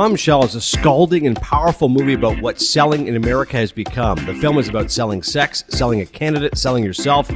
Bombshell 0.00 0.46
is 0.46 0.54
a 0.54 0.62
scalding 0.62 1.26
and 1.26 1.36
powerful 1.36 1.90
movie 1.90 2.14
about 2.14 2.40
what 2.40 2.58
selling 2.58 3.06
in 3.06 3.16
America 3.16 3.58
has 3.58 3.70
become. 3.70 4.16
The 4.24 4.32
film 4.32 4.56
is 4.56 4.66
about 4.66 4.90
selling 4.90 5.22
sex, 5.22 5.62
selling 5.68 6.00
a 6.00 6.06
candidate, 6.06 6.56
selling 6.56 6.82
yourself, 6.82 7.30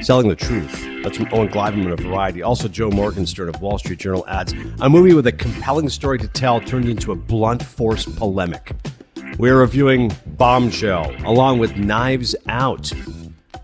selling 0.00 0.28
the 0.28 0.34
truth. 0.34 0.84
That's 1.04 1.16
from 1.16 1.28
Owen 1.30 1.48
Gleiberman 1.48 1.92
of 1.92 2.00
Variety. 2.00 2.42
Also, 2.42 2.66
Joe 2.66 2.90
Morgenstern 2.90 3.48
of 3.48 3.60
Wall 3.60 3.78
Street 3.78 4.00
Journal 4.00 4.26
adds 4.26 4.52
a 4.80 4.90
movie 4.90 5.14
with 5.14 5.28
a 5.28 5.32
compelling 5.32 5.88
story 5.88 6.18
to 6.18 6.26
tell 6.26 6.60
turned 6.60 6.88
into 6.88 7.12
a 7.12 7.14
blunt 7.14 7.62
force 7.62 8.04
polemic. 8.04 8.72
We're 9.38 9.60
reviewing 9.60 10.10
Bombshell 10.26 11.14
along 11.24 11.60
with 11.60 11.76
Knives 11.76 12.34
Out, 12.48 12.92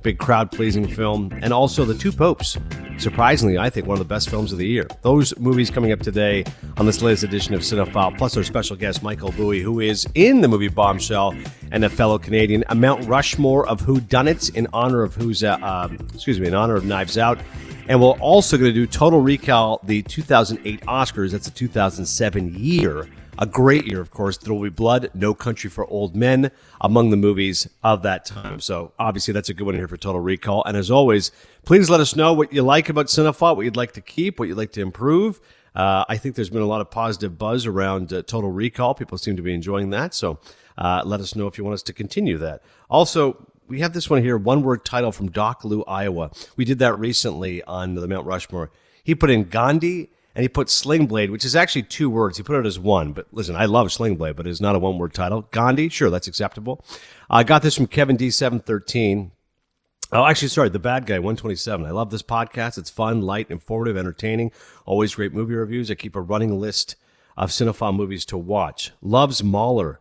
big 0.05 0.19
crowd 0.19 0.53
pleasing 0.53 0.87
film, 0.87 1.37
and 1.43 1.53
also 1.53 1.85
The 1.85 1.95
Two 1.95 2.13
Popes. 2.13 2.57
Surprisingly, 2.99 3.59
I 3.59 3.71
think 3.71 3.87
one 3.87 3.97
of 3.97 3.99
the 3.99 4.05
best 4.05 4.31
films 4.31 4.53
of 4.53 4.59
the 4.59 4.67
year. 4.67 4.87
Those 5.03 5.37
movies 5.39 5.69
coming 5.69 5.93
up 5.93 6.01
today 6.01 6.45
on 6.77 6.87
this 6.87 7.03
latest 7.03 7.25
edition 7.25 7.53
of 7.55 7.61
Cinephile, 7.61 8.17
plus 8.17 8.37
our 8.37 8.45
special 8.45 8.77
guest, 8.77 9.03
Michael 9.03 9.33
Buie, 9.33 9.61
who 9.61 9.81
is 9.81 10.07
in 10.15 10.41
the 10.41 10.49
movie 10.49 10.69
Bombshell 10.69 11.35
and 11.73 11.85
a 11.85 11.91
fellow 11.91 12.19
Canadian, 12.19 12.65
a 12.69 12.75
Mount 12.75 13.07
Rushmore 13.07 13.67
of 13.69 13.81
Who 13.81 14.01
Done 14.01 14.29
It 14.29 14.51
in 14.51 14.69
honor 14.73 15.03
of 15.03 15.15
who's, 15.15 15.43
uh, 15.43 15.59
um, 15.61 15.99
excuse 16.15 16.39
me, 16.39 16.47
in 16.47 16.55
honor 16.55 16.77
of 16.77 16.85
Knives 16.85 17.19
Out. 17.19 17.39
And 17.89 18.01
we're 18.01 18.13
also 18.13 18.57
going 18.57 18.71
to 18.71 18.75
do 18.75 18.87
Total 18.87 19.21
Recall, 19.21 19.81
the 19.83 20.03
2008 20.03 20.81
Oscars. 20.83 21.33
That's 21.33 21.49
a 21.49 21.53
2007 21.53 22.55
year 22.55 23.09
a 23.39 23.47
great 23.47 23.87
year, 23.87 24.01
of 24.01 24.11
course. 24.11 24.37
There 24.37 24.53
will 24.53 24.63
be 24.63 24.69
blood, 24.69 25.11
No 25.15 25.35
Country 25.35 25.71
for 25.71 25.87
Old 25.87 26.15
Men 26.15 26.51
among 26.81 27.11
the 27.11 27.17
movies 27.17 27.69
of 27.83 28.03
that 28.03 28.25
time. 28.25 28.61
So 28.61 28.93
obviously 28.99 29.33
that's 29.33 29.49
a 29.49 29.55
good 29.55 29.67
one 29.67 29.75
here 29.75 29.89
for 29.89 29.97
Total 29.97 30.21
Recall. 30.21 30.63
And 30.65 30.77
as 30.77 30.91
always, 30.91 31.33
please 31.65 31.89
let 31.89 32.01
us 32.01 32.15
know 32.15 32.33
what 32.33 32.53
you 32.53 32.63
like 32.63 32.89
about 32.89 33.07
Cinephile, 33.07 33.57
what 33.57 33.65
you'd 33.65 33.77
like 33.77 33.93
to 33.93 34.01
keep, 34.01 34.39
what 34.39 34.49
you'd 34.49 34.59
like 34.59 34.73
to 34.73 34.81
improve. 34.81 35.41
Uh, 35.75 36.05
I 36.09 36.17
think 36.19 36.37
there's 36.37 36.51
been 36.51 36.63
a 36.63 36.67
lot 36.67 36.81
of 36.81 36.91
positive 36.91 37.37
buzz 37.37 37.67
around 37.67 38.13
uh, 38.13 38.23
Total 38.23 38.51
Recall. 38.51 38.95
People 38.95 39.19
seem 39.19 39.37
to 39.37 39.43
be 39.43 39.53
enjoying 39.53 39.91
that. 39.91 40.15
So 40.15 40.39
uh, 40.79 41.03
let 41.05 41.21
us 41.21 41.35
know 41.35 41.47
if 41.47 41.59
you 41.59 41.65
want 41.65 41.75
us 41.75 41.83
to 41.85 41.93
continue 41.93 42.39
that. 42.39 42.63
Also, 42.89 43.47
we 43.67 43.81
have 43.81 43.93
this 43.93 44.09
one 44.09 44.23
here, 44.23 44.37
one 44.37 44.63
word 44.63 44.85
title 44.85 45.11
from 45.11 45.31
Doc 45.31 45.65
Lou, 45.65 45.83
Iowa. 45.85 46.31
We 46.57 46.65
did 46.65 46.79
that 46.81 46.99
recently 46.99 47.63
on 47.65 47.95
the 47.95 48.07
Mount 48.07 48.27
Rushmore. 48.27 48.71
He 49.03 49.15
put 49.15 49.31
in 49.31 49.45
Gandhi 49.45 50.11
and 50.35 50.43
he 50.43 50.49
put 50.49 50.69
Sling 50.69 51.07
Blade, 51.07 51.31
which 51.31 51.45
is 51.45 51.57
actually 51.57 51.85
two 51.85 52.11
words. 52.11 52.37
He 52.37 52.43
put 52.43 52.59
it 52.59 52.67
as 52.67 52.79
one, 52.79 53.13
but 53.13 53.27
listen, 53.33 53.57
I 53.57 53.65
love 53.65 53.93
Sling 53.93 54.17
Blade, 54.17 54.37
but 54.37 54.47
it's 54.47 54.61
not 54.61 54.77
a 54.77 54.79
one 54.79 54.99
word 54.99 55.15
title. 55.15 55.43
Gandhi, 55.51 55.89
sure, 55.89 56.11
that's 56.11 56.29
acceptable. 56.29 56.85
I 57.31 57.43
got 57.43 57.63
this 57.63 57.77
from 57.77 57.87
Kevin 57.87 58.17
D713. 58.17 59.31
Oh, 60.17 60.25
actually, 60.25 60.47
sorry, 60.47 60.69
the 60.69 60.79
bad 60.79 61.07
guy, 61.07 61.19
127. 61.19 61.85
I 61.85 61.91
love 61.91 62.11
this 62.11 62.23
podcast. 62.23 62.79
It's 62.79 62.89
fun, 62.89 63.23
light, 63.23 63.51
informative, 63.51 63.97
entertaining. 63.97 64.53
Always 64.87 65.17
great 65.17 65.35
movie 65.35 65.57
reviews. 65.57 65.91
I 65.91 65.97
keep 65.97 66.15
a 66.15 66.21
running 66.21 66.61
list 66.61 66.95
of 67.37 67.51
cinephile 67.51 67.97
movies 67.97 68.25
to 68.27 68.39
watch. 68.39 68.93
Loves 69.03 69.43
Mahler. 69.43 69.99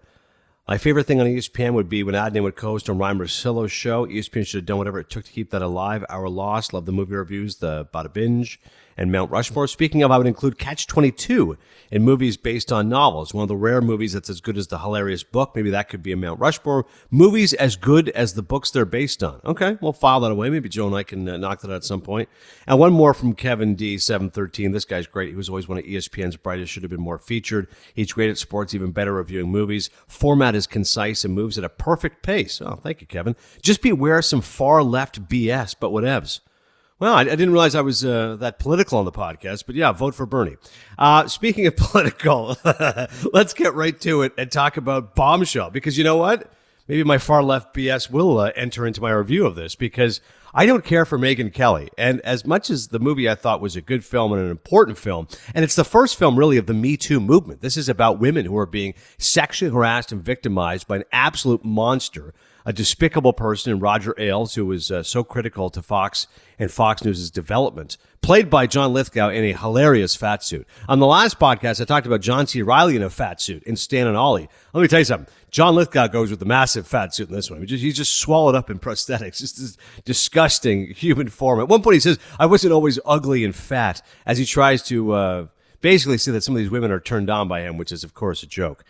My 0.67 0.77
favorite 0.77 1.07
thing 1.07 1.19
on 1.19 1.25
ESPN 1.25 1.73
would 1.73 1.89
be 1.89 2.03
when 2.03 2.13
Adnan 2.13 2.43
would 2.43 2.55
co-host 2.55 2.91
on 2.91 2.99
Ryan 2.99 3.17
Russillo's 3.17 3.71
show. 3.71 4.05
ESPN 4.05 4.45
should 4.45 4.59
have 4.59 4.65
done 4.67 4.77
whatever 4.77 4.99
it 4.99 5.09
took 5.09 5.25
to 5.25 5.31
keep 5.31 5.49
that 5.49 5.63
alive. 5.63 6.05
Our 6.09 6.29
loss. 6.29 6.73
Love 6.73 6.85
the 6.85 6.91
movie 6.91 7.15
reviews, 7.15 7.55
the 7.55 7.85
Bada 7.91 8.13
Binge, 8.13 8.61
and 8.97 9.11
Mount 9.11 9.31
Rushmore. 9.31 9.67
Speaking 9.67 10.03
of, 10.03 10.11
I 10.11 10.17
would 10.17 10.27
include 10.27 10.57
Catch 10.57 10.87
22 10.87 11.57
in 11.91 12.03
movies 12.03 12.37
based 12.37 12.71
on 12.71 12.89
novels. 12.89 13.33
One 13.33 13.43
of 13.43 13.47
the 13.47 13.55
rare 13.55 13.81
movies 13.81 14.13
that's 14.13 14.29
as 14.29 14.41
good 14.41 14.57
as 14.57 14.67
the 14.67 14.79
hilarious 14.79 15.23
book. 15.23 15.55
Maybe 15.55 15.69
that 15.69 15.89
could 15.89 16.03
be 16.03 16.11
a 16.11 16.17
Mount 16.17 16.39
Rushmore. 16.39 16.85
Movies 17.11 17.53
as 17.53 17.75
good 17.75 18.09
as 18.09 18.33
the 18.33 18.41
books 18.41 18.71
they're 18.71 18.85
based 18.85 19.23
on. 19.23 19.41
Okay, 19.45 19.77
we'll 19.81 19.93
file 19.93 20.19
that 20.21 20.31
away. 20.31 20.49
Maybe 20.49 20.69
Joe 20.69 20.87
and 20.87 20.95
I 20.95 21.03
can 21.03 21.27
uh, 21.27 21.37
knock 21.37 21.61
that 21.61 21.71
out 21.71 21.77
at 21.77 21.83
some 21.83 22.01
point. 22.01 22.29
And 22.67 22.79
one 22.79 22.93
more 22.93 23.13
from 23.13 23.33
Kevin 23.33 23.75
D713. 23.75 24.73
This 24.73 24.85
guy's 24.85 25.07
great. 25.07 25.29
He 25.29 25.35
was 25.35 25.49
always 25.49 25.67
one 25.67 25.77
of 25.77 25.83
ESPN's 25.85 26.37
brightest, 26.37 26.71
should 26.71 26.83
have 26.83 26.91
been 26.91 27.01
more 27.01 27.19
featured. 27.19 27.67
He's 27.93 28.13
great 28.13 28.29
at 28.29 28.37
sports, 28.37 28.73
even 28.73 28.91
better 28.91 29.13
reviewing 29.13 29.49
movies. 29.49 29.89
Format 30.07 30.55
is 30.55 30.67
concise 30.67 31.23
and 31.23 31.33
moves 31.33 31.57
at 31.57 31.63
a 31.63 31.69
perfect 31.69 32.23
pace. 32.23 32.61
Oh, 32.61 32.79
thank 32.81 33.01
you, 33.01 33.07
Kevin. 33.07 33.35
Just 33.61 33.81
beware 33.81 34.19
of 34.19 34.25
some 34.25 34.41
far 34.41 34.83
left 34.83 35.27
BS, 35.27 35.75
but 35.79 35.91
whatevs. 35.91 36.39
Well, 37.03 37.15
I, 37.15 37.19
I 37.19 37.25
didn't 37.25 37.51
realize 37.51 37.75
I 37.75 37.81
was 37.81 38.05
uh, 38.05 38.37
that 38.37 38.59
political 38.59 38.97
on 38.97 39.03
the 39.03 39.11
podcast, 39.11 39.65
but 39.65 39.75
yeah, 39.75 39.91
vote 39.91 40.15
for 40.15 40.25
Bernie. 40.25 40.55
Uh, 40.97 41.27
speaking 41.27 41.67
of 41.67 41.75
political, 41.75 42.55
let's 43.33 43.53
get 43.53 43.73
right 43.73 43.99
to 43.99 44.21
it 44.21 44.31
and 44.37 44.49
talk 44.49 44.77
about 44.77 45.13
Bombshell 45.13 45.69
because 45.69 45.97
you 45.97 46.05
know 46.05 46.15
what? 46.15 46.49
Maybe 46.87 47.03
my 47.03 47.17
far 47.17 47.43
left 47.43 47.75
BS 47.75 48.09
will 48.09 48.39
uh, 48.39 48.51
enter 48.55 48.87
into 48.87 49.01
my 49.01 49.11
review 49.11 49.45
of 49.45 49.55
this 49.55 49.75
because 49.75 50.21
I 50.53 50.65
don't 50.65 50.85
care 50.85 51.03
for 51.03 51.19
Megyn 51.19 51.53
Kelly. 51.53 51.89
And 51.97 52.21
as 52.21 52.45
much 52.45 52.69
as 52.69 52.87
the 52.87 52.99
movie 52.99 53.29
I 53.29 53.35
thought 53.35 53.59
was 53.59 53.75
a 53.75 53.81
good 53.81 54.05
film 54.05 54.31
and 54.31 54.41
an 54.41 54.49
important 54.49 54.97
film, 54.97 55.27
and 55.53 55.65
it's 55.65 55.75
the 55.75 55.83
first 55.83 56.15
film 56.15 56.39
really 56.39 56.55
of 56.55 56.67
the 56.67 56.73
Me 56.73 56.95
Too 56.95 57.19
movement. 57.19 57.59
This 57.59 57.75
is 57.75 57.89
about 57.89 58.21
women 58.21 58.45
who 58.45 58.57
are 58.57 58.65
being 58.65 58.93
sexually 59.17 59.73
harassed 59.73 60.13
and 60.13 60.23
victimized 60.23 60.87
by 60.87 60.95
an 60.95 61.03
absolute 61.11 61.65
monster 61.65 62.33
a 62.65 62.73
despicable 62.73 63.33
person 63.33 63.71
in 63.71 63.79
Roger 63.79 64.15
Ailes, 64.17 64.55
who 64.55 64.65
was 64.65 64.91
uh, 64.91 65.03
so 65.03 65.23
critical 65.23 65.69
to 65.69 65.81
Fox 65.81 66.27
and 66.57 66.71
Fox 66.71 67.03
News' 67.03 67.29
development, 67.29 67.97
played 68.21 68.49
by 68.49 68.67
John 68.67 68.93
Lithgow 68.93 69.29
in 69.29 69.43
a 69.43 69.53
hilarious 69.53 70.15
fat 70.15 70.43
suit. 70.43 70.67
On 70.87 70.99
the 70.99 71.05
last 71.05 71.39
podcast, 71.39 71.81
I 71.81 71.85
talked 71.85 72.07
about 72.07 72.21
John 72.21 72.47
C. 72.47 72.61
Reilly 72.61 72.95
in 72.95 73.03
a 73.03 73.09
fat 73.09 73.41
suit 73.41 73.63
in 73.63 73.75
Stan 73.75 74.07
and 74.07 74.15
Ollie. 74.15 74.49
Let 74.73 74.81
me 74.81 74.87
tell 74.87 74.99
you 74.99 75.05
something. 75.05 75.33
John 75.51 75.75
Lithgow 75.75 76.07
goes 76.07 76.29
with 76.31 76.39
the 76.39 76.45
massive 76.45 76.87
fat 76.87 77.13
suit 77.13 77.29
in 77.29 77.35
this 77.35 77.51
one. 77.51 77.59
He's 77.59 77.69
just, 77.69 77.83
he's 77.83 77.97
just 77.97 78.15
swallowed 78.15 78.55
up 78.55 78.69
in 78.69 78.79
prosthetics. 78.79 79.37
Just 79.43 79.59
this 79.59 79.77
disgusting 80.05 80.87
human 80.93 81.27
form. 81.27 81.59
At 81.59 81.67
one 81.67 81.81
point, 81.81 81.95
he 81.95 81.99
says, 81.99 82.17
I 82.39 82.45
wasn't 82.45 82.73
always 82.73 82.97
ugly 83.05 83.43
and 83.43 83.55
fat, 83.55 84.01
as 84.25 84.37
he 84.37 84.45
tries 84.45 84.81
to 84.83 85.11
uh, 85.11 85.47
basically 85.81 86.17
say 86.17 86.31
that 86.31 86.43
some 86.43 86.55
of 86.55 86.59
these 86.59 86.71
women 86.71 86.91
are 86.91 86.99
turned 86.99 87.29
on 87.29 87.47
by 87.47 87.61
him, 87.61 87.77
which 87.77 87.91
is, 87.91 88.03
of 88.03 88.13
course, 88.13 88.41
a 88.41 88.47
joke. 88.47 88.83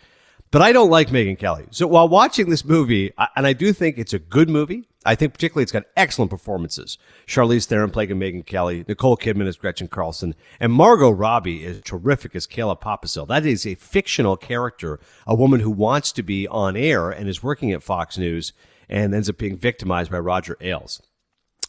But 0.54 0.62
I 0.62 0.70
don't 0.70 0.88
like 0.88 1.08
Megyn 1.08 1.36
Kelly. 1.36 1.66
So 1.72 1.88
while 1.88 2.08
watching 2.08 2.48
this 2.48 2.64
movie, 2.64 3.12
and 3.34 3.44
I 3.44 3.54
do 3.54 3.72
think 3.72 3.98
it's 3.98 4.12
a 4.12 4.20
good 4.20 4.48
movie, 4.48 4.86
I 5.04 5.16
think 5.16 5.32
particularly 5.32 5.64
it's 5.64 5.72
got 5.72 5.82
excellent 5.96 6.30
performances. 6.30 6.96
Charlize 7.26 7.66
Theron 7.66 7.90
playing 7.90 8.10
Megyn 8.10 8.46
Kelly, 8.46 8.84
Nicole 8.86 9.16
Kidman 9.16 9.48
as 9.48 9.56
Gretchen 9.56 9.88
Carlson, 9.88 10.36
and 10.60 10.72
Margot 10.72 11.10
Robbie 11.10 11.64
is 11.64 11.80
terrific 11.80 12.36
as 12.36 12.46
Kayla 12.46 12.80
Pospisil. 12.80 13.26
That 13.26 13.44
is 13.44 13.66
a 13.66 13.74
fictional 13.74 14.36
character, 14.36 15.00
a 15.26 15.34
woman 15.34 15.58
who 15.58 15.72
wants 15.72 16.12
to 16.12 16.22
be 16.22 16.46
on 16.46 16.76
air 16.76 17.10
and 17.10 17.28
is 17.28 17.42
working 17.42 17.72
at 17.72 17.82
Fox 17.82 18.16
News 18.16 18.52
and 18.88 19.12
ends 19.12 19.28
up 19.28 19.38
being 19.38 19.56
victimized 19.56 20.12
by 20.12 20.20
Roger 20.20 20.56
Ailes. 20.60 21.02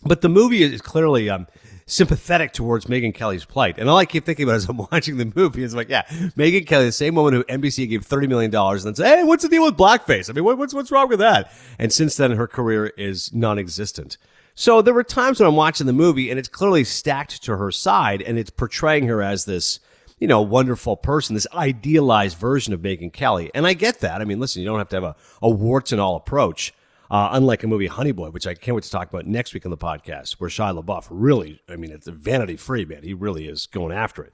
But 0.03 0.21
the 0.21 0.29
movie 0.29 0.61
is 0.61 0.81
clearly 0.81 1.27
um, 1.27 1.47
sympathetic 1.87 2.51
towards 2.51 2.85
Megyn 2.85 3.13
Kelly's 3.13 3.45
plight. 3.45 3.77
And 3.77 3.89
all 3.89 3.97
I 3.97 4.05
keep 4.05 4.25
thinking 4.25 4.43
about 4.43 4.55
as 4.55 4.67
I'm 4.67 4.77
watching 4.91 5.17
the 5.17 5.31
movie 5.35 5.63
is 5.63 5.75
like, 5.75 5.89
yeah, 5.89 6.03
Megyn 6.35 6.65
Kelly, 6.65 6.85
the 6.85 6.91
same 6.91 7.15
woman 7.15 7.33
who 7.33 7.43
NBC 7.43 7.87
gave 7.89 8.07
$30 8.07 8.27
million 8.27 8.55
and 8.55 8.79
then 8.81 8.95
said, 8.95 9.17
hey, 9.17 9.23
what's 9.23 9.43
the 9.43 9.49
deal 9.49 9.63
with 9.63 9.77
blackface? 9.77 10.29
I 10.29 10.33
mean, 10.33 10.43
what, 10.43 10.57
what's, 10.57 10.73
what's 10.73 10.91
wrong 10.91 11.09
with 11.09 11.19
that? 11.19 11.51
And 11.77 11.93
since 11.93 12.17
then, 12.17 12.31
her 12.31 12.47
career 12.47 12.87
is 12.97 13.33
non-existent. 13.33 14.17
So 14.55 14.81
there 14.81 14.93
were 14.93 15.03
times 15.03 15.39
when 15.39 15.47
I'm 15.47 15.55
watching 15.55 15.85
the 15.85 15.93
movie 15.93 16.29
and 16.29 16.39
it's 16.39 16.47
clearly 16.47 16.85
stacked 16.85 17.43
to 17.43 17.57
her 17.57 17.71
side 17.71 18.21
and 18.21 18.39
it's 18.39 18.49
portraying 18.49 19.05
her 19.07 19.21
as 19.21 19.45
this, 19.45 19.79
you 20.17 20.27
know, 20.27 20.41
wonderful 20.41 20.95
person, 20.95 21.35
this 21.35 21.47
idealized 21.53 22.37
version 22.37 22.73
of 22.73 22.79
Megyn 22.79 23.11
Kelly. 23.11 23.51
And 23.53 23.67
I 23.67 23.73
get 23.73 23.99
that. 23.99 24.21
I 24.21 24.25
mean, 24.25 24.39
listen, 24.39 24.61
you 24.61 24.67
don't 24.67 24.79
have 24.79 24.89
to 24.89 24.95
have 24.95 25.03
a, 25.03 25.15
a 25.41 25.49
warts 25.49 25.91
and 25.91 25.99
all 25.99 26.15
approach. 26.15 26.73
Uh, 27.11 27.29
unlike 27.33 27.63
a 27.63 27.67
movie 27.67 27.87
Honey 27.87 28.11
Boy, 28.11 28.29
which 28.29 28.47
I 28.47 28.55
can't 28.55 28.75
wait 28.75 28.83
to 28.83 28.89
talk 28.89 29.09
about 29.09 29.27
next 29.27 29.53
week 29.53 29.65
on 29.65 29.69
the 29.69 29.77
podcast, 29.77 30.33
where 30.33 30.49
Shia 30.49 30.83
LaBeouf 30.83 31.07
really, 31.09 31.61
I 31.69 31.75
mean, 31.75 31.91
it's 31.91 32.07
a 32.07 32.11
vanity 32.11 32.57
free, 32.57 32.85
man. 32.85 33.03
He 33.03 33.13
really 33.13 33.47
is 33.47 33.67
going 33.67 33.95
after 33.95 34.23
it. 34.23 34.33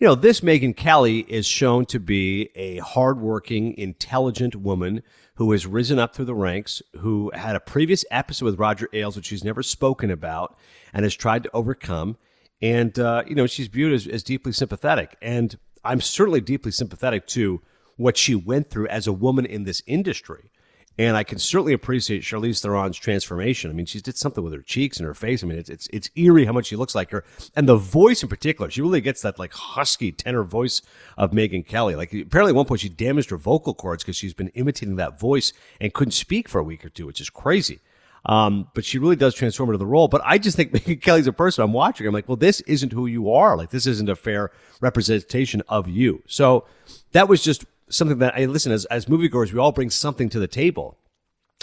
You 0.00 0.06
know, 0.06 0.14
this 0.14 0.40
Megyn 0.40 0.76
Kelly 0.76 1.20
is 1.28 1.44
shown 1.46 1.84
to 1.86 1.98
be 1.98 2.50
a 2.54 2.78
hardworking, 2.78 3.76
intelligent 3.76 4.54
woman 4.54 5.02
who 5.34 5.50
has 5.52 5.66
risen 5.66 5.98
up 5.98 6.14
through 6.14 6.24
the 6.24 6.34
ranks, 6.34 6.82
who 6.98 7.30
had 7.34 7.56
a 7.56 7.60
previous 7.60 8.04
episode 8.10 8.44
with 8.44 8.58
Roger 8.58 8.88
Ailes, 8.92 9.16
which 9.16 9.26
she's 9.26 9.42
never 9.42 9.62
spoken 9.62 10.10
about 10.10 10.56
and 10.92 11.04
has 11.04 11.14
tried 11.14 11.42
to 11.44 11.50
overcome. 11.52 12.16
And, 12.62 12.96
uh, 12.98 13.24
you 13.26 13.34
know, 13.34 13.46
she's 13.46 13.68
viewed 13.68 13.92
as, 13.92 14.06
as 14.06 14.22
deeply 14.22 14.52
sympathetic. 14.52 15.16
And 15.20 15.56
I'm 15.84 16.00
certainly 16.00 16.40
deeply 16.40 16.70
sympathetic 16.70 17.26
to 17.28 17.60
what 17.96 18.16
she 18.16 18.34
went 18.34 18.70
through 18.70 18.88
as 18.88 19.06
a 19.06 19.12
woman 19.12 19.46
in 19.46 19.64
this 19.64 19.82
industry. 19.86 20.50
And 20.98 21.16
I 21.16 21.22
can 21.22 21.38
certainly 21.38 21.72
appreciate 21.72 22.22
Charlize 22.22 22.60
Theron's 22.60 22.96
transformation. 22.96 23.70
I 23.70 23.74
mean, 23.74 23.86
she 23.86 24.00
did 24.00 24.16
something 24.16 24.42
with 24.42 24.52
her 24.52 24.62
cheeks 24.62 24.96
and 24.96 25.06
her 25.06 25.14
face. 25.14 25.44
I 25.44 25.46
mean, 25.46 25.56
it's, 25.56 25.70
it's, 25.70 25.88
it's 25.92 26.10
eerie 26.16 26.44
how 26.44 26.52
much 26.52 26.66
she 26.66 26.76
looks 26.76 26.96
like 26.96 27.12
her. 27.12 27.24
And 27.54 27.68
the 27.68 27.76
voice 27.76 28.24
in 28.24 28.28
particular, 28.28 28.68
she 28.68 28.82
really 28.82 29.00
gets 29.00 29.22
that 29.22 29.38
like 29.38 29.52
husky 29.52 30.10
tenor 30.10 30.42
voice 30.42 30.82
of 31.16 31.30
Megyn 31.30 31.64
Kelly. 31.64 31.94
Like 31.94 32.12
apparently 32.12 32.50
at 32.50 32.56
one 32.56 32.66
point 32.66 32.80
she 32.80 32.88
damaged 32.88 33.30
her 33.30 33.36
vocal 33.36 33.74
cords 33.74 34.02
because 34.02 34.16
she's 34.16 34.34
been 34.34 34.48
imitating 34.48 34.96
that 34.96 35.20
voice 35.20 35.52
and 35.80 35.94
couldn't 35.94 36.12
speak 36.12 36.48
for 36.48 36.58
a 36.58 36.64
week 36.64 36.84
or 36.84 36.88
two, 36.88 37.06
which 37.06 37.20
is 37.20 37.30
crazy. 37.30 37.78
Um, 38.26 38.68
but 38.74 38.84
she 38.84 38.98
really 38.98 39.14
does 39.14 39.34
transform 39.36 39.68
into 39.68 39.78
the 39.78 39.86
role. 39.86 40.08
But 40.08 40.22
I 40.24 40.38
just 40.38 40.56
think 40.56 40.72
Megyn 40.72 41.00
Kelly's 41.00 41.28
a 41.28 41.32
person 41.32 41.62
I'm 41.62 41.72
watching. 41.72 42.08
I'm 42.08 42.12
like, 42.12 42.28
well, 42.28 42.36
this 42.36 42.60
isn't 42.62 42.92
who 42.92 43.06
you 43.06 43.30
are. 43.30 43.56
Like, 43.56 43.70
this 43.70 43.86
isn't 43.86 44.08
a 44.08 44.16
fair 44.16 44.50
representation 44.80 45.62
of 45.68 45.86
you. 45.86 46.24
So 46.26 46.66
that 47.12 47.28
was 47.28 47.42
just 47.42 47.64
something 47.90 48.18
that 48.18 48.36
I 48.36 48.44
listen 48.46 48.72
as 48.72 48.84
as 48.86 49.06
moviegoers, 49.06 49.52
we 49.52 49.58
all 49.58 49.72
bring 49.72 49.90
something 49.90 50.28
to 50.30 50.38
the 50.38 50.48
table. 50.48 50.96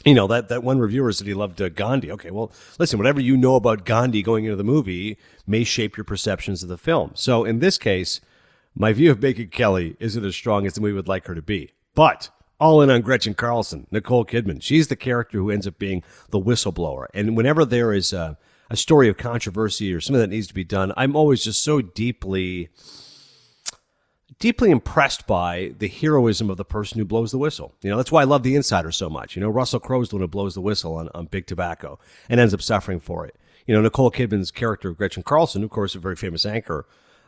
You 0.03 0.13
know 0.13 0.27
that 0.27 0.49
that 0.49 0.63
one 0.63 0.79
reviewer 0.79 1.11
said 1.13 1.25
he 1.27 1.33
loved 1.33 1.61
uh, 1.61 1.69
Gandhi. 1.69 2.11
Okay, 2.11 2.29
well, 2.31 2.51
listen, 2.77 2.99
whatever 2.99 3.21
you 3.21 3.37
know 3.37 3.55
about 3.55 3.85
Gandhi 3.85 4.21
going 4.21 4.45
into 4.45 4.57
the 4.57 4.63
movie 4.63 5.17
may 5.47 5.63
shape 5.63 5.95
your 5.97 6.03
perceptions 6.03 6.61
of 6.63 6.69
the 6.69 6.77
film. 6.77 7.11
So 7.15 7.45
in 7.45 7.59
this 7.59 7.77
case, 7.77 8.19
My 8.77 8.91
view 8.91 9.09
of 9.09 9.21
Megyn 9.21 9.51
Kelly 9.51 9.95
isn't 10.01 10.25
as 10.25 10.35
strong 10.35 10.65
as 10.65 10.77
we 10.77 10.91
would 10.91 11.07
like 11.07 11.27
her 11.27 11.35
to 11.35 11.41
be. 11.41 11.71
But 11.93 12.29
all 12.59 12.81
in 12.81 12.89
on 12.89 13.01
Gretchen 13.01 13.33
Carlson, 13.33 13.87
Nicole 13.89 14.25
Kidman. 14.25 14.61
She's 14.61 14.89
the 14.89 14.97
character 14.97 15.37
who 15.37 15.49
ends 15.49 15.65
up 15.65 15.79
being 15.79 16.03
the 16.31 16.41
whistleblower. 16.41 17.07
And 17.13 17.37
whenever 17.37 17.63
there 17.63 17.93
is 17.93 18.11
a, 18.11 18.37
a 18.69 18.75
story 18.75 19.07
of 19.07 19.15
controversy 19.15 19.93
or 19.93 20.01
something 20.01 20.19
that 20.19 20.29
needs 20.29 20.47
to 20.47 20.53
be 20.53 20.65
done, 20.65 20.91
I'm 20.97 21.15
always 21.15 21.41
just 21.43 21.63
so 21.63 21.81
deeply 21.81 22.67
deeply 24.39 24.71
impressed 24.71 25.27
by 25.27 25.73
the 25.79 25.87
heroism 25.87 26.49
of 26.49 26.57
the 26.57 26.65
person 26.65 26.99
who 26.99 27.05
blows 27.05 27.31
the 27.31 27.37
whistle. 27.37 27.73
You 27.81 27.89
know, 27.89 27.97
that's 27.97 28.11
why 28.11 28.21
I 28.21 28.25
love 28.25 28.43
The 28.43 28.55
Insider 28.55 28.91
so 28.91 29.09
much. 29.09 29.35
You 29.35 29.41
know, 29.41 29.49
Russell 29.49 29.79
Crowe's 29.79 30.09
the 30.09 30.15
one 30.15 30.21
who 30.21 30.27
blows 30.27 30.55
the 30.55 30.61
whistle 30.61 30.95
on, 30.95 31.09
on 31.13 31.25
Big 31.25 31.47
Tobacco 31.47 31.99
and 32.29 32.39
ends 32.39 32.53
up 32.53 32.61
suffering 32.61 32.99
for 32.99 33.25
it. 33.25 33.35
You 33.65 33.73
know, 33.73 33.81
Nicole 33.81 34.11
Kidman's 34.11 34.51
character, 34.51 34.91
Gretchen 34.91 35.23
Carlson, 35.23 35.63
of 35.63 35.69
course, 35.69 35.95
a 35.95 35.99
very 35.99 36.15
famous 36.15 36.45
anchor, 36.45 36.85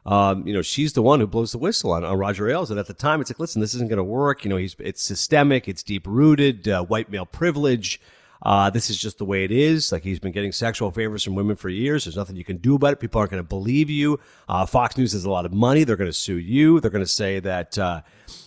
um, 0.08 0.48
you 0.48 0.54
know, 0.54 0.62
she's 0.62 0.94
the 0.94 1.02
one 1.02 1.20
who 1.20 1.28
blows 1.28 1.52
the 1.52 1.58
whistle 1.58 1.92
on, 1.92 2.06
on 2.06 2.18
Roger 2.18 2.50
Ailes. 2.50 2.72
And 2.72 2.80
at 2.80 2.88
the 2.88 2.94
time, 2.94 3.20
it's 3.20 3.30
like, 3.30 3.40
listen, 3.40 3.60
this 3.60 3.76
isn't 3.76 3.90
going 3.90 3.98
to 3.98 4.04
work. 4.04 4.46
You 4.46 4.50
know, 4.50 4.56
he's 4.56 4.76
it's 4.80 5.04
systemic, 5.04 5.68
it's 5.68 5.84
deep 5.84 6.08
rooted, 6.08 6.68
uh, 6.68 6.84
white 6.86 7.12
male 7.12 7.26
privilege. 7.26 8.00
Uh, 8.42 8.70
this 8.70 8.90
is 8.90 8.98
just 8.98 9.18
the 9.18 9.26
way 9.26 9.44
it 9.44 9.52
is. 9.52 9.92
Like 9.92 10.04
he's 10.04 10.20
been 10.20 10.32
getting 10.32 10.52
sexual 10.52 10.92
favors 10.92 11.24
from 11.24 11.36
women 11.36 11.56
for 11.56 11.70
years. 11.70 12.06
There's 12.06 12.18
nothing 12.18 12.36
you 12.36 12.44
can 12.44 12.58
do 12.58 12.76
about 12.76 12.94
it. 12.94 13.00
People 13.00 13.20
aren't 13.20 13.32
going 13.32 13.44
to 13.44 13.48
believe 13.48 13.90
you. 13.90 14.20
Uh, 14.48 14.66
Fox 14.66 14.98
News 14.98 15.14
has 15.14 15.26
a 15.26 15.30
lot 15.30 15.46
of 15.46 15.54
money. 15.54 15.84
They're 15.84 15.96
going 15.96 16.10
to 16.10 16.14
sue 16.14 16.38
you. 16.38 16.80
They're 16.80 16.92
going 16.92 17.04
to 17.04 17.10
say 17.12 17.40
that 17.40 17.78
uh, 17.78 18.02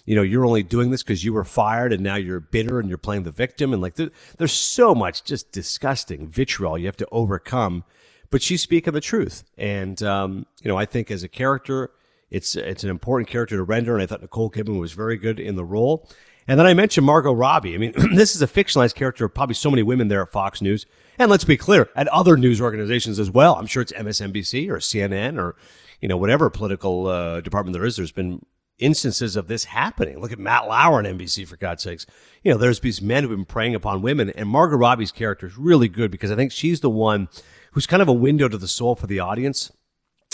you 0.06 0.14
know 0.14 0.22
you're 0.22 0.44
only 0.44 0.62
doing 0.62 0.90
this 0.90 1.02
because 1.02 1.24
you 1.24 1.32
were 1.32 1.44
fired 1.44 1.92
and 1.92 2.02
now 2.02 2.16
you're 2.16 2.40
bitter 2.40 2.78
and 2.78 2.88
you're 2.88 2.98
playing 2.98 3.24
the 3.24 3.30
victim. 3.30 3.72
And 3.72 3.82
like 3.82 3.94
there, 3.94 4.10
there's 4.38 4.52
so 4.52 4.94
much 4.94 5.24
just 5.24 5.52
disgusting 5.52 6.28
vitriol 6.28 6.78
you 6.78 6.86
have 6.86 6.96
to 6.98 7.08
overcome. 7.12 7.84
But 8.30 8.42
she's 8.42 8.62
speaking 8.62 8.92
the 8.92 9.00
truth, 9.00 9.42
and 9.58 10.00
um, 10.04 10.46
you 10.62 10.68
know 10.68 10.76
I 10.76 10.84
think 10.84 11.10
as 11.10 11.24
a 11.24 11.28
character, 11.28 11.90
it's 12.30 12.54
it's 12.54 12.84
an 12.84 12.90
important 12.90 13.28
character 13.28 13.56
to 13.56 13.62
render. 13.64 13.94
And 13.94 14.02
I 14.02 14.06
thought 14.06 14.22
Nicole 14.22 14.50
Kidman 14.50 14.78
was 14.78 14.92
very 14.92 15.16
good 15.16 15.40
in 15.40 15.56
the 15.56 15.64
role. 15.64 16.08
And 16.48 16.58
then 16.58 16.66
I 16.66 16.74
mentioned 16.74 17.06
Margot 17.06 17.32
Robbie. 17.32 17.74
I 17.74 17.78
mean, 17.78 17.92
this 18.14 18.34
is 18.34 18.42
a 18.42 18.46
fictionalized 18.46 18.94
character 18.94 19.24
of 19.24 19.34
probably 19.34 19.54
so 19.54 19.70
many 19.70 19.82
women 19.82 20.08
there 20.08 20.22
at 20.22 20.30
Fox 20.30 20.60
News. 20.60 20.86
And 21.18 21.30
let's 21.30 21.44
be 21.44 21.56
clear, 21.56 21.90
at 21.94 22.08
other 22.08 22.36
news 22.36 22.60
organizations 22.60 23.18
as 23.18 23.30
well. 23.30 23.56
I'm 23.56 23.66
sure 23.66 23.82
it's 23.82 23.92
MSNBC 23.92 24.68
or 24.70 24.76
CNN 24.76 25.38
or, 25.38 25.54
you 26.00 26.08
know, 26.08 26.16
whatever 26.16 26.48
political 26.48 27.06
uh, 27.06 27.40
department 27.40 27.74
there 27.74 27.84
is. 27.84 27.96
There's 27.96 28.12
been 28.12 28.44
instances 28.80 29.36
of 29.36 29.46
this 29.46 29.64
happening. 29.64 30.18
Look 30.18 30.32
at 30.32 30.38
Matt 30.38 30.66
Lauer 30.66 30.98
on 30.98 31.04
NBC, 31.04 31.46
for 31.46 31.56
God's 31.56 31.82
sakes. 31.82 32.06
You 32.42 32.52
know, 32.52 32.58
there's 32.58 32.80
these 32.80 33.02
men 33.02 33.22
who've 33.22 33.36
been 33.36 33.44
preying 33.44 33.74
upon 33.74 34.02
women. 34.02 34.30
And 34.30 34.48
Margot 34.48 34.76
Robbie's 34.76 35.12
character 35.12 35.46
is 35.46 35.58
really 35.58 35.88
good 35.88 36.10
because 36.10 36.30
I 36.30 36.36
think 36.36 36.52
she's 36.52 36.80
the 36.80 36.90
one 36.90 37.28
who's 37.72 37.86
kind 37.86 38.02
of 38.02 38.08
a 38.08 38.14
window 38.14 38.48
to 38.48 38.58
the 38.58 38.66
soul 38.68 38.96
for 38.96 39.06
the 39.06 39.20
audience. 39.20 39.70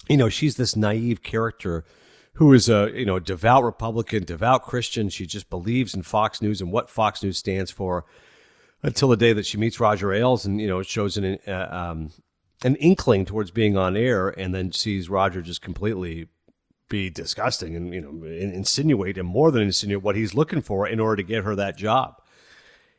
You 0.09 0.17
know, 0.17 0.29
she's 0.29 0.56
this 0.56 0.76
naive 0.76 1.23
character 1.23 1.85
who 2.37 2.53
is 2.53 2.69
a 2.69 2.91
you 2.94 3.05
know 3.05 3.19
devout 3.19 3.65
Republican, 3.65 4.25
devout 4.25 4.62
Christian. 4.62 5.09
She 5.09 5.27
just 5.27 5.50
believes 5.50 5.94
in 5.94 6.03
Fox 6.03 6.41
News 6.41 6.61
and 6.61 6.71
what 6.71 6.91
Fox 6.91 7.23
News 7.23 7.38
stands 7.38 7.71
for. 7.71 8.05
Until 8.83 9.09
the 9.09 9.17
day 9.17 9.33
that 9.33 9.47
she 9.47 9.56
meets 9.56 9.81
Roger 9.81 10.12
Ailes, 10.12 10.44
and 10.44 10.61
you 10.61 10.69
know 10.69 10.83
shows 10.83 11.17
an 11.17 11.38
uh, 11.47 11.69
um, 11.71 12.11
an 12.62 12.77
inkling 12.77 13.25
towards 13.25 13.50
being 13.50 13.77
on 13.77 13.97
air, 13.97 14.29
and 14.29 14.55
then 14.55 14.71
sees 14.71 15.09
Roger 15.09 15.43
just 15.43 15.62
completely 15.62 16.29
be 16.88 17.11
disgusting 17.11 17.75
and 17.75 17.93
you 17.93 18.00
know 18.00 18.27
insinuate 18.27 19.19
and 19.19 19.27
more 19.27 19.50
than 19.50 19.62
insinuate 19.62 20.05
what 20.05 20.15
he's 20.15 20.35
looking 20.35 20.61
for 20.61 20.87
in 20.87 21.00
order 21.00 21.17
to 21.17 21.23
get 21.23 21.43
her 21.43 21.56
that 21.56 21.77
job. 21.77 22.21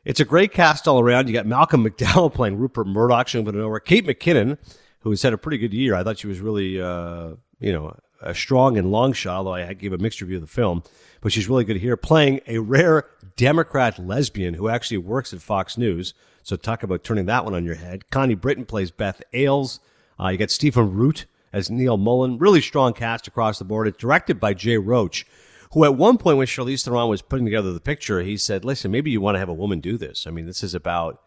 It's 0.04 0.20
a 0.20 0.26
great 0.26 0.52
cast 0.52 0.88
all 0.88 1.00
around. 1.00 1.28
You 1.28 1.34
got 1.34 1.46
Malcolm 1.46 1.86
McDowell 1.86 2.34
playing 2.34 2.58
Rupert 2.58 2.88
Murdoch, 2.88 3.28
showing 3.28 3.48
over 3.48 3.80
Kate 3.80 4.06
McKinnon, 4.06 4.58
who 5.02 5.12
has 5.12 5.22
had 5.22 5.34
a 5.34 5.38
pretty 5.38 5.58
good 5.58 5.74
year. 5.74 5.96
I 5.96 6.04
thought 6.04 6.18
she 6.18 6.28
was 6.28 6.40
really, 6.40 6.82
uh, 6.82 7.34
you 7.60 7.72
know, 7.72 7.96
a 8.22 8.34
strong 8.34 8.78
and 8.78 8.92
long 8.92 9.14
shot, 9.14 9.38
although 9.38 9.54
I 9.54 9.74
gave 9.74 9.94
a 9.94 9.98
mixed 9.98 10.22
review 10.22 10.38
of 10.38 10.42
the 10.42 10.48
film. 10.48 10.84
But 11.22 11.32
she's 11.32 11.50
really 11.50 11.64
good 11.64 11.78
here, 11.78 11.98
playing 11.98 12.42
a 12.48 12.60
rare 12.60 13.06
Democrat 13.36 14.00
lesbian 14.00 14.56
who 14.56 14.70
actually 14.70 14.98
works 14.98 15.34
at 15.34 15.42
Fox 15.42 15.78
News. 15.78 16.14
So 16.44 16.56
talk 16.56 16.84
about 16.84 17.04
turning 17.04 17.26
that 17.26 17.44
one 17.44 17.54
on 17.54 17.66
your 17.66 17.76
head. 17.76 18.10
Connie 18.10 18.36
Britton 18.36 18.66
plays 18.66 18.92
Beth 18.92 19.22
Ailes. 19.34 19.80
Uh, 20.20 20.30
you 20.30 20.38
got 20.38 20.52
Stephen 20.52 20.94
Root 20.94 21.26
as 21.52 21.70
Neil 21.70 21.98
Mullen. 21.98 22.38
Really 22.38 22.62
strong 22.62 22.94
cast 22.94 23.28
across 23.28 23.60
the 23.60 23.66
board. 23.66 23.88
It's 23.88 23.98
directed 23.98 24.40
by 24.40 24.54
Jay 24.54 24.78
Roach, 24.78 25.26
who 25.74 25.84
at 25.84 25.96
one 25.96 26.18
point 26.18 26.38
when 26.38 26.48
Charlize 26.48 26.86
Theron 26.86 27.10
was 27.10 27.22
putting 27.22 27.46
together 27.46 27.74
the 27.74 27.80
picture, 27.80 28.22
he 28.22 28.38
said, 28.38 28.64
"Listen, 28.64 28.92
maybe 28.92 29.12
you 29.12 29.22
want 29.22 29.36
to 29.36 29.40
have 29.40 29.50
a 29.50 29.54
woman 29.54 29.80
do 29.80 29.98
this. 29.98 30.26
I 30.26 30.32
mean, 30.32 30.46
this 30.46 30.64
is 30.64 30.74
about." 30.74 31.22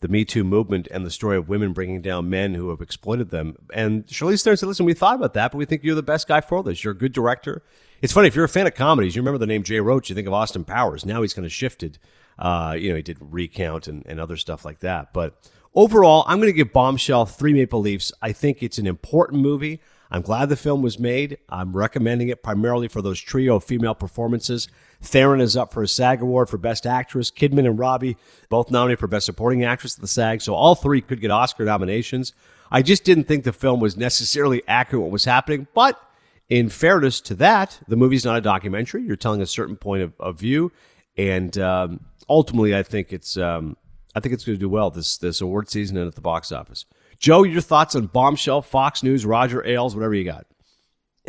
The 0.00 0.08
Me 0.08 0.24
Too 0.24 0.44
movement 0.44 0.88
and 0.90 1.04
the 1.04 1.10
story 1.10 1.36
of 1.36 1.48
women 1.48 1.72
bringing 1.72 2.00
down 2.00 2.30
men 2.30 2.54
who 2.54 2.70
have 2.70 2.80
exploited 2.80 3.30
them. 3.30 3.56
And 3.72 4.06
Charlize 4.06 4.42
Theron 4.42 4.56
said, 4.56 4.66
listen, 4.66 4.86
we 4.86 4.94
thought 4.94 5.16
about 5.16 5.34
that, 5.34 5.52
but 5.52 5.58
we 5.58 5.64
think 5.64 5.84
you're 5.84 5.94
the 5.94 6.02
best 6.02 6.28
guy 6.28 6.40
for 6.40 6.62
this. 6.62 6.82
You're 6.82 6.92
a 6.92 6.96
good 6.96 7.12
director. 7.12 7.62
It's 8.02 8.12
funny, 8.12 8.28
if 8.28 8.34
you're 8.34 8.44
a 8.44 8.48
fan 8.48 8.66
of 8.66 8.74
comedies, 8.74 9.14
you 9.14 9.20
remember 9.20 9.38
the 9.38 9.46
name 9.46 9.62
Jay 9.62 9.80
Roach, 9.80 10.08
you 10.08 10.14
think 10.14 10.26
of 10.26 10.32
Austin 10.32 10.64
Powers. 10.64 11.04
Now 11.04 11.20
he's 11.22 11.34
kind 11.34 11.44
of 11.44 11.52
shifted. 11.52 11.98
Uh, 12.38 12.74
you 12.78 12.88
know, 12.88 12.96
he 12.96 13.02
did 13.02 13.18
Recount 13.20 13.86
and, 13.88 14.02
and 14.06 14.18
other 14.18 14.38
stuff 14.38 14.64
like 14.64 14.80
that. 14.80 15.12
But 15.12 15.36
overall, 15.74 16.24
I'm 16.26 16.38
going 16.38 16.48
to 16.48 16.56
give 16.56 16.72
Bombshell 16.72 17.26
three 17.26 17.52
Maple 17.52 17.80
Leafs. 17.80 18.10
I 18.22 18.32
think 18.32 18.62
it's 18.62 18.78
an 18.78 18.86
important 18.86 19.42
movie. 19.42 19.80
I'm 20.10 20.22
glad 20.22 20.48
the 20.48 20.56
film 20.56 20.80
was 20.82 20.98
made. 20.98 21.38
I'm 21.50 21.76
recommending 21.76 22.30
it 22.30 22.42
primarily 22.42 22.88
for 22.88 23.02
those 23.02 23.20
trio 23.20 23.60
female 23.60 23.94
performances. 23.94 24.68
Theron 25.02 25.40
is 25.40 25.56
up 25.56 25.72
for 25.72 25.82
a 25.82 25.88
SAG 25.88 26.20
award 26.20 26.48
for 26.48 26.58
Best 26.58 26.86
Actress. 26.86 27.30
Kidman 27.30 27.66
and 27.66 27.78
Robbie 27.78 28.16
both 28.48 28.70
nominated 28.70 29.00
for 29.00 29.06
Best 29.06 29.26
Supporting 29.26 29.64
Actress 29.64 29.96
at 29.96 30.00
the 30.00 30.08
SAG, 30.08 30.42
so 30.42 30.54
all 30.54 30.74
three 30.74 31.00
could 31.00 31.20
get 31.20 31.30
Oscar 31.30 31.64
nominations. 31.64 32.34
I 32.70 32.82
just 32.82 33.04
didn't 33.04 33.24
think 33.24 33.44
the 33.44 33.52
film 33.52 33.80
was 33.80 33.96
necessarily 33.96 34.62
accurate 34.68 35.02
what 35.02 35.10
was 35.10 35.24
happening, 35.24 35.66
but 35.74 36.00
in 36.48 36.68
fairness 36.68 37.20
to 37.22 37.34
that, 37.36 37.80
the 37.88 37.96
movie's 37.96 38.24
not 38.24 38.36
a 38.36 38.40
documentary. 38.40 39.02
You're 39.02 39.16
telling 39.16 39.40
a 39.40 39.46
certain 39.46 39.76
point 39.76 40.02
of, 40.02 40.12
of 40.20 40.38
view, 40.38 40.70
and 41.16 41.56
um, 41.58 42.00
ultimately, 42.28 42.76
I 42.76 42.82
think 42.82 43.12
it's 43.12 43.36
um, 43.36 43.76
I 44.14 44.20
think 44.20 44.34
it's 44.34 44.44
going 44.44 44.56
to 44.56 44.60
do 44.60 44.68
well 44.68 44.90
this 44.90 45.16
this 45.16 45.40
award 45.40 45.70
season 45.70 45.96
and 45.96 46.08
at 46.08 46.14
the 46.14 46.20
box 46.20 46.52
office. 46.52 46.84
Joe, 47.18 47.42
your 47.42 47.60
thoughts 47.60 47.94
on 47.94 48.06
Bombshell, 48.06 48.62
Fox 48.62 49.02
News, 49.02 49.26
Roger 49.26 49.64
Ailes, 49.64 49.94
whatever 49.94 50.14
you 50.14 50.24
got. 50.24 50.46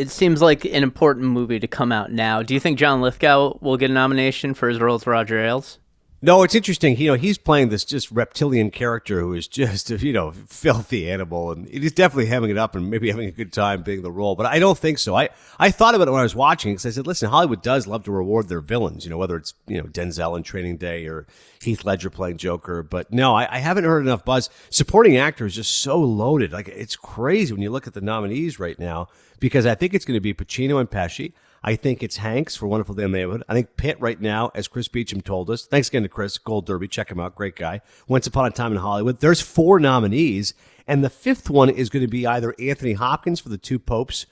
It 0.01 0.09
seems 0.09 0.41
like 0.41 0.65
an 0.65 0.81
important 0.81 1.27
movie 1.27 1.59
to 1.59 1.67
come 1.67 1.91
out 1.91 2.11
now. 2.11 2.41
Do 2.41 2.55
you 2.55 2.59
think 2.59 2.79
John 2.79 3.01
Lithgow 3.01 3.59
will 3.61 3.77
get 3.77 3.91
a 3.91 3.93
nomination 3.93 4.55
for 4.55 4.67
his 4.67 4.79
role 4.79 4.95
as 4.95 5.05
Roger 5.05 5.39
Ailes? 5.39 5.77
No, 6.23 6.43
it's 6.43 6.53
interesting. 6.53 6.95
You 6.97 7.07
know, 7.07 7.13
he's 7.15 7.39
playing 7.39 7.69
this 7.69 7.83
just 7.83 8.11
reptilian 8.11 8.69
character 8.69 9.19
who 9.21 9.33
is 9.33 9.47
just, 9.47 9.89
you 10.03 10.13
know, 10.13 10.31
filthy 10.31 11.09
animal, 11.09 11.51
and 11.51 11.67
he's 11.67 11.93
definitely 11.93 12.27
having 12.27 12.51
it 12.51 12.59
up 12.59 12.75
and 12.75 12.91
maybe 12.91 13.09
having 13.09 13.27
a 13.27 13.31
good 13.31 13.51
time 13.51 13.81
being 13.81 14.03
the 14.03 14.11
role. 14.11 14.35
But 14.35 14.45
I 14.45 14.59
don't 14.59 14.77
think 14.77 14.99
so. 14.99 15.15
I, 15.15 15.29
I 15.57 15.71
thought 15.71 15.95
about 15.95 16.07
it 16.07 16.11
when 16.11 16.19
I 16.19 16.23
was 16.23 16.35
watching 16.35 16.73
because 16.73 16.85
I 16.85 16.91
said, 16.91 17.07
listen, 17.07 17.29
Hollywood 17.29 17.63
does 17.63 17.87
love 17.87 18.03
to 18.03 18.11
reward 18.11 18.49
their 18.49 18.61
villains. 18.61 19.03
You 19.03 19.09
know, 19.09 19.17
whether 19.17 19.35
it's 19.35 19.55
you 19.65 19.81
know 19.81 19.87
Denzel 19.87 20.37
in 20.37 20.43
Training 20.43 20.77
Day 20.77 21.07
or 21.07 21.25
Heath 21.59 21.83
Ledger 21.85 22.11
playing 22.11 22.37
Joker. 22.37 22.83
But 22.83 23.11
no, 23.11 23.35
I, 23.35 23.55
I 23.55 23.57
haven't 23.57 23.85
heard 23.85 24.05
enough 24.05 24.23
buzz. 24.23 24.51
Supporting 24.69 25.17
actor 25.17 25.47
is 25.47 25.55
just 25.55 25.79
so 25.79 25.97
loaded. 25.97 26.53
Like 26.53 26.67
it's 26.67 26.95
crazy 26.95 27.51
when 27.51 27.63
you 27.63 27.71
look 27.71 27.87
at 27.87 27.93
the 27.93 28.01
nominees 28.01 28.59
right 28.59 28.77
now 28.77 29.07
because 29.39 29.65
I 29.65 29.73
think 29.73 29.95
it's 29.95 30.05
going 30.05 30.17
to 30.17 30.21
be 30.21 30.35
Pacino 30.35 30.79
and 30.79 30.89
Pesci. 30.89 31.33
I 31.63 31.75
think 31.75 32.01
it's 32.01 32.17
Hanks 32.17 32.55
for 32.55 32.67
Wonderful 32.67 32.95
Day 32.95 33.03
in 33.03 33.11
Neighborhood. 33.11 33.43
I 33.47 33.53
think 33.53 33.77
Pitt 33.77 33.99
right 33.99 34.19
now, 34.19 34.51
as 34.55 34.67
Chris 34.67 34.87
Beachum 34.87 35.23
told 35.23 35.49
us. 35.49 35.67
Thanks 35.67 35.89
again 35.89 36.03
to 36.03 36.09
Chris 36.09 36.37
Gold 36.37 36.65
Derby. 36.65 36.87
Check 36.87 37.11
him 37.11 37.19
out. 37.19 37.35
Great 37.35 37.55
guy. 37.55 37.81
Once 38.07 38.25
upon 38.25 38.47
a 38.47 38.51
time 38.51 38.71
in 38.71 38.79
Hollywood. 38.79 39.19
There's 39.19 39.41
four 39.41 39.79
nominees, 39.79 40.55
and 40.87 41.03
the 41.03 41.09
fifth 41.09 41.49
one 41.49 41.69
is 41.69 41.89
going 41.89 42.03
to 42.03 42.09
be 42.09 42.25
either 42.25 42.55
Anthony 42.59 42.93
Hopkins 42.93 43.39
for 43.39 43.49
the 43.49 43.59
two 43.59 43.77
popes 43.77 44.25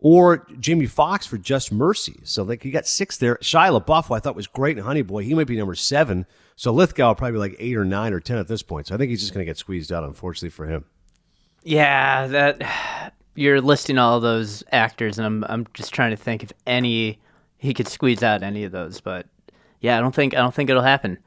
or 0.00 0.48
Jamie 0.58 0.86
Foxx 0.86 1.24
for 1.24 1.38
Just 1.38 1.70
Mercy. 1.70 2.20
So 2.24 2.42
like 2.42 2.64
you 2.64 2.72
got 2.72 2.88
six 2.88 3.16
there. 3.16 3.36
Shia 3.36 3.80
LaBeouf, 3.80 4.06
who 4.06 4.14
I 4.14 4.18
thought 4.18 4.34
was 4.34 4.48
great 4.48 4.76
in 4.76 4.82
Honey 4.82 5.02
Boy, 5.02 5.22
he 5.22 5.34
might 5.34 5.46
be 5.46 5.56
number 5.56 5.76
seven. 5.76 6.26
So 6.56 6.72
Lithgow 6.72 7.08
will 7.08 7.14
probably 7.14 7.34
be 7.34 7.38
like 7.38 7.56
eight 7.60 7.76
or 7.76 7.84
nine 7.84 8.12
or 8.12 8.18
ten 8.18 8.38
at 8.38 8.48
this 8.48 8.62
point. 8.62 8.88
So 8.88 8.94
I 8.96 8.98
think 8.98 9.10
he's 9.10 9.20
just 9.20 9.32
going 9.32 9.46
to 9.46 9.48
get 9.48 9.56
squeezed 9.56 9.92
out, 9.92 10.02
unfortunately 10.02 10.50
for 10.50 10.66
him. 10.66 10.84
Yeah, 11.62 12.26
that 12.26 13.14
you're 13.34 13.60
listing 13.60 13.98
all 13.98 14.20
those 14.20 14.62
actors, 14.72 15.18
and 15.18 15.26
I'm 15.26 15.44
I'm 15.44 15.66
just 15.74 15.92
trying 15.94 16.10
to 16.10 16.16
think 16.16 16.42
if 16.42 16.52
any 16.66 17.18
he 17.58 17.74
could 17.74 17.88
squeeze 17.88 18.22
out 18.22 18.42
any 18.42 18.64
of 18.64 18.72
those. 18.72 19.00
But 19.00 19.26
yeah, 19.80 19.98
I 19.98 20.00
don't 20.00 20.14
think 20.14 20.34
I 20.34 20.38
don't 20.38 20.54
think 20.54 20.70
it'll 20.70 20.82
happen. 20.82 21.18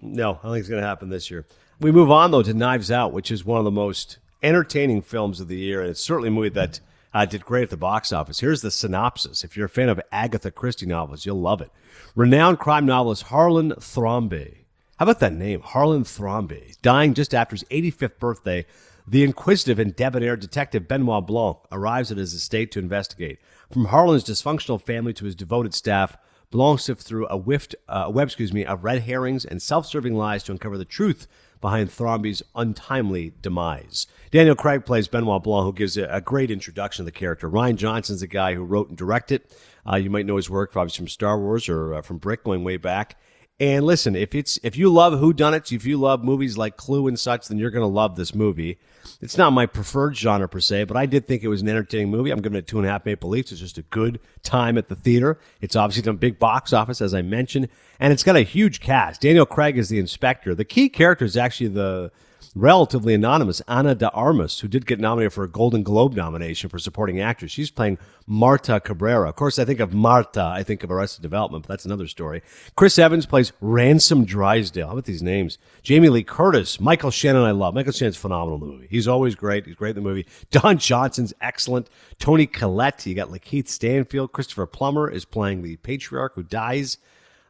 No, 0.00 0.32
I 0.32 0.42
don't 0.42 0.52
think 0.52 0.60
it's 0.60 0.68
going 0.68 0.82
to 0.82 0.86
happen 0.86 1.08
this 1.08 1.30
year. 1.30 1.46
We 1.80 1.92
move 1.92 2.10
on 2.10 2.30
though 2.30 2.42
to 2.42 2.54
Knives 2.54 2.90
Out, 2.90 3.12
which 3.12 3.30
is 3.30 3.44
one 3.44 3.58
of 3.58 3.64
the 3.64 3.70
most 3.70 4.18
entertaining 4.42 5.02
films 5.02 5.40
of 5.40 5.48
the 5.48 5.56
year, 5.56 5.80
and 5.80 5.90
it's 5.90 6.00
certainly 6.00 6.28
a 6.28 6.32
movie 6.32 6.48
that 6.50 6.80
uh, 7.14 7.24
did 7.24 7.44
great 7.44 7.64
at 7.64 7.70
the 7.70 7.76
box 7.76 8.12
office. 8.12 8.40
Here's 8.40 8.60
the 8.60 8.70
synopsis. 8.70 9.42
If 9.42 9.56
you're 9.56 9.66
a 9.66 9.70
fan 9.70 9.88
of 9.88 10.00
Agatha 10.12 10.50
Christie 10.50 10.86
novels, 10.86 11.24
you'll 11.24 11.40
love 11.40 11.60
it. 11.60 11.70
Renowned 12.14 12.58
crime 12.58 12.86
novelist 12.86 13.24
Harlan 13.24 13.72
Thrombey. 13.72 14.58
How 14.98 15.04
about 15.04 15.20
that 15.20 15.32
name, 15.32 15.60
Harlan 15.60 16.04
Thrombey? 16.04 16.80
Dying 16.82 17.14
just 17.14 17.34
after 17.34 17.54
his 17.54 17.64
85th 17.64 18.18
birthday, 18.18 18.66
the 19.06 19.22
inquisitive 19.22 19.78
and 19.78 19.94
debonair 19.94 20.36
detective 20.36 20.88
Benoit 20.88 21.26
Blanc 21.26 21.58
arrives 21.70 22.10
at 22.10 22.18
his 22.18 22.34
estate 22.34 22.72
to 22.72 22.78
investigate. 22.78 23.38
From 23.72 23.86
Harlan's 23.86 24.24
dysfunctional 24.24 24.80
family 24.80 25.12
to 25.14 25.24
his 25.24 25.34
devoted 25.34 25.74
staff, 25.74 26.16
Blanc 26.50 26.80
sifts 26.80 27.04
through 27.04 27.26
a, 27.26 27.36
whiffed, 27.36 27.74
uh, 27.88 28.10
web, 28.12 28.28
excuse 28.28 28.52
me, 28.52 28.64
of 28.64 28.84
red 28.84 29.02
herrings 29.02 29.44
and 29.44 29.60
self-serving 29.60 30.14
lies 30.14 30.42
to 30.44 30.52
uncover 30.52 30.78
the 30.78 30.84
truth 30.84 31.26
behind 31.60 31.90
Thrombey's 31.90 32.42
untimely 32.54 33.32
demise. 33.42 34.06
Daniel 34.30 34.54
Craig 34.54 34.84
plays 34.84 35.08
Benoit 35.08 35.42
Blanc, 35.42 35.64
who 35.64 35.72
gives 35.72 35.96
a, 35.96 36.04
a 36.04 36.20
great 36.20 36.50
introduction 36.50 37.04
to 37.04 37.10
the 37.10 37.18
character. 37.18 37.50
Rian 37.50 37.76
Johnson's 37.76 38.20
the 38.20 38.26
guy 38.26 38.54
who 38.54 38.62
wrote 38.62 38.88
and 38.88 38.98
directed. 38.98 39.42
Uh, 39.88 39.96
you 39.96 40.10
might 40.10 40.26
know 40.26 40.36
his 40.36 40.50
work, 40.50 40.76
obviously 40.76 41.04
from 41.04 41.08
Star 41.08 41.38
Wars 41.38 41.68
or 41.68 41.94
uh, 41.94 42.02
from 42.02 42.18
Brick, 42.18 42.44
going 42.44 42.64
way 42.64 42.76
back. 42.76 43.18
And 43.58 43.86
listen, 43.86 44.14
if 44.14 44.34
it's 44.34 44.58
if 44.62 44.76
you 44.76 44.92
love 44.92 45.18
Who 45.18 45.32
Done 45.32 45.54
It, 45.54 45.72
if 45.72 45.86
you 45.86 45.96
love 45.96 46.22
movies 46.22 46.58
like 46.58 46.76
Clue 46.76 47.06
and 47.06 47.18
such, 47.18 47.48
then 47.48 47.56
you're 47.56 47.70
going 47.70 47.82
to 47.82 47.86
love 47.86 48.14
this 48.14 48.34
movie. 48.34 48.78
It's 49.22 49.38
not 49.38 49.54
my 49.54 49.64
preferred 49.64 50.14
genre 50.14 50.46
per 50.46 50.60
se, 50.60 50.84
but 50.84 50.96
I 50.96 51.06
did 51.06 51.26
think 51.26 51.42
it 51.42 51.48
was 51.48 51.62
an 51.62 51.68
entertaining 51.68 52.10
movie. 52.10 52.30
I'm 52.30 52.42
giving 52.42 52.58
it 52.58 52.66
two 52.66 52.76
and 52.76 52.86
a 52.86 52.90
half 52.90 53.06
Maple 53.06 53.30
Leafs. 53.30 53.52
It's 53.52 53.62
just 53.62 53.78
a 53.78 53.82
good 53.82 54.20
time 54.42 54.76
at 54.76 54.88
the 54.88 54.94
theater. 54.94 55.38
It's 55.62 55.74
obviously 55.74 56.02
done 56.02 56.16
big 56.16 56.38
box 56.38 56.74
office, 56.74 57.00
as 57.00 57.14
I 57.14 57.22
mentioned, 57.22 57.68
and 57.98 58.12
it's 58.12 58.22
got 58.22 58.36
a 58.36 58.42
huge 58.42 58.80
cast. 58.80 59.22
Daniel 59.22 59.46
Craig 59.46 59.78
is 59.78 59.88
the 59.88 59.98
inspector. 59.98 60.54
The 60.54 60.66
key 60.66 60.90
character 60.90 61.24
is 61.24 61.36
actually 61.36 61.68
the 61.68 62.12
relatively 62.56 63.12
anonymous 63.12 63.60
Ana 63.68 63.94
de 63.94 64.10
Armas, 64.12 64.60
who 64.60 64.68
did 64.68 64.86
get 64.86 64.98
nominated 64.98 65.34
for 65.34 65.44
a 65.44 65.48
Golden 65.48 65.82
Globe 65.82 66.14
nomination 66.14 66.70
for 66.70 66.78
supporting 66.78 67.20
actress. 67.20 67.52
She's 67.52 67.70
playing 67.70 67.98
Marta 68.26 68.80
Cabrera. 68.80 69.28
Of 69.28 69.36
course, 69.36 69.58
I 69.58 69.66
think 69.66 69.78
of 69.78 69.92
Marta, 69.92 70.42
I 70.42 70.62
think 70.62 70.82
of 70.82 70.90
Arrested 70.90 71.20
Development, 71.20 71.64
but 71.64 71.68
that's 71.68 71.84
another 71.84 72.06
story. 72.08 72.42
Chris 72.74 72.98
Evans 72.98 73.26
plays 73.26 73.52
Ransom 73.60 74.24
Drysdale. 74.24 74.86
How 74.86 74.92
about 74.94 75.04
these 75.04 75.22
names? 75.22 75.58
Jamie 75.82 76.08
Lee 76.08 76.24
Curtis, 76.24 76.80
Michael 76.80 77.10
Shannon, 77.10 77.42
I 77.42 77.50
love. 77.50 77.74
Michael 77.74 77.92
Shannon's 77.92 78.16
phenomenal 78.16 78.54
in 78.54 78.60
the 78.60 78.74
movie. 78.74 78.88
He's 78.90 79.06
always 79.06 79.34
great. 79.34 79.66
He's 79.66 79.76
great 79.76 79.90
in 79.90 80.02
the 80.02 80.08
movie. 80.08 80.26
Don 80.50 80.78
Johnson's 80.78 81.34
excellent. 81.42 81.90
Toni 82.18 82.46
Collette, 82.46 83.04
you 83.04 83.14
got 83.14 83.28
Lakeith 83.28 83.68
Stanfield. 83.68 84.32
Christopher 84.32 84.66
Plummer 84.66 85.10
is 85.10 85.26
playing 85.26 85.62
the 85.62 85.76
patriarch 85.76 86.34
who 86.34 86.42
dies 86.42 86.96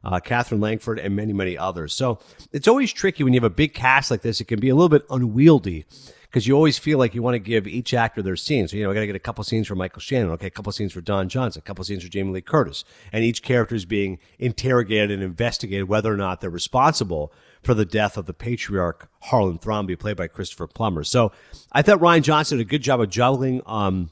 uh, 0.07 0.21
Katherine 0.21 0.61
Langford, 0.61 1.01
and 1.01 1.17
many, 1.17 1.33
many 1.33 1.59
others. 1.59 1.93
So 1.93 2.21
it's 2.53 2.69
always 2.69 2.93
tricky 2.93 3.25
when 3.25 3.33
you 3.33 3.41
have 3.41 3.51
a 3.51 3.55
big 3.55 3.75
cast 3.75 4.11
like 4.11 4.23
this. 4.23 4.41
It 4.41 4.45
can 4.45 4.61
be 4.61 4.69
a 4.69 4.75
little 4.75 4.89
bit 4.89 5.05
unwieldy 5.11 5.85
because 6.27 6.47
you 6.47 6.55
always 6.55 6.79
feel 6.79 6.99
like 6.99 7.13
you 7.15 7.23
want 7.23 7.35
to 7.35 7.41
give 7.41 7.67
each 7.67 7.93
actor 7.93 8.23
their 8.23 8.37
scene. 8.37 8.69
So, 8.69 8.77
you 8.77 8.85
know, 8.85 8.93
I 8.93 8.95
got 8.95 9.01
to 9.01 9.07
get 9.07 9.17
a 9.17 9.21
couple 9.21 9.43
scenes 9.43 9.67
for 9.67 9.75
Michael 9.75 10.01
Shannon, 10.01 10.31
okay, 10.31 10.47
a 10.47 10.51
couple 10.51 10.71
scenes 10.71 10.93
for 10.93 11.01
Don 11.01 11.29
Johnson, 11.29 11.59
a 11.59 11.63
couple 11.67 11.85
scenes 11.85 12.05
for 12.05 12.09
Jamie 12.09 12.33
Lee 12.33 12.41
Curtis. 12.41 12.85
And 13.13 13.25
each 13.25 13.43
character 13.43 13.75
is 13.75 13.85
being 13.85 14.21
interrogated 14.39 15.11
and 15.11 15.25
investigated 15.25 15.89
whether 15.89 16.13
or 16.13 16.17
not 16.17 16.41
they're 16.41 16.51
responsible 16.51 17.33
for 17.65 17.75
the 17.75 17.85
death 17.85 18.17
of 18.17 18.27
the 18.27 18.35
patriarch 18.35 19.09
Harlan 19.23 19.59
Thrombey, 19.59 19.99
played 19.99 20.17
by 20.17 20.29
Christopher 20.29 20.69
Plummer. 20.69 21.03
So 21.03 21.33
I 21.73 21.83
thought 21.83 21.99
Rian 21.99 22.23
Johnson 22.23 22.59
did 22.59 22.67
a 22.67 22.71
good 22.71 22.83
job 22.83 23.01
of 23.01 23.11
juggling 23.11 23.61
um, 23.67 24.11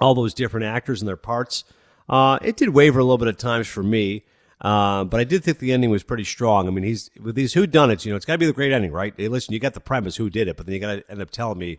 all 0.00 0.14
those 0.14 0.32
different 0.32 0.64
actors 0.64 1.02
and 1.02 1.08
their 1.08 1.16
parts. 1.16 1.64
Uh, 2.08 2.38
it 2.40 2.56
did 2.56 2.70
waver 2.70 3.00
a 3.00 3.04
little 3.04 3.18
bit 3.18 3.28
at 3.28 3.38
times 3.38 3.66
for 3.66 3.82
me. 3.82 4.24
Uh, 4.60 5.04
but 5.04 5.20
I 5.20 5.24
did 5.24 5.44
think 5.44 5.58
the 5.58 5.72
ending 5.72 5.90
was 5.90 6.02
pretty 6.02 6.24
strong. 6.24 6.66
I 6.66 6.70
mean, 6.70 6.84
he's 6.84 7.10
with 7.20 7.36
these 7.36 7.54
who 7.54 7.66
done 7.66 7.90
it. 7.90 8.04
You 8.04 8.12
know, 8.12 8.16
it's 8.16 8.24
got 8.24 8.34
to 8.34 8.38
be 8.38 8.46
the 8.46 8.52
great 8.52 8.72
ending, 8.72 8.92
right? 8.92 9.14
Hey, 9.16 9.28
listen, 9.28 9.54
you 9.54 9.60
got 9.60 9.74
the 9.74 9.80
premise, 9.80 10.16
who 10.16 10.30
did 10.30 10.48
it, 10.48 10.56
but 10.56 10.66
then 10.66 10.74
you 10.74 10.80
got 10.80 10.96
to 10.96 11.10
end 11.10 11.22
up 11.22 11.30
telling 11.30 11.58
me 11.58 11.78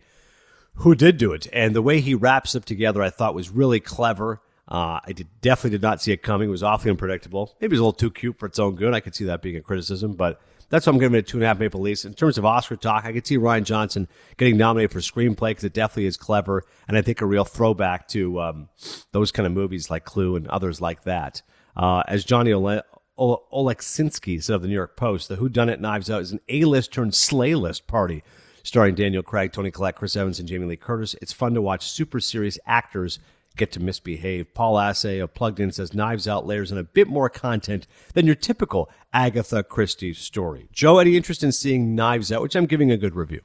who 0.75 0.95
did 0.95 1.17
do 1.17 1.33
it. 1.33 1.48
And 1.51 1.75
the 1.75 1.81
way 1.81 2.00
he 2.00 2.15
wraps 2.15 2.55
it 2.55 2.65
together, 2.65 3.01
I 3.01 3.09
thought 3.09 3.36
was 3.36 3.50
really 3.50 3.79
clever. 3.79 4.41
Uh, 4.67 5.00
I 5.05 5.13
did, 5.13 5.27
definitely 5.41 5.71
did 5.71 5.81
not 5.81 6.01
see 6.01 6.12
it 6.12 6.21
coming. 6.21 6.48
It 6.48 6.51
was 6.51 6.63
awfully 6.63 6.91
unpredictable. 6.91 7.55
Maybe 7.59 7.71
it 7.71 7.74
was 7.74 7.79
a 7.79 7.83
little 7.83 7.93
too 7.93 8.12
cute 8.12 8.39
for 8.39 8.45
its 8.45 8.59
own 8.59 8.75
good. 8.75 8.93
I 8.93 9.00
could 9.00 9.15
see 9.15 9.25
that 9.25 9.41
being 9.41 9.57
a 9.57 9.62
criticism, 9.62 10.13
but 10.13 10.39
that's 10.69 10.86
why 10.86 10.93
I'm 10.93 11.00
giving 11.00 11.17
it 11.17 11.27
two 11.27 11.38
and 11.38 11.43
a 11.43 11.48
half 11.48 11.59
Maple 11.59 11.81
Leafs. 11.81 12.05
In 12.05 12.13
terms 12.13 12.38
of 12.38 12.45
Oscar 12.45 12.75
talk, 12.75 13.03
I 13.03 13.12
could 13.12 13.25
see 13.25 13.38
Rian 13.38 13.63
Johnson 13.63 14.07
getting 14.38 14.57
nominated 14.57 14.91
for 14.91 15.00
screenplay 15.00 15.50
because 15.50 15.63
it 15.63 15.74
definitely 15.74 16.05
is 16.05 16.17
clever, 16.17 16.63
and 16.88 16.95
I 16.98 17.01
think 17.01 17.21
a 17.21 17.25
real 17.25 17.45
throwback 17.45 18.07
to 18.09 18.39
um, 18.39 18.69
those 19.12 19.31
kind 19.31 19.48
of 19.48 19.53
movies 19.53 19.89
like 19.89 20.05
Clue 20.05 20.36
and 20.36 20.48
others 20.48 20.79
like 20.79 21.03
that. 21.03 21.41
Uh, 21.76 22.04
as 22.08 22.26
Johnny 22.26 22.52
Ole- 22.52 22.84
Oleksinski 23.18 24.42
said 24.42 24.56
of 24.56 24.62
the 24.62 24.68
New 24.68 24.74
York 24.74 24.96
Post, 24.96 25.30
the 25.30 25.36
Who 25.36 25.50
Done 25.50 25.70
It 25.70 25.82
Knives 25.82 26.10
Out 26.10 26.22
is 26.22 26.32
an 26.32 26.40
A-list 26.50 26.92
turned 26.92 27.16
slay 27.16 27.56
list 27.56 27.88
party 27.88 28.24
starring 28.64 28.96
Daniel 28.96 29.24
Craig, 29.24 29.52
Toni 29.52 29.72
Collette, 29.72 29.96
Chris 29.96 30.16
Evans, 30.16 30.40
and 30.40 30.48
Jamie 30.48 30.66
Lee 30.66 30.76
Curtis. 30.78 31.16
It's 31.22 31.34
fun 31.34 31.54
to 31.54 31.62
watch 31.62 31.90
super 31.90 32.20
serious 32.20 32.60
actors 32.66 33.20
get 33.58 33.72
to 33.74 33.80
misbehave. 33.80 34.54
Paul 34.54 34.76
Asay 34.76 35.22
of 35.22 35.34
Plugged 35.34 35.60
In 35.60 35.72
says 35.72 35.94
Knives 35.94 36.28
Out 36.28 36.46
layers 36.46 36.72
in 36.72 36.78
a 36.78 36.84
bit 36.84 37.08
more 37.08 37.30
content 37.30 37.88
than 38.14 38.26
your 38.26 38.36
typical 38.36 38.90
Agatha 39.12 39.64
Christie 39.64 40.14
story. 40.14 40.70
Joe, 40.72 41.00
any 41.00 41.18
interest 41.18 41.44
in 41.44 41.52
seeing 41.52 41.96
Knives 41.96 42.32
Out, 42.32 42.42
which 42.42 42.56
I'm 42.56 42.68
giving 42.68 42.92
a 42.92 42.98
good 42.98 43.16
review? 43.16 43.42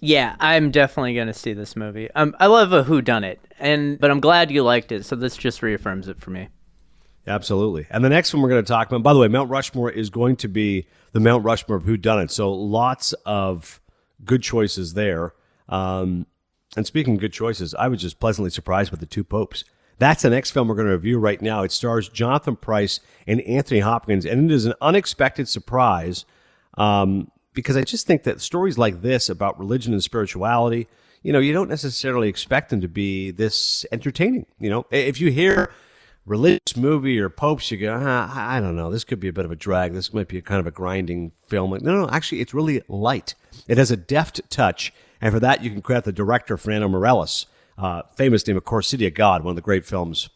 Yeah, 0.00 0.36
I'm 0.40 0.70
definitely 0.70 1.14
going 1.14 1.28
to 1.28 1.34
see 1.34 1.52
this 1.52 1.76
movie. 1.76 2.10
Um, 2.12 2.34
I 2.40 2.46
love 2.46 2.72
a 2.72 2.82
Who 2.82 3.02
Done 3.02 3.24
It, 3.24 3.40
and 3.58 3.98
but 3.98 4.10
I'm 4.10 4.20
glad 4.20 4.50
you 4.50 4.62
liked 4.62 4.92
it. 4.92 5.04
So 5.04 5.16
this 5.16 5.36
just 5.36 5.62
reaffirms 5.62 6.08
it 6.08 6.20
for 6.20 6.30
me. 6.30 6.48
Absolutely. 7.26 7.86
And 7.90 8.04
the 8.04 8.08
next 8.08 8.34
one 8.34 8.42
we're 8.42 8.48
going 8.48 8.64
to 8.64 8.68
talk 8.68 8.88
about, 8.88 9.02
by 9.02 9.12
the 9.12 9.18
way, 9.18 9.28
Mount 9.28 9.50
Rushmore 9.50 9.90
is 9.90 10.10
going 10.10 10.36
to 10.36 10.48
be 10.48 10.86
the 11.12 11.20
Mount 11.20 11.44
Rushmore 11.44 11.76
of 11.76 11.84
Who 11.84 11.96
Done 11.96 12.20
It. 12.20 12.30
So 12.30 12.52
lots 12.52 13.12
of 13.24 13.80
good 14.24 14.42
choices 14.42 14.94
there. 14.94 15.34
Um, 15.68 16.26
and 16.76 16.86
speaking 16.86 17.14
of 17.14 17.20
good 17.20 17.32
choices, 17.32 17.74
I 17.74 17.88
was 17.88 18.00
just 18.00 18.18
pleasantly 18.18 18.50
surprised 18.50 18.90
with 18.90 19.00
the 19.00 19.06
two 19.06 19.24
popes. 19.24 19.64
That's 19.98 20.22
the 20.22 20.30
next 20.30 20.50
film 20.50 20.66
we're 20.66 20.74
going 20.74 20.88
to 20.88 20.94
review 20.94 21.18
right 21.18 21.40
now. 21.40 21.62
It 21.62 21.70
stars 21.70 22.08
Jonathan 22.08 22.56
Pryce 22.56 22.98
and 23.26 23.40
Anthony 23.42 23.80
Hopkins, 23.80 24.26
and 24.26 24.50
it 24.50 24.54
is 24.54 24.64
an 24.64 24.74
unexpected 24.80 25.48
surprise 25.48 26.24
um, 26.76 27.30
because 27.52 27.76
I 27.76 27.82
just 27.82 28.06
think 28.06 28.24
that 28.24 28.40
stories 28.40 28.78
like 28.78 29.02
this 29.02 29.28
about 29.28 29.58
religion 29.58 29.92
and 29.92 30.02
spirituality, 30.02 30.88
you 31.22 31.32
know, 31.32 31.38
you 31.38 31.52
don't 31.52 31.68
necessarily 31.68 32.28
expect 32.28 32.70
them 32.70 32.80
to 32.80 32.88
be 32.88 33.30
this 33.30 33.86
entertaining. 33.92 34.46
You 34.58 34.70
know, 34.70 34.86
if 34.90 35.20
you 35.20 35.30
hear 35.30 35.70
religious 36.24 36.76
movie 36.76 37.18
or 37.18 37.28
popes, 37.28 37.70
you 37.70 37.78
go, 37.78 37.98
ah, 38.00 38.50
I 38.50 38.60
don't 38.60 38.76
know, 38.76 38.90
this 38.90 39.04
could 39.04 39.20
be 39.20 39.28
a 39.28 39.32
bit 39.32 39.44
of 39.44 39.50
a 39.50 39.56
drag. 39.56 39.92
This 39.92 40.14
might 40.14 40.28
be 40.28 40.38
a 40.38 40.42
kind 40.42 40.60
of 40.60 40.66
a 40.66 40.70
grinding 40.70 41.32
film. 41.46 41.70
No, 41.70 42.02
no, 42.02 42.08
actually, 42.08 42.40
it's 42.40 42.54
really 42.54 42.82
light. 42.88 43.34
It 43.68 43.78
has 43.78 43.90
a 43.90 43.96
deft 43.96 44.40
touch, 44.50 44.92
and 45.20 45.32
for 45.32 45.40
that, 45.40 45.62
you 45.62 45.70
can 45.70 45.82
credit 45.82 46.04
the 46.04 46.12
director, 46.12 46.56
Fernando 46.56 46.88
Meirelles, 46.88 47.46
uh, 47.78 48.02
famous 48.16 48.46
name, 48.46 48.56
of 48.56 48.64
course, 48.64 48.88
City 48.88 49.06
of 49.06 49.14
God, 49.14 49.42
one 49.42 49.52
of 49.52 49.56
the 49.56 49.62
great 49.62 49.84
films 49.84 50.28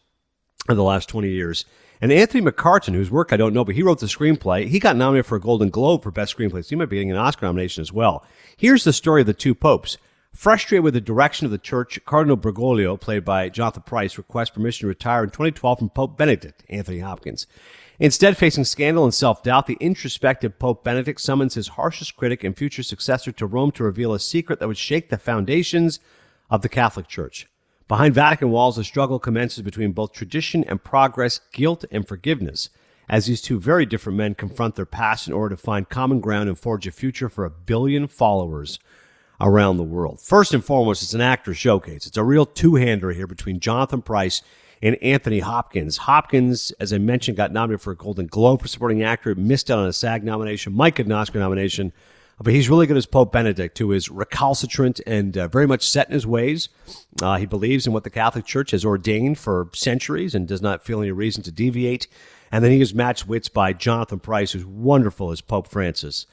of 0.67 0.75
the 0.75 0.83
last 0.83 1.09
20 1.09 1.29
years. 1.29 1.65
And 1.99 2.11
Anthony 2.11 2.43
McCarten, 2.43 2.93
whose 2.93 3.09
work 3.09 3.33
I 3.33 3.37
don't 3.37 3.53
know, 3.53 3.65
but 3.65 3.75
he 3.75 3.81
wrote 3.81 3.99
the 3.99 4.05
screenplay. 4.05 4.67
He 4.67 4.79
got 4.79 4.95
nominated 4.95 5.25
for 5.25 5.35
a 5.35 5.41
Golden 5.41 5.69
Globe 5.69 6.03
for 6.03 6.11
Best 6.11 6.37
Screenplay, 6.37 6.63
so 6.63 6.69
he 6.69 6.75
might 6.75 6.89
be 6.89 6.97
getting 6.97 7.11
an 7.11 7.17
Oscar 7.17 7.47
nomination 7.47 7.81
as 7.81 7.91
well. 7.91 8.23
Here's 8.55 8.83
the 8.83 8.93
story 8.93 9.21
of 9.21 9.27
the 9.27 9.33
two 9.33 9.55
popes. 9.55 9.97
Frustrated 10.37 10.83
with 10.83 10.93
the 10.93 11.01
direction 11.01 11.45
of 11.45 11.51
the 11.51 11.57
church, 11.57 11.99
Cardinal 12.05 12.37
Bergoglio, 12.37 12.95
played 12.95 13.25
by 13.25 13.49
Jonathan 13.49 13.81
Pryce, 13.81 14.19
requests 14.19 14.51
permission 14.51 14.81
to 14.81 14.87
retire 14.87 15.23
in 15.23 15.31
2012 15.31 15.79
from 15.79 15.89
Pope 15.89 16.15
Benedict, 16.15 16.63
Anthony 16.69 16.99
Hopkins. 16.99 17.47
Instead, 17.97 18.37
facing 18.37 18.63
scandal 18.63 19.03
and 19.03 19.15
self 19.15 19.41
doubt, 19.41 19.65
the 19.65 19.79
introspective 19.79 20.59
Pope 20.59 20.83
Benedict 20.83 21.19
summons 21.19 21.55
his 21.55 21.69
harshest 21.69 22.15
critic 22.15 22.43
and 22.43 22.55
future 22.55 22.83
successor 22.83 23.31
to 23.31 23.47
Rome 23.47 23.71
to 23.71 23.83
reveal 23.83 24.13
a 24.13 24.19
secret 24.19 24.59
that 24.59 24.67
would 24.67 24.77
shake 24.77 25.09
the 25.09 25.17
foundations 25.17 25.99
of 26.51 26.61
the 26.61 26.69
Catholic 26.69 27.07
Church. 27.07 27.47
Behind 27.87 28.13
Vatican 28.13 28.51
walls, 28.51 28.75
the 28.75 28.83
struggle 28.83 29.17
commences 29.17 29.63
between 29.63 29.91
both 29.91 30.13
tradition 30.13 30.63
and 30.65 30.83
progress, 30.83 31.41
guilt 31.51 31.83
and 31.89 32.07
forgiveness, 32.07 32.69
as 33.09 33.25
these 33.25 33.41
two 33.41 33.59
very 33.59 33.87
different 33.87 34.19
men 34.19 34.35
confront 34.35 34.75
their 34.75 34.85
past 34.85 35.27
in 35.27 35.33
order 35.33 35.55
to 35.55 35.61
find 35.61 35.89
common 35.89 36.19
ground 36.19 36.47
and 36.47 36.59
forge 36.59 36.85
a 36.85 36.91
future 36.91 37.27
for 37.27 37.43
a 37.43 37.49
billion 37.49 38.07
followers 38.07 38.77
around 39.39 39.77
the 39.77 39.83
world. 39.83 40.19
First 40.19 40.53
and 40.53 40.63
foremost, 40.63 41.03
it's 41.03 41.13
an 41.13 41.21
actor 41.21 41.53
showcase. 41.53 42.05
It's 42.05 42.17
a 42.17 42.23
real 42.23 42.45
two-hander 42.45 43.11
here 43.11 43.27
between 43.27 43.59
Jonathan 43.59 44.01
Pryce 44.01 44.41
and 44.81 44.95
Anthony 45.01 45.39
Hopkins. 45.39 45.97
Hopkins, 45.97 46.71
as 46.79 46.93
I 46.93 46.97
mentioned, 46.97 47.37
got 47.37 47.51
nominated 47.51 47.81
for 47.81 47.91
a 47.91 47.95
Golden 47.95 48.27
Globe 48.27 48.61
for 48.61 48.67
supporting 48.67 49.03
actor, 49.03 49.33
missed 49.35 49.71
out 49.71 49.79
on 49.79 49.87
a 49.87 49.93
SAG 49.93 50.23
nomination, 50.23 50.73
might 50.73 50.95
get 50.95 51.05
an 51.05 51.11
Oscar 51.11 51.39
nomination, 51.39 51.93
but 52.39 52.53
he's 52.53 52.69
really 52.69 52.85
good 52.85 52.97
as 52.97 53.07
Pope 53.07 53.31
Benedict, 53.31 53.77
who 53.79 53.91
is 53.91 54.09
recalcitrant 54.09 55.01
and 55.07 55.35
uh, 55.37 55.47
very 55.47 55.65
much 55.65 55.87
set 55.89 56.07
in 56.07 56.13
his 56.13 56.27
ways. 56.27 56.69
Uh, 57.21 57.37
he 57.37 57.47
believes 57.47 57.87
in 57.87 57.93
what 57.93 58.03
the 58.03 58.11
Catholic 58.11 58.45
Church 58.45 58.71
has 58.71 58.85
ordained 58.85 59.39
for 59.39 59.69
centuries 59.73 60.35
and 60.35 60.47
does 60.47 60.61
not 60.61 60.83
feel 60.83 61.01
any 61.01 61.11
reason 61.11 61.41
to 61.43 61.51
deviate. 61.51 62.07
And 62.51 62.63
then 62.63 62.71
he 62.71 62.79
is 62.79 62.93
matched 62.93 63.27
wits 63.27 63.49
by 63.49 63.73
Jonathan 63.73 64.19
Pryce, 64.19 64.51
who's 64.51 64.65
wonderful 64.65 65.31
as 65.31 65.41
Pope 65.41 65.67
Francis. 65.67 66.27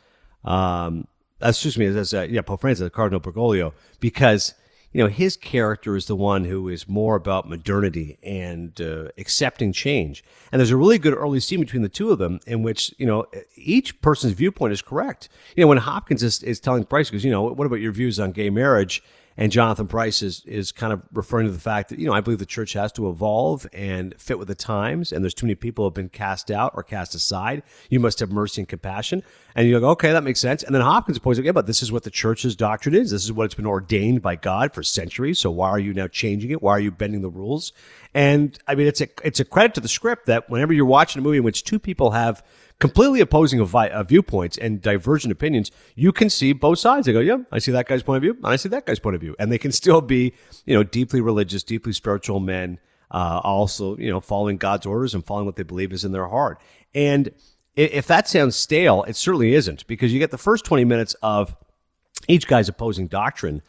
Um, 0.45 1.07
excuse 1.51 1.79
me, 1.79 1.87
as 1.87 2.15
uh, 2.15 2.27
yeah, 2.31 2.43
Pope 2.43 2.61
Francis, 2.61 2.91
Cardinal 2.91 3.21
Bergoglio, 3.21 3.73
because 4.01 4.55
you 4.93 5.03
know 5.03 5.09
his 5.09 5.37
character 5.37 5.97
is 5.97 6.07
the 6.07 6.17
one 6.17 6.45
who 6.45 6.69
is 6.69 6.89
more 6.89 7.17
about 7.17 7.49
modernity 7.49 8.19
and 8.23 8.81
uh, 8.81 9.09
accepting 9.19 9.73
change. 9.73 10.25
And 10.53 10.61
there's 10.61 10.71
a 10.71 10.77
really 10.77 10.99
good 10.99 11.15
early 11.15 11.41
scene 11.41 11.61
between 11.61 11.83
the 11.83 11.89
two 11.89 12.11
of 12.11 12.19
them 12.19 12.41
in 12.47 12.63
which 12.63 12.95
you 12.99 13.07
know 13.07 13.27
each 13.57 14.01
person's 14.01 14.33
viewpoint 14.33 14.73
is 14.73 14.83
correct. 14.83 15.29
You 15.57 15.63
know 15.63 15.69
when 15.69 15.79
Hopkins 15.79 16.23
is, 16.23 16.43
is 16.43 16.61
telling 16.61 16.85
Pryce, 16.85 17.11
because 17.11 17.25
you 17.25 17.31
know 17.31 17.43
what 17.43 17.67
about 17.67 17.81
your 17.81 17.93
views 17.93 18.19
on 18.19 18.33
gay 18.33 18.51
marriage? 18.51 19.03
And 19.37 19.51
Jonathan 19.51 19.89
Pryce 19.89 20.23
is, 20.23 20.45
is 20.47 20.71
kind 20.71 20.93
of 20.93 21.03
referring 21.13 21.47
to 21.47 21.53
the 21.53 21.59
fact 21.59 21.89
that, 21.89 21.99
you 21.99 22.07
know, 22.07 22.13
I 22.13 22.21
believe 22.21 22.39
the 22.39 22.47
church 22.47 22.73
has 22.75 22.93
to 22.93 23.09
evolve 23.09 23.67
and 23.73 24.15
fit 24.21 24.39
with 24.39 24.49
the 24.49 24.55
times. 24.55 25.11
And 25.11 25.25
there's 25.25 25.35
too 25.35 25.47
many 25.47 25.57
people 25.57 25.85
who 25.85 25.87
have 25.89 25.95
been 25.95 26.09
cast 26.09 26.51
out 26.51 26.73
or 26.75 26.83
cast 26.85 27.15
aside. 27.15 27.65
You 27.91 27.99
must 27.99 28.21
have 28.21 28.31
mercy 28.31 28.61
and 28.61 28.69
compassion. 28.69 29.25
And 29.57 29.69
you 29.69 29.79
go, 29.81 29.91
okay, 29.91 30.13
that 30.13 30.23
makes 30.23 30.41
sense. 30.41 30.63
And 30.63 30.75
then 30.75 30.83
Hopkins 30.83 31.19
points 31.19 31.39
out, 31.39 31.45
yeah, 31.45 31.53
but 31.53 31.67
this 31.67 31.83
is 31.83 31.91
what 31.91 32.05
the 32.05 32.11
church's 32.11 32.55
doctrine 32.55 32.95
is. 32.95 33.11
This 33.11 33.25
is 33.25 33.33
what 33.33 33.45
it's 33.45 33.55
been 33.55 33.67
ordained 33.67 34.23
by 34.23 34.37
God 34.37 34.73
for 34.73 34.83
centuries. 34.83 35.39
So 35.41 35.51
why 35.51 35.69
are 35.71 35.79
you 35.79 35.93
now 35.95 36.07
changing 36.07 36.51
it? 36.51 36.63
Why 36.63 36.73
are 36.73 36.81
you 36.81 36.91
bending 36.93 37.23
the 37.23 37.31
rules? 37.31 37.73
And 38.15 38.57
I 38.69 38.77
mean, 38.77 38.87
it's 38.87 39.01
a, 39.01 39.09
it's 39.25 39.41
a 39.41 39.45
credit 39.45 39.75
to 39.75 39.81
the 39.81 39.89
script 39.89 40.27
that 40.27 40.49
whenever 40.49 40.73
you're 40.73 40.85
watching 40.87 41.21
a 41.21 41.23
movie 41.23 41.39
in 41.39 41.43
which 41.43 41.65
two 41.65 41.81
people 41.81 42.13
have 42.13 42.45
completely 42.79 43.21
opposing 43.21 43.61
uh, 43.61 44.03
viewpoints 44.05 44.57
and 44.57 44.81
divergent 44.81 45.33
opinions, 45.33 45.73
you 45.97 46.13
can 46.13 46.31
see 46.31 46.53
both 46.53 46.79
sides. 46.79 47.07
They 47.07 47.13
go, 47.13 47.21
yeah, 47.21 47.39
I 47.51 47.59
see 47.59 47.73
that 47.73 47.87
guy's 47.89 48.05
point 48.05 48.19
of 48.19 48.23
view, 48.23 48.35
and 48.35 48.47
I 48.47 48.57
see 48.57 48.69
that 48.69 48.87
guy's 48.87 49.01
point 49.01 49.17
of 49.17 49.21
view, 49.21 49.35
and 49.39 49.51
they 49.51 49.59
can 49.59 49.73
still 49.73 50.01
be, 50.01 50.33
you 50.65 50.75
know, 50.75 50.85
deeply 50.85 51.21
religious, 51.21 51.65
deeply 51.65 51.93
spiritual 51.93 52.39
men, 52.39 52.79
uh, 53.11 53.41
also, 53.43 53.97
you 53.97 54.11
know, 54.11 54.21
following 54.21 54.59
God's 54.59 54.87
orders 54.87 55.15
and 55.15 55.25
following 55.25 55.47
what 55.47 55.57
they 55.57 55.63
believe 55.63 55.93
is 55.93 56.05
in 56.05 56.13
their 56.13 56.29
heart. 56.29 56.61
And 56.95 57.31
if 57.75 58.07
that 58.07 58.29
sounds 58.29 58.55
stale, 58.55 59.03
it 59.05 59.17
certainly 59.17 59.55
isn't, 59.55 59.87
because 59.89 60.13
you 60.13 60.21
get 60.21 60.31
the 60.31 60.39
first 60.39 60.65
twenty 60.65 60.85
minutes 60.85 61.15
of 61.23 61.57
each 62.29 62.47
guy's 62.47 62.69
opposing 62.69 63.09
doctrine. 63.09 63.63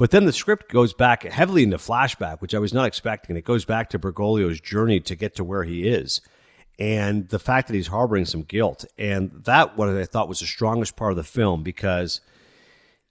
But 0.00 0.12
then 0.12 0.24
the 0.24 0.32
script 0.32 0.72
goes 0.72 0.94
back 0.94 1.24
heavily 1.24 1.62
into 1.62 1.76
flashback, 1.76 2.40
which 2.40 2.54
I 2.54 2.58
was 2.58 2.72
not 2.72 2.86
expecting. 2.86 3.36
It 3.36 3.44
goes 3.44 3.66
back 3.66 3.90
to 3.90 3.98
Bergoglio's 3.98 4.58
journey 4.58 4.98
to 5.00 5.14
get 5.14 5.36
to 5.36 5.44
where 5.44 5.64
he 5.64 5.86
is 5.86 6.22
and 6.78 7.28
the 7.28 7.38
fact 7.38 7.68
that 7.68 7.74
he's 7.74 7.88
harboring 7.88 8.24
some 8.24 8.40
guilt. 8.40 8.86
And 8.96 9.30
that 9.44 9.76
what 9.76 9.90
I 9.90 10.06
thought 10.06 10.26
was 10.26 10.40
the 10.40 10.46
strongest 10.46 10.96
part 10.96 11.12
of 11.12 11.18
the 11.18 11.22
film 11.22 11.62
because 11.62 12.22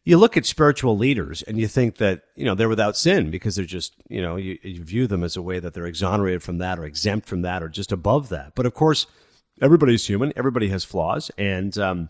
you 0.03 0.17
look 0.17 0.35
at 0.35 0.47
spiritual 0.47 0.97
leaders 0.97 1.43
and 1.43 1.59
you 1.59 1.67
think 1.67 1.97
that, 1.97 2.23
you 2.35 2.43
know, 2.43 2.55
they're 2.55 2.67
without 2.67 2.97
sin 2.97 3.29
because 3.29 3.55
they're 3.55 3.65
just, 3.65 3.93
you 4.09 4.23
know, 4.23 4.35
you, 4.35 4.57
you 4.63 4.83
view 4.83 5.05
them 5.05 5.23
as 5.23 5.37
a 5.37 5.43
way 5.43 5.59
that 5.59 5.75
they're 5.75 5.85
exonerated 5.85 6.41
from 6.41 6.57
that 6.57 6.79
or 6.79 6.85
exempt 6.85 7.27
from 7.27 7.43
that 7.43 7.61
or 7.61 7.69
just 7.69 7.91
above 7.91 8.29
that. 8.29 8.53
But 8.55 8.65
of 8.65 8.73
course, 8.73 9.05
everybody's 9.61 10.07
human, 10.07 10.33
everybody 10.35 10.69
has 10.69 10.83
flaws. 10.83 11.29
And 11.37 11.77
um, 11.77 12.09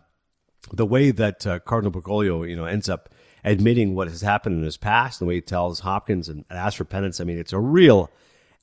the 0.71 0.86
way 0.86 1.12
that 1.12 1.45
uh, 1.45 1.59
Cardinal 1.59 1.91
Bergoglio, 1.91 2.48
you 2.48 2.55
know, 2.55 2.63
ends 2.63 2.88
up 2.88 3.09
admitting 3.43 3.96
what 3.96 4.08
has 4.08 4.22
happened 4.22 4.58
in 4.58 4.63
his 4.63 4.77
past, 4.77 5.19
and 5.19 5.27
the 5.27 5.29
way 5.29 5.36
he 5.36 5.41
tells 5.41 5.81
Hopkins 5.81 6.29
and 6.29 6.46
asks 6.50 6.77
for 6.77 6.86
penance, 6.86 7.19
I 7.19 7.24
mean, 7.24 7.38
it's 7.38 7.53
a 7.53 7.60
real 7.60 8.12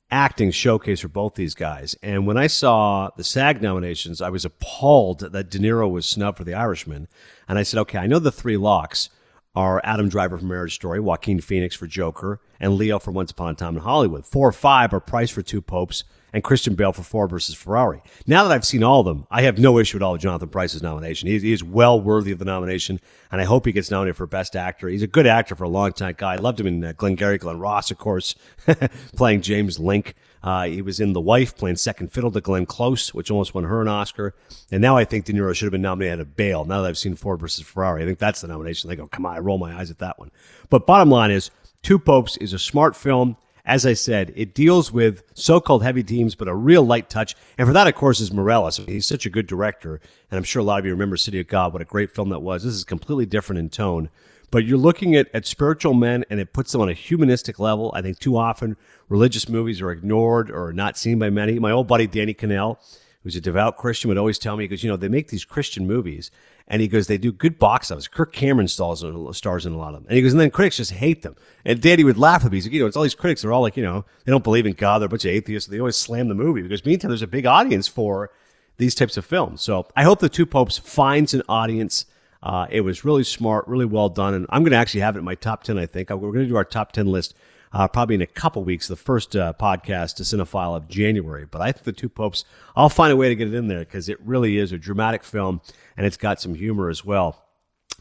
acting 0.09 0.51
showcase 0.51 1.01
for 1.01 1.09
both 1.09 1.35
these 1.35 1.53
guys. 1.53 1.95
And 2.01 2.25
when 2.25 2.37
I 2.37 2.47
saw 2.47 3.09
the 3.17 3.23
SAG 3.23 3.61
nominations, 3.61 4.21
I 4.21 4.29
was 4.29 4.45
appalled 4.45 5.19
that 5.19 5.49
De 5.49 5.59
Niro 5.59 5.89
was 5.91 6.05
snubbed 6.05 6.37
for 6.37 6.43
The 6.43 6.53
Irishman. 6.53 7.07
And 7.47 7.59
I 7.59 7.63
said, 7.63 7.79
okay, 7.81 7.97
I 7.97 8.07
know 8.07 8.19
the 8.19 8.31
three 8.31 8.57
locks 8.57 9.09
are 9.53 9.81
Adam 9.83 10.07
Driver 10.07 10.37
for 10.37 10.45
Marriage 10.45 10.75
Story, 10.75 10.99
Joaquin 10.99 11.41
Phoenix 11.41 11.75
for 11.75 11.87
Joker, 11.87 12.39
and 12.59 12.75
Leo 12.75 12.99
for 12.99 13.11
Once 13.11 13.31
Upon 13.31 13.51
a 13.51 13.55
Time 13.55 13.75
in 13.75 13.81
Hollywood. 13.81 14.25
Four 14.25 14.49
or 14.49 14.53
five 14.53 14.93
are 14.93 14.99
Pryce 14.99 15.31
for 15.31 15.41
Two 15.41 15.61
Popes, 15.61 16.03
and 16.33 16.43
Christian 16.43 16.75
Bale 16.75 16.91
for 16.91 17.03
Ford 17.03 17.29
versus 17.29 17.55
Ferrari. 17.55 18.01
Now 18.25 18.43
that 18.43 18.53
I've 18.53 18.65
seen 18.65 18.83
all 18.83 18.99
of 19.01 19.05
them, 19.05 19.27
I 19.31 19.43
have 19.43 19.57
no 19.57 19.79
issue 19.79 19.97
at 19.97 20.03
all 20.03 20.13
with 20.13 20.21
Jonathan 20.21 20.49
Pryce's 20.49 20.83
nomination. 20.83 21.27
He, 21.27 21.39
he 21.39 21.51
is 21.51 21.63
well 21.63 21.99
worthy 21.99 22.31
of 22.31 22.39
the 22.39 22.45
nomination, 22.45 22.99
and 23.31 23.41
I 23.41 23.45
hope 23.45 23.65
he 23.65 23.71
gets 23.71 23.91
nominated 23.91 24.17
for 24.17 24.27
Best 24.27 24.55
Actor. 24.55 24.89
He's 24.89 25.03
a 25.03 25.07
good 25.07 25.27
actor 25.27 25.55
for 25.55 25.63
a 25.63 25.69
long 25.69 25.93
time 25.93 26.15
guy. 26.17 26.33
I 26.33 26.37
loved 26.37 26.59
him 26.59 26.67
in 26.67 26.83
uh, 26.83 26.93
Glengarry 26.97 27.37
Glen 27.37 27.59
Ross, 27.59 27.91
of 27.91 27.97
course, 27.97 28.35
playing 29.15 29.41
James 29.41 29.77
Lingk. 29.77 30.13
Uh, 30.43 30.65
he 30.65 30.81
was 30.81 30.99
in 30.99 31.13
The 31.13 31.21
Wife, 31.21 31.57
playing 31.57 31.77
second 31.77 32.11
fiddle 32.11 32.31
to 32.31 32.39
Glenn 32.41 32.65
Close, 32.65 33.13
which 33.13 33.31
almost 33.31 33.53
won 33.53 33.63
her 33.63 33.81
an 33.81 33.87
Oscar. 33.87 34.35
And 34.71 34.81
now 34.81 34.95
I 34.95 35.03
think 35.03 35.25
De 35.25 35.33
Niro 35.33 35.53
should 35.53 35.65
have 35.65 35.71
been 35.71 35.81
nominated 35.81 36.19
at 36.19 36.35
Bale. 36.35 36.63
Now 36.63 36.81
that 36.81 36.87
I've 36.87 36.97
seen 36.97 37.15
Ford 37.15 37.39
versus 37.39 37.65
Ferrari, 37.65 38.03
I 38.03 38.05
think 38.05 38.19
that's 38.19 38.41
the 38.41 38.47
nomination. 38.47 38.89
They 38.89 38.95
go, 38.95 39.07
come 39.07 39.25
on, 39.25 39.35
I 39.35 39.39
roll 39.39 39.57
my 39.57 39.77
eyes 39.77 39.91
at 39.91 39.97
that 39.97 40.19
one. 40.19 40.31
But 40.69 40.85
bottom 40.85 41.09
line 41.09 41.31
is, 41.31 41.51
Two 41.81 41.99
Popes 41.99 42.37
is 42.37 42.53
a 42.53 42.59
smart 42.59 42.95
film. 42.95 43.37
As 43.67 43.85
I 43.85 43.93
said, 43.93 44.31
it 44.37 44.53
deals 44.53 44.93
with 44.93 45.23
so-called 45.33 45.83
heavy 45.83 46.01
themes, 46.01 46.35
but 46.35 46.47
a 46.47 46.55
real 46.55 46.83
light 46.83 47.09
touch. 47.09 47.35
And 47.57 47.67
for 47.67 47.73
that, 47.73 47.85
of 47.85 47.95
course, 47.95 48.21
is 48.21 48.29
Meirelles. 48.29 48.87
He's 48.87 49.05
such 49.05 49.25
a 49.25 49.29
good 49.29 49.45
director, 49.45 49.99
and 50.31 50.37
I'm 50.37 50.45
sure 50.45 50.61
a 50.61 50.63
lot 50.63 50.79
of 50.79 50.85
you 50.85 50.91
remember 50.91 51.17
City 51.17 51.41
of 51.41 51.49
God. 51.49 51.73
What 51.73 51.81
a 51.81 51.85
great 51.85 52.09
film 52.09 52.29
that 52.29 52.39
was. 52.39 52.63
This 52.63 52.73
is 52.73 52.85
completely 52.85 53.25
different 53.25 53.59
in 53.59 53.69
tone, 53.69 54.09
but 54.51 54.63
you're 54.63 54.77
looking 54.77 55.17
at, 55.17 55.27
at 55.33 55.45
spiritual 55.45 55.93
men, 55.93 56.23
and 56.29 56.39
it 56.39 56.53
puts 56.53 56.71
them 56.71 56.79
on 56.79 56.87
a 56.87 56.93
humanistic 56.93 57.59
level. 57.59 57.91
I 57.93 58.01
think 58.01 58.19
too 58.19 58.37
often 58.37 58.77
religious 59.09 59.49
movies 59.49 59.81
are 59.81 59.91
ignored 59.91 60.49
or 60.49 60.71
not 60.71 60.97
seen 60.97 61.19
by 61.19 61.29
many. 61.29 61.59
My 61.59 61.71
old 61.71 61.87
buddy 61.87 62.07
Danny 62.07 62.33
Cannell, 62.33 62.79
who's 63.23 63.35
a 63.35 63.41
devout 63.41 63.75
Christian, 63.75 64.07
would 64.07 64.17
always 64.17 64.39
tell 64.39 64.55
me 64.55 64.63
because 64.63 64.81
you 64.81 64.89
know 64.89 64.95
they 64.95 65.09
make 65.09 65.27
these 65.27 65.43
Christian 65.43 65.85
movies, 65.85 66.31
and 66.67 66.81
he 66.81 66.87
goes, 66.87 67.07
they 67.07 67.17
do 67.17 67.31
good 67.31 67.57
box 67.57 67.91
office. 67.91 68.07
Kirk 68.07 68.33
Cameron 68.33 68.67
stars, 68.67 69.03
stars 69.31 69.65
in 69.65 69.73
a 69.73 69.77
lot 69.77 69.93
of 69.93 70.01
them. 70.01 70.05
And 70.09 70.17
he 70.17 70.21
goes, 70.21 70.33
and 70.33 70.39
then 70.39 70.51
critics 70.51 70.77
just 70.77 70.91
hate 70.91 71.21
them. 71.21 71.35
And 71.63 71.81
Danny 71.81 72.03
would 72.03 72.17
laugh 72.17 72.43
at 72.43 72.51
me. 72.51 72.57
He's 72.57 72.65
like, 72.65 72.73
you 72.73 72.81
know, 72.81 72.87
it's 72.87 72.97
all 72.97 73.03
these 73.03 73.15
critics. 73.15 73.41
They're 73.41 73.53
all 73.53 73.61
like, 73.61 73.77
you 73.77 73.83
know, 73.83 74.03
they 74.25 74.31
don't 74.31 74.43
believe 74.43 74.65
in 74.65 74.73
God. 74.73 74.99
They're 74.99 75.05
a 75.05 75.09
bunch 75.09 75.23
of 75.23 75.31
atheists. 75.31 75.69
They 75.69 75.79
always 75.79 75.95
slam 75.95 76.27
the 76.27 76.35
movie 76.35 76.61
because 76.61 76.85
meantime, 76.85 77.09
there's 77.09 77.21
a 77.21 77.27
big 77.27 77.45
audience 77.45 77.87
for 77.87 78.31
these 78.77 78.95
types 78.95 79.15
of 79.15 79.25
films. 79.25 79.61
So 79.61 79.87
I 79.95 80.03
hope 80.03 80.19
the 80.19 80.29
Two 80.29 80.45
Popes 80.45 80.77
finds 80.77 81.33
an 81.33 81.41
audience. 81.47 82.05
Uh, 82.43 82.67
it 82.69 82.81
was 82.81 83.05
really 83.05 83.23
smart, 83.23 83.67
really 83.67 83.85
well 83.85 84.09
done. 84.09 84.33
And 84.33 84.45
I'm 84.49 84.63
going 84.63 84.71
to 84.71 84.77
actually 84.77 85.01
have 85.01 85.15
it 85.15 85.19
in 85.19 85.25
my 85.25 85.35
top 85.35 85.63
10, 85.63 85.77
I 85.77 85.85
think. 85.85 86.09
We're 86.09 86.17
going 86.17 86.45
to 86.45 86.47
do 86.47 86.57
our 86.57 86.65
top 86.65 86.91
10 86.91 87.07
list 87.07 87.33
uh, 87.73 87.87
probably 87.87 88.15
in 88.15 88.21
a 88.21 88.27
couple 88.27 88.63
weeks, 88.63 88.87
the 88.87 88.95
first 88.95 89.35
uh, 89.35 89.53
podcast 89.59 90.15
to 90.15 90.23
Cinephile 90.23 90.75
of 90.75 90.87
January. 90.87 91.45
But 91.45 91.61
I 91.61 91.71
think 91.71 91.85
the 91.85 91.91
Two 91.91 92.09
Popes, 92.09 92.45
I'll 92.75 92.89
find 92.89 93.11
a 93.11 93.15
way 93.15 93.29
to 93.29 93.35
get 93.35 93.47
it 93.47 93.53
in 93.53 93.67
there 93.67 93.79
because 93.79 94.09
it 94.09 94.19
really 94.21 94.57
is 94.57 94.71
a 94.71 94.77
dramatic 94.77 95.23
film 95.23 95.61
and 95.95 96.05
it's 96.05 96.17
got 96.17 96.41
some 96.41 96.55
humor 96.55 96.89
as 96.89 97.03
well. 97.03 97.43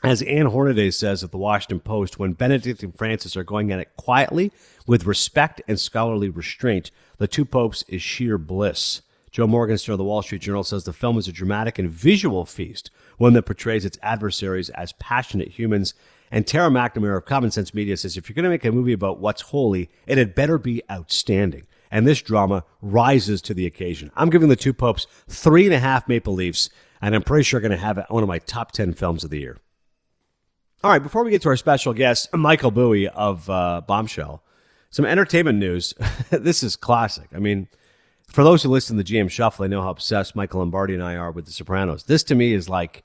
As 0.05 0.21
Ann 0.23 0.47
Hornaday 0.47 0.91
says 0.91 1.25
at 1.25 1.31
the 1.31 1.39
Washington 1.39 1.81
Post, 1.81 2.19
when 2.19 2.35
Benedict 2.35 2.83
and 2.83 2.97
Francis 2.97 3.37
are 3.37 3.45
going 3.45 3.73
at 3.73 3.81
it 3.81 3.97
quietly, 3.97 4.53
with 4.87 5.07
respect 5.07 5.63
and 5.67 5.81
scholarly 5.81 6.29
restraint, 6.29 6.91
the 7.17 7.27
two 7.27 7.47
popes 7.47 7.83
is 7.89 8.03
sheer 8.03 8.37
bliss. 8.37 9.01
Joe 9.31 9.47
Morgenstern 9.47 9.93
of 9.93 9.99
the 9.99 10.05
Wall 10.05 10.23
Street 10.23 10.43
Journal 10.43 10.65
says 10.65 10.85
the 10.85 10.93
film 10.93 11.19
is 11.19 11.29
a 11.29 11.33
dramatic 11.33 11.79
and 11.79 11.91
visual 11.91 12.45
feast, 12.45 12.91
one 13.19 13.33
that 13.33 13.43
portrays 13.43 13.85
its 13.85 13.99
adversaries 14.03 14.71
as 14.71 14.93
passionate 14.95 15.49
humans. 15.49 15.95
And 16.31 16.47
Tara 16.47 16.71
McNamara 16.71 17.17
of 17.19 17.25
Common 17.25 17.51
Sense 17.51 17.73
Media 17.73 17.97
says 17.97 18.17
if 18.17 18.29
you're 18.29 18.35
going 18.35 18.45
to 18.45 18.51
make 18.51 18.65
a 18.65 18.73
movie 18.73 18.93
about 18.93 19.21
what's 19.21 19.43
holy, 19.43 19.89
it 20.07 20.19
had 20.19 20.35
better 20.35 20.59
be 20.59 20.83
outstanding. 20.91 21.67
And 21.91 22.07
this 22.07 22.21
drama 22.21 22.65
rises 22.83 23.41
to 23.43 23.55
the 23.55 23.67
occasion. 23.67 24.11
I'm 24.17 24.31
giving 24.31 24.49
the 24.49 24.57
two 24.57 24.73
popes 24.73 25.07
three 25.29 25.67
and 25.67 25.75
a 25.75 25.79
half 25.79 26.09
maple 26.09 26.35
leafs 26.35 26.69
and 27.01 27.15
I'm 27.15 27.23
pretty 27.23 27.45
sure 27.45 27.61
going 27.61 27.71
to 27.71 27.77
have 27.77 27.99
it 27.99 28.07
one 28.09 28.23
of 28.23 28.29
my 28.29 28.39
top 28.39 28.73
10 28.73 28.95
films 28.95 29.25
of 29.25 29.31
the 29.31 29.39
year. 29.39 29.59
All 30.85 30.91
right, 30.91 31.03
before 31.03 31.25
we 31.25 31.31
get 31.31 31.43
to 31.43 31.49
our 31.49 31.57
special 31.57 31.93
guest, 31.93 32.33
Michael 32.35 32.71
Buie 32.71 33.09
of 33.09 33.49
uh, 33.51 33.83
Bombshell, 33.87 34.43
some 34.91 35.05
entertainment 35.05 35.59
news. 35.59 35.95
this 36.31 36.63
is 36.63 36.77
classic. 36.77 37.29
I 37.35 37.39
mean, 37.39 37.69
for 38.29 38.45
those 38.45 38.63
who 38.63 38.69
listen 38.69 38.97
to 38.97 39.03
the 39.03 39.15
GM 39.15 39.31
Shuffle, 39.31 39.63
they 39.65 39.69
know 39.69 39.83
how 39.83 39.91
obsessed 39.91 40.37
Michael 40.37 40.61
Lombardi 40.61 40.95
and 40.95 41.03
I 41.03 41.17
are 41.17 41.33
with 41.33 41.47
The 41.47 41.53
Sopranos. 41.53 42.05
This 42.05 42.23
to 42.25 42.35
me 42.35 42.53
is 42.53 42.69
like 42.69 43.05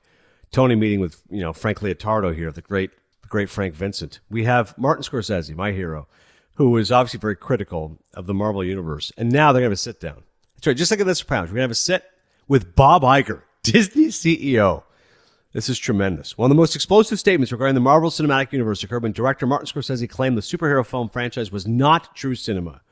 Tony 0.52 0.74
meeting 0.74 1.00
with 1.00 1.22
you 1.30 1.40
know 1.40 1.52
Frank 1.52 1.80
Leotardo 1.80 2.34
here, 2.34 2.52
the 2.52 2.60
great, 2.60 2.90
great 3.32 3.48
Frank 3.48 3.74
Vincent. 3.74 4.20
We 4.28 4.44
have 4.44 4.76
Martin 4.76 5.02
Scorsese, 5.02 5.56
my 5.56 5.72
hero, 5.72 6.06
who 6.56 6.76
is 6.76 6.92
obviously 6.92 7.18
very 7.18 7.34
critical 7.34 7.98
of 8.12 8.26
the 8.26 8.34
Marvel 8.34 8.62
universe, 8.62 9.10
and 9.16 9.32
now 9.32 9.52
they're 9.52 9.62
going 9.62 9.70
to 9.70 9.70
have 9.70 9.72
a 9.72 9.76
sit 9.76 10.00
down. 10.00 10.22
That's 10.54 10.66
right, 10.66 10.76
just 10.76 10.90
like 10.90 11.00
in 11.00 11.06
this 11.06 11.20
Sopranos, 11.20 11.48
we're 11.48 11.54
going 11.54 11.60
to 11.60 11.62
have 11.62 11.70
a 11.70 11.74
sit 11.74 12.04
with 12.46 12.76
Bob 12.76 13.02
Iger 13.02 13.40
Disney 13.62 14.08
CEO. 14.08 14.82
This 15.54 15.70
is 15.70 15.78
tremendous. 15.78 16.36
One 16.36 16.50
of 16.50 16.54
the 16.54 16.60
most 16.60 16.74
explosive 16.74 17.18
statements 17.18 17.52
regarding 17.52 17.74
the 17.74 17.80
Marvel 17.80 18.10
Cinematic 18.10 18.52
Universe 18.52 18.82
occurred 18.82 19.02
when 19.02 19.12
director 19.12 19.46
Martin 19.46 19.66
Scorsese 19.66 20.08
claimed 20.10 20.36
the 20.36 20.42
superhero 20.42 20.84
film 20.84 21.08
franchise 21.08 21.50
was 21.50 21.66
not 21.66 22.14
true 22.14 22.34
cinema. 22.34 22.82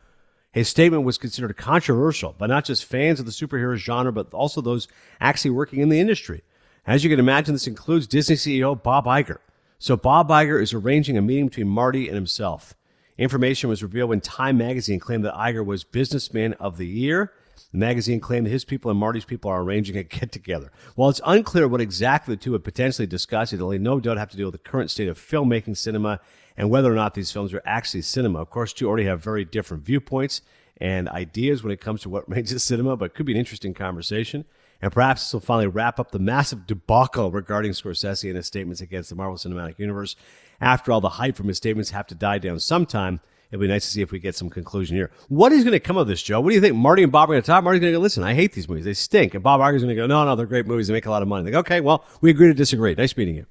His 0.52 0.68
statement 0.68 1.04
was 1.04 1.18
considered 1.18 1.54
controversial 1.58 2.34
by 2.38 2.46
not 2.46 2.64
just 2.64 2.86
fans 2.86 3.20
of 3.20 3.26
the 3.26 3.32
superhero 3.32 3.76
genre, 3.76 4.10
but 4.10 4.32
also 4.32 4.62
those 4.62 4.88
actually 5.20 5.50
working 5.50 5.80
in 5.80 5.90
the 5.90 6.00
industry. 6.00 6.42
As 6.86 7.04
you 7.04 7.10
can 7.10 7.20
imagine, 7.20 7.54
this 7.54 7.66
includes 7.66 8.06
Disney 8.06 8.36
CEO 8.36 8.82
Bob 8.82 9.04
Iger. 9.04 9.38
So 9.80 9.96
Bob 9.96 10.28
Iger 10.28 10.62
is 10.62 10.72
arranging 10.72 11.18
a 11.18 11.22
meeting 11.22 11.48
between 11.48 11.66
Marty 11.66 12.06
and 12.06 12.14
himself. 12.14 12.74
Information 13.18 13.68
was 13.68 13.82
revealed 13.82 14.10
when 14.10 14.20
Time 14.20 14.56
magazine 14.56 15.00
claimed 15.00 15.24
that 15.24 15.34
Iger 15.34 15.66
was 15.66 15.82
Businessman 15.82 16.52
of 16.54 16.76
the 16.76 16.86
Year 16.86 17.32
the 17.72 17.78
magazine 17.78 18.20
claimed 18.20 18.46
that 18.46 18.50
his 18.50 18.64
people 18.64 18.90
and 18.90 18.98
Marty's 18.98 19.24
people 19.24 19.50
are 19.50 19.62
arranging 19.62 19.96
a 19.96 20.02
get 20.04 20.32
together. 20.32 20.70
While 20.94 21.10
it's 21.10 21.20
unclear 21.24 21.68
what 21.68 21.80
exactly 21.80 22.34
the 22.34 22.40
two 22.40 22.52
would 22.52 22.64
potentially 22.64 23.06
discuss, 23.06 23.52
it'll 23.52 23.70
no 23.78 24.00
doubt 24.00 24.18
have 24.18 24.30
to 24.30 24.36
deal 24.36 24.46
with 24.46 24.62
the 24.62 24.70
current 24.70 24.90
state 24.90 25.08
of 25.08 25.18
filmmaking 25.18 25.76
cinema 25.76 26.20
and 26.56 26.70
whether 26.70 26.90
or 26.90 26.96
not 26.96 27.14
these 27.14 27.30
films 27.30 27.54
are 27.54 27.62
actually 27.64 28.02
cinema. 28.02 28.40
Of 28.40 28.50
course, 28.50 28.72
two 28.72 28.88
already 28.88 29.04
have 29.04 29.22
very 29.22 29.44
different 29.44 29.84
viewpoints 29.84 30.42
and 30.78 31.08
ideas 31.08 31.62
when 31.62 31.72
it 31.72 31.80
comes 31.80 32.00
to 32.02 32.08
what 32.08 32.28
makes 32.28 32.52
it 32.52 32.58
cinema, 32.60 32.96
but 32.96 33.06
it 33.06 33.14
could 33.14 33.26
be 33.26 33.32
an 33.32 33.38
interesting 33.38 33.74
conversation. 33.74 34.44
And 34.82 34.92
perhaps 34.92 35.22
this 35.22 35.32
will 35.32 35.40
finally 35.40 35.66
wrap 35.66 36.00
up 36.00 36.10
the 36.10 36.18
massive 36.18 36.66
debacle 36.66 37.30
regarding 37.30 37.72
Scorsese 37.72 38.28
and 38.28 38.36
his 38.36 38.46
statements 38.46 38.80
against 38.80 39.10
the 39.10 39.16
Marvel 39.16 39.36
Cinematic 39.36 39.78
Universe. 39.78 40.16
After 40.60 40.92
all, 40.92 41.00
the 41.00 41.10
hype 41.10 41.36
from 41.36 41.48
his 41.48 41.56
statements 41.56 41.90
have 41.90 42.06
to 42.08 42.14
die 42.14 42.38
down 42.38 42.60
sometime. 42.60 43.20
It'll 43.50 43.60
be 43.60 43.68
nice 43.68 43.84
to 43.84 43.90
see 43.90 44.00
if 44.00 44.12
we 44.12 44.20
get 44.20 44.36
some 44.36 44.48
conclusion 44.48 44.96
here. 44.96 45.10
What 45.28 45.52
is 45.52 45.64
going 45.64 45.72
to 45.72 45.80
come 45.80 45.96
of 45.96 46.06
this, 46.06 46.22
Joe? 46.22 46.40
What 46.40 46.50
do 46.50 46.54
you 46.54 46.60
think? 46.60 46.76
Marty 46.76 47.02
and 47.02 47.10
Bob 47.10 47.28
are 47.28 47.32
going 47.32 47.42
to 47.42 47.46
talk. 47.46 47.64
Marty's 47.64 47.80
going 47.80 47.92
to 47.92 47.98
go, 47.98 48.02
listen, 48.02 48.22
I 48.22 48.32
hate 48.32 48.52
these 48.52 48.68
movies. 48.68 48.84
They 48.84 48.94
stink. 48.94 49.34
And 49.34 49.42
Bob 49.42 49.60
Iger's 49.60 49.82
going 49.82 49.94
to 49.94 50.00
go, 50.00 50.06
no, 50.06 50.24
no, 50.24 50.36
they're 50.36 50.46
great 50.46 50.66
movies. 50.66 50.86
They 50.86 50.92
make 50.92 51.06
a 51.06 51.10
lot 51.10 51.22
of 51.22 51.28
money. 51.28 51.50
Like, 51.50 51.54
okay, 51.66 51.80
well, 51.80 52.04
we 52.20 52.30
agree 52.30 52.46
to 52.46 52.54
disagree. 52.54 52.94
Nice 52.94 53.16
meeting 53.16 53.34
you. 53.34 53.46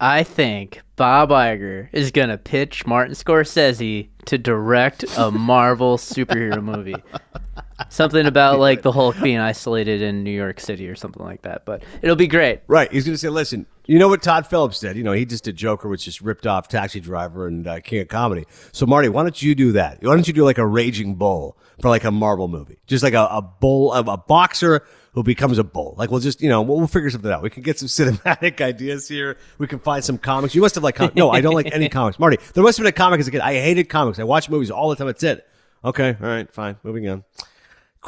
I 0.00 0.22
think 0.22 0.82
Bob 0.94 1.30
Iger 1.30 1.88
is 1.92 2.12
going 2.12 2.28
to 2.28 2.38
pitch 2.38 2.86
Martin 2.86 3.14
Scorsese 3.14 4.08
to 4.26 4.38
direct 4.38 5.04
a 5.16 5.32
Marvel 5.32 5.96
superhero 5.96 6.62
movie. 6.62 6.94
Something 7.90 8.26
about 8.26 8.58
like 8.58 8.82
the 8.82 8.92
Hulk 8.92 9.20
being 9.22 9.38
isolated 9.38 10.02
in 10.02 10.24
New 10.24 10.32
York 10.32 10.58
City 10.60 10.88
or 10.88 10.96
something 10.96 11.24
like 11.24 11.42
that. 11.42 11.64
But 11.64 11.84
it'll 12.02 12.16
be 12.16 12.26
great. 12.26 12.60
Right. 12.66 12.90
He's 12.90 13.04
going 13.04 13.14
to 13.14 13.18
say, 13.18 13.28
listen, 13.28 13.66
you 13.86 13.98
know 13.98 14.08
what 14.08 14.22
Todd 14.22 14.46
Phillips 14.46 14.80
did? 14.80 14.96
You 14.96 15.04
know, 15.04 15.12
he 15.12 15.24
just 15.24 15.44
did 15.44 15.56
Joker, 15.56 15.88
which 15.88 16.04
just 16.04 16.20
ripped 16.20 16.46
off 16.46 16.68
Taxi 16.68 17.00
Driver 17.00 17.46
and 17.46 17.66
uh, 17.66 17.80
King 17.80 18.00
of 18.02 18.08
Comedy. 18.08 18.46
So, 18.72 18.84
Marty, 18.84 19.08
why 19.08 19.22
don't 19.22 19.40
you 19.40 19.54
do 19.54 19.72
that? 19.72 20.02
Why 20.02 20.14
don't 20.14 20.26
you 20.26 20.34
do 20.34 20.44
like 20.44 20.58
a 20.58 20.66
Raging 20.66 21.14
Bull 21.14 21.56
for 21.80 21.88
like 21.88 22.04
a 22.04 22.10
Marvel 22.10 22.48
movie? 22.48 22.78
Just 22.86 23.04
like 23.04 23.14
a, 23.14 23.26
a 23.30 23.42
bull, 23.42 23.92
a, 23.94 24.00
a 24.00 24.16
boxer 24.16 24.84
who 25.14 25.22
becomes 25.22 25.58
a 25.58 25.64
bull. 25.64 25.94
Like 25.96 26.10
we'll 26.10 26.20
just, 26.20 26.42
you 26.42 26.48
know, 26.48 26.62
we'll, 26.62 26.78
we'll 26.78 26.86
figure 26.86 27.10
something 27.10 27.30
out. 27.30 27.42
We 27.42 27.50
can 27.50 27.62
get 27.62 27.78
some 27.78 27.88
cinematic 27.88 28.60
ideas 28.60 29.08
here. 29.08 29.38
We 29.56 29.68
can 29.68 29.78
find 29.78 30.04
some 30.04 30.18
comics. 30.18 30.54
You 30.54 30.60
must 30.60 30.74
have 30.74 30.84
like, 30.84 30.96
com- 30.96 31.12
no, 31.14 31.30
I 31.30 31.40
don't 31.40 31.54
like 31.54 31.72
any 31.72 31.88
comics. 31.90 32.18
Marty, 32.18 32.38
there 32.54 32.64
must 32.64 32.76
have 32.78 32.84
been 32.84 32.90
a 32.90 32.92
comic 32.92 33.20
as 33.20 33.28
a 33.28 33.30
kid. 33.30 33.40
I 33.40 33.54
hated 33.54 33.88
comics. 33.88 34.18
I 34.18 34.24
watched 34.24 34.50
movies 34.50 34.70
all 34.70 34.90
the 34.90 34.96
time. 34.96 35.06
That's 35.06 35.22
it. 35.22 35.46
Okay. 35.84 36.16
All 36.20 36.26
right. 36.26 36.52
Fine. 36.52 36.76
Moving 36.82 37.08
on. 37.08 37.24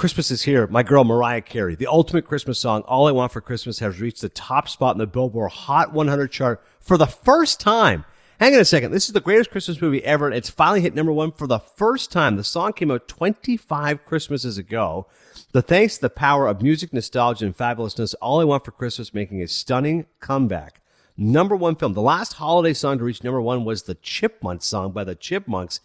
Christmas 0.01 0.31
is 0.31 0.45
here. 0.45 0.67
My 0.67 0.83
girl 0.83 1.05
Mariah 1.05 1.43
Carey, 1.43 1.75
the 1.75 1.87
ultimate 1.87 2.25
Christmas 2.25 2.59
song, 2.59 2.81
All 2.87 3.07
I 3.07 3.13
Want 3.13 3.33
for 3.33 3.43
Christmas, 3.43 3.81
has 3.81 4.01
reached 4.01 4.23
the 4.23 4.31
top 4.31 4.67
spot 4.67 4.95
in 4.95 4.99
the 4.99 5.07
Billboard 5.07 5.51
Hot 5.51 5.93
100 5.93 6.33
chart 6.33 6.65
for 6.81 6.97
the 6.97 7.07
first 7.07 7.61
time. 7.61 8.07
Hang 8.39 8.55
on 8.55 8.61
a 8.61 8.65
second. 8.65 8.93
This 8.93 9.09
is 9.09 9.13
the 9.13 9.21
greatest 9.21 9.51
Christmas 9.51 9.83
movie 9.83 10.03
ever. 10.03 10.25
And 10.25 10.35
it's 10.35 10.49
finally 10.49 10.81
hit 10.81 10.95
number 10.95 11.13
one 11.13 11.33
for 11.33 11.47
the 11.47 11.59
first 11.59 12.11
time. 12.11 12.37
The 12.37 12.45
song 12.45 12.73
came 12.73 12.91
out 12.91 13.09
25 13.09 14.07
Christmases 14.07 14.57
ago. 14.57 15.07
The 15.53 15.61
thanks 15.61 15.97
to 15.97 16.01
the 16.01 16.09
power 16.09 16.49
of 16.49 16.63
music, 16.63 16.95
nostalgia, 16.95 17.45
and 17.45 17.55
fabulousness, 17.55 18.15
All 18.23 18.41
I 18.41 18.45
Want 18.45 18.65
for 18.65 18.71
Christmas 18.71 19.13
making 19.13 19.43
a 19.43 19.49
stunning 19.49 20.07
comeback. 20.19 20.81
Number 21.19 21.55
one 21.55 21.77
film. 21.77 21.93
The 21.93 22.01
last 22.01 22.33
holiday 22.33 22.73
song 22.73 22.97
to 22.97 23.05
reach 23.05 23.23
number 23.23 23.43
one 23.43 23.67
was 23.67 23.83
the 23.83 23.97
Chipmunk 23.97 24.63
song 24.63 24.93
by 24.93 25.05
the 25.05 25.15
Chipmunks 25.15 25.81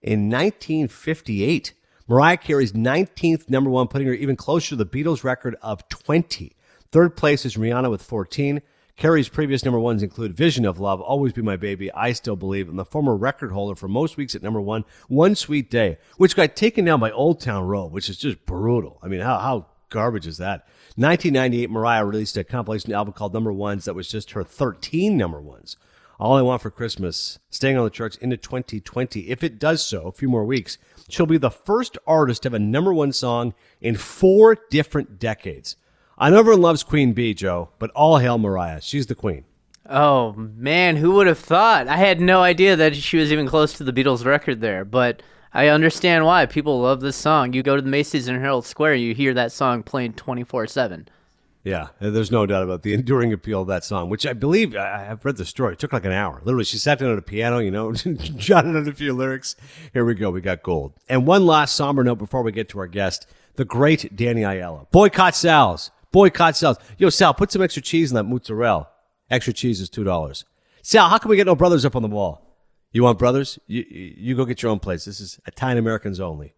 in 0.00 0.30
1958. 0.30 1.72
Mariah 2.08 2.36
Carey's 2.36 2.72
19th 2.72 3.50
number 3.50 3.68
one, 3.68 3.88
putting 3.88 4.06
her 4.06 4.14
even 4.14 4.36
closer 4.36 4.70
to 4.70 4.76
the 4.76 4.86
Beatles' 4.86 5.24
record 5.24 5.56
of 5.60 5.88
20. 5.88 6.54
Third 6.92 7.16
place 7.16 7.44
is 7.44 7.56
Rihanna 7.56 7.90
with 7.90 8.00
14. 8.00 8.62
Carey's 8.96 9.28
previous 9.28 9.64
number 9.64 9.80
ones 9.80 10.04
include 10.04 10.36
Vision 10.36 10.64
of 10.64 10.78
Love, 10.78 11.00
Always 11.00 11.32
Be 11.32 11.42
My 11.42 11.56
Baby, 11.56 11.92
I 11.92 12.12
Still 12.12 12.36
Believe, 12.36 12.68
and 12.68 12.78
the 12.78 12.84
former 12.84 13.16
record 13.16 13.50
holder 13.50 13.74
for 13.74 13.88
most 13.88 14.16
weeks 14.16 14.36
at 14.36 14.42
number 14.42 14.60
one, 14.60 14.84
One 15.08 15.34
Sweet 15.34 15.68
Day, 15.68 15.98
which 16.16 16.36
got 16.36 16.54
taken 16.54 16.84
down 16.84 17.00
by 17.00 17.10
Old 17.10 17.40
Town 17.40 17.66
Road, 17.66 17.90
which 17.90 18.08
is 18.08 18.18
just 18.18 18.46
brutal. 18.46 19.00
I 19.02 19.08
mean, 19.08 19.20
how, 19.20 19.38
how 19.38 19.66
garbage 19.90 20.28
is 20.28 20.38
that? 20.38 20.60
1998, 20.94 21.70
Mariah 21.70 22.04
released 22.04 22.36
a 22.36 22.44
compilation 22.44 22.92
album 22.92 23.14
called 23.14 23.34
Number 23.34 23.52
Ones 23.52 23.84
that 23.84 23.96
was 23.96 24.08
just 24.08 24.30
her 24.30 24.44
13 24.44 25.16
number 25.16 25.40
ones. 25.40 25.76
All 26.18 26.36
I 26.36 26.42
Want 26.42 26.62
for 26.62 26.70
Christmas, 26.70 27.40
staying 27.50 27.76
on 27.76 27.84
the 27.84 27.90
charts 27.90 28.16
into 28.16 28.38
2020. 28.38 29.28
If 29.28 29.44
it 29.44 29.58
does 29.58 29.84
so, 29.84 30.06
a 30.06 30.12
few 30.12 30.30
more 30.30 30.46
weeks, 30.46 30.78
she'll 31.08 31.26
be 31.26 31.38
the 31.38 31.50
first 31.50 31.98
artist 32.06 32.42
to 32.42 32.46
have 32.46 32.54
a 32.54 32.58
number 32.58 32.92
one 32.92 33.12
song 33.12 33.54
in 33.80 33.96
four 33.96 34.56
different 34.70 35.18
decades. 35.18 35.76
I 36.18 36.30
know 36.30 36.38
everyone 36.38 36.62
loves 36.62 36.82
Queen 36.82 37.12
Bee, 37.12 37.34
Joe, 37.34 37.70
but 37.78 37.90
all 37.90 38.18
hail 38.18 38.38
Mariah. 38.38 38.80
She's 38.80 39.06
the 39.06 39.14
queen. 39.14 39.44
Oh 39.88 40.32
man, 40.32 40.96
who 40.96 41.12
would 41.12 41.26
have 41.26 41.38
thought? 41.38 41.88
I 41.88 41.96
had 41.96 42.20
no 42.20 42.42
idea 42.42 42.74
that 42.74 42.96
she 42.96 43.18
was 43.18 43.30
even 43.32 43.46
close 43.46 43.74
to 43.74 43.84
the 43.84 43.92
Beatles 43.92 44.24
record 44.24 44.60
there, 44.60 44.84
but 44.84 45.22
I 45.54 45.68
understand 45.68 46.24
why 46.24 46.46
people 46.46 46.80
love 46.80 47.00
this 47.00 47.16
song. 47.16 47.52
You 47.52 47.62
go 47.62 47.76
to 47.76 47.82
the 47.82 47.88
Macy's 47.88 48.28
in 48.28 48.40
Herald 48.40 48.66
Square, 48.66 48.96
you 48.96 49.14
hear 49.14 49.32
that 49.34 49.52
song 49.52 49.82
playing 49.82 50.14
24/7. 50.14 51.06
Yeah, 51.66 51.88
there's 51.98 52.30
no 52.30 52.46
doubt 52.46 52.62
about 52.62 52.82
the 52.82 52.94
enduring 52.94 53.32
appeal 53.32 53.62
of 53.62 53.66
that 53.66 53.82
song, 53.82 54.08
which 54.08 54.24
I 54.24 54.34
believe 54.34 54.76
I 54.76 55.02
have 55.02 55.24
read 55.24 55.36
the 55.36 55.44
story. 55.44 55.72
It 55.72 55.80
took 55.80 55.92
like 55.92 56.04
an 56.04 56.12
hour. 56.12 56.40
Literally, 56.44 56.62
she 56.62 56.78
sat 56.78 57.00
down 57.00 57.10
at 57.10 57.18
a 57.18 57.22
piano, 57.22 57.58
you 57.58 57.72
know, 57.72 57.92
jotted 57.92 58.76
out 58.76 58.86
a 58.86 58.92
few 58.92 59.12
lyrics. 59.12 59.56
Here 59.92 60.04
we 60.04 60.14
go. 60.14 60.30
We 60.30 60.40
got 60.40 60.62
gold. 60.62 60.92
And 61.08 61.26
one 61.26 61.44
last 61.44 61.74
somber 61.74 62.04
note 62.04 62.18
before 62.18 62.42
we 62.42 62.52
get 62.52 62.68
to 62.68 62.78
our 62.78 62.86
guest, 62.86 63.26
the 63.56 63.64
great 63.64 64.14
Danny 64.14 64.42
Aiello. 64.42 64.88
Boycott 64.92 65.34
Sal's. 65.34 65.90
Boycott 66.12 66.56
Sal's. 66.56 66.76
Yo, 66.98 67.10
Sal, 67.10 67.34
put 67.34 67.50
some 67.50 67.62
extra 67.62 67.82
cheese 67.82 68.12
in 68.12 68.14
that 68.14 68.22
mozzarella. 68.22 68.86
Extra 69.28 69.52
cheese 69.52 69.80
is 69.80 69.90
two 69.90 70.04
dollars. 70.04 70.44
Sal, 70.82 71.08
how 71.08 71.18
can 71.18 71.30
we 71.30 71.36
get 71.36 71.46
no 71.46 71.56
brothers 71.56 71.84
up 71.84 71.96
on 71.96 72.02
the 72.02 72.08
wall? 72.08 72.42
You 72.92 73.02
want 73.02 73.18
brothers? 73.18 73.58
You, 73.66 73.84
you 73.90 74.36
go 74.36 74.44
get 74.44 74.62
your 74.62 74.70
own 74.70 74.78
place. 74.78 75.04
This 75.04 75.18
is 75.18 75.40
Italian 75.48 75.78
Americans 75.78 76.20
only. 76.20 76.54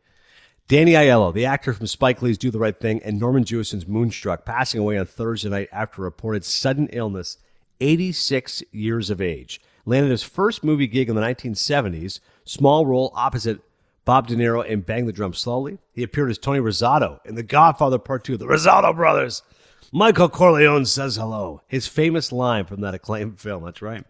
Danny 0.68 0.92
Aiello, 0.92 1.32
the 1.32 1.46
actor 1.46 1.72
from 1.72 1.86
Spike 1.86 2.20
Lee's 2.20 2.36
Do 2.36 2.50
the 2.50 2.58
Right 2.58 2.78
Thing 2.78 3.00
and 3.02 3.18
Norman 3.18 3.42
Jewison's 3.42 3.88
Moonstruck, 3.88 4.44
passing 4.44 4.78
away 4.78 4.98
on 4.98 5.06
Thursday 5.06 5.48
night 5.48 5.70
after 5.72 6.02
reported 6.02 6.44
sudden 6.44 6.88
illness, 6.92 7.38
86 7.80 8.62
years 8.70 9.08
of 9.08 9.18
age. 9.18 9.62
Landed 9.86 10.10
his 10.10 10.22
first 10.22 10.62
movie 10.62 10.86
gig 10.86 11.08
in 11.08 11.16
the 11.16 11.22
1970s, 11.22 12.20
small 12.44 12.84
role 12.84 13.12
opposite 13.14 13.60
Bob 14.04 14.26
De 14.26 14.36
Niro 14.36 14.62
in 14.62 14.82
Bang 14.82 15.06
the 15.06 15.12
Drum 15.12 15.32
Slowly. 15.32 15.78
He 15.94 16.02
appeared 16.02 16.28
as 16.28 16.36
Tony 16.36 16.60
Rosato 16.60 17.24
in 17.24 17.34
The 17.34 17.42
Godfather 17.42 17.98
Part 17.98 18.24
2, 18.24 18.36
The 18.36 18.44
Rosato 18.44 18.94
Brothers. 18.94 19.42
Michael 19.90 20.28
Corleone 20.28 20.84
says 20.84 21.16
hello. 21.16 21.62
His 21.66 21.88
famous 21.88 22.30
line 22.30 22.66
from 22.66 22.82
that 22.82 22.92
acclaimed 22.92 23.40
film, 23.40 23.64
that's 23.64 23.80
right. 23.80 24.04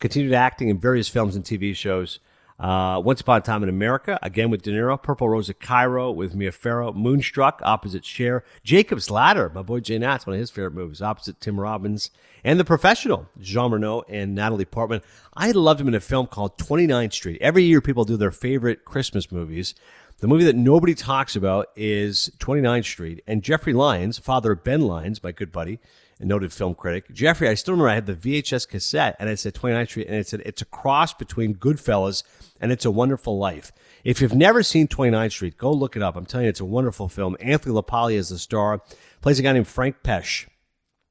Continued 0.00 0.34
acting 0.34 0.68
in 0.68 0.80
various 0.80 1.08
films 1.08 1.36
and 1.36 1.44
TV 1.44 1.76
shows. 1.76 2.18
Uh, 2.62 3.00
Once 3.00 3.20
Upon 3.20 3.38
a 3.38 3.40
Time 3.40 3.64
in 3.64 3.68
America, 3.68 4.20
again 4.22 4.48
with 4.48 4.62
De 4.62 4.70
Niro. 4.70 5.02
Purple 5.02 5.28
Rose 5.28 5.48
of 5.48 5.58
Cairo 5.58 6.12
with 6.12 6.36
Mia 6.36 6.52
Farrow. 6.52 6.92
Moonstruck, 6.92 7.60
opposite 7.64 8.04
Cher. 8.04 8.44
Jacob's 8.62 9.10
Ladder, 9.10 9.50
my 9.52 9.62
boy 9.62 9.80
Jay 9.80 9.98
Nat's 9.98 10.28
one 10.28 10.34
of 10.34 10.40
his 10.40 10.52
favorite 10.52 10.74
movies, 10.74 11.02
opposite 11.02 11.40
Tim 11.40 11.58
Robbins. 11.58 12.10
And 12.44 12.60
The 12.60 12.64
Professional, 12.64 13.26
Jean 13.40 13.72
Reno 13.72 14.02
and 14.08 14.36
Natalie 14.36 14.64
Portman. 14.64 15.02
I 15.34 15.50
loved 15.50 15.80
him 15.80 15.88
in 15.88 15.94
a 15.94 16.00
film 16.00 16.28
called 16.28 16.56
29th 16.56 17.12
Street. 17.12 17.42
Every 17.42 17.64
year 17.64 17.80
people 17.80 18.04
do 18.04 18.16
their 18.16 18.30
favorite 18.30 18.84
Christmas 18.84 19.32
movies. 19.32 19.74
The 20.18 20.28
movie 20.28 20.44
that 20.44 20.54
nobody 20.54 20.94
talks 20.94 21.34
about 21.34 21.70
is 21.74 22.30
29th 22.38 22.84
Street. 22.84 23.24
And 23.26 23.42
Jeffrey 23.42 23.72
Lyons, 23.72 24.18
father 24.18 24.52
of 24.52 24.62
Ben 24.62 24.82
Lyons, 24.82 25.20
my 25.20 25.32
good 25.32 25.50
buddy, 25.50 25.80
a 26.22 26.24
noted 26.24 26.52
film 26.52 26.74
critic. 26.74 27.12
Jeffrey, 27.12 27.48
I 27.48 27.54
still 27.54 27.72
remember 27.72 27.90
I 27.90 27.94
had 27.94 28.06
the 28.06 28.14
VHS 28.14 28.68
cassette 28.68 29.16
and 29.18 29.28
it 29.28 29.38
said 29.38 29.54
29th 29.54 29.88
Street 29.88 30.06
and 30.06 30.16
it 30.16 30.28
said 30.28 30.40
it's 30.46 30.62
a 30.62 30.66
cross 30.66 31.12
between 31.12 31.56
Goodfellas 31.56 32.22
and 32.60 32.70
It's 32.70 32.84
a 32.84 32.90
Wonderful 32.90 33.38
Life. 33.38 33.72
If 34.04 34.20
you've 34.20 34.34
never 34.34 34.62
seen 34.62 34.88
29th 34.88 35.32
Street, 35.32 35.56
go 35.58 35.72
look 35.72 35.96
it 35.96 36.02
up. 36.02 36.16
I'm 36.16 36.24
telling 36.24 36.44
you, 36.44 36.50
it's 36.50 36.60
a 36.60 36.64
wonderful 36.64 37.08
film. 37.08 37.36
Anthony 37.40 37.74
LaPaglia 37.74 38.16
is 38.16 38.28
the 38.28 38.38
star. 38.38 38.82
Plays 39.20 39.38
a 39.38 39.42
guy 39.42 39.52
named 39.52 39.68
Frank 39.68 39.96
Pesce, 40.02 40.46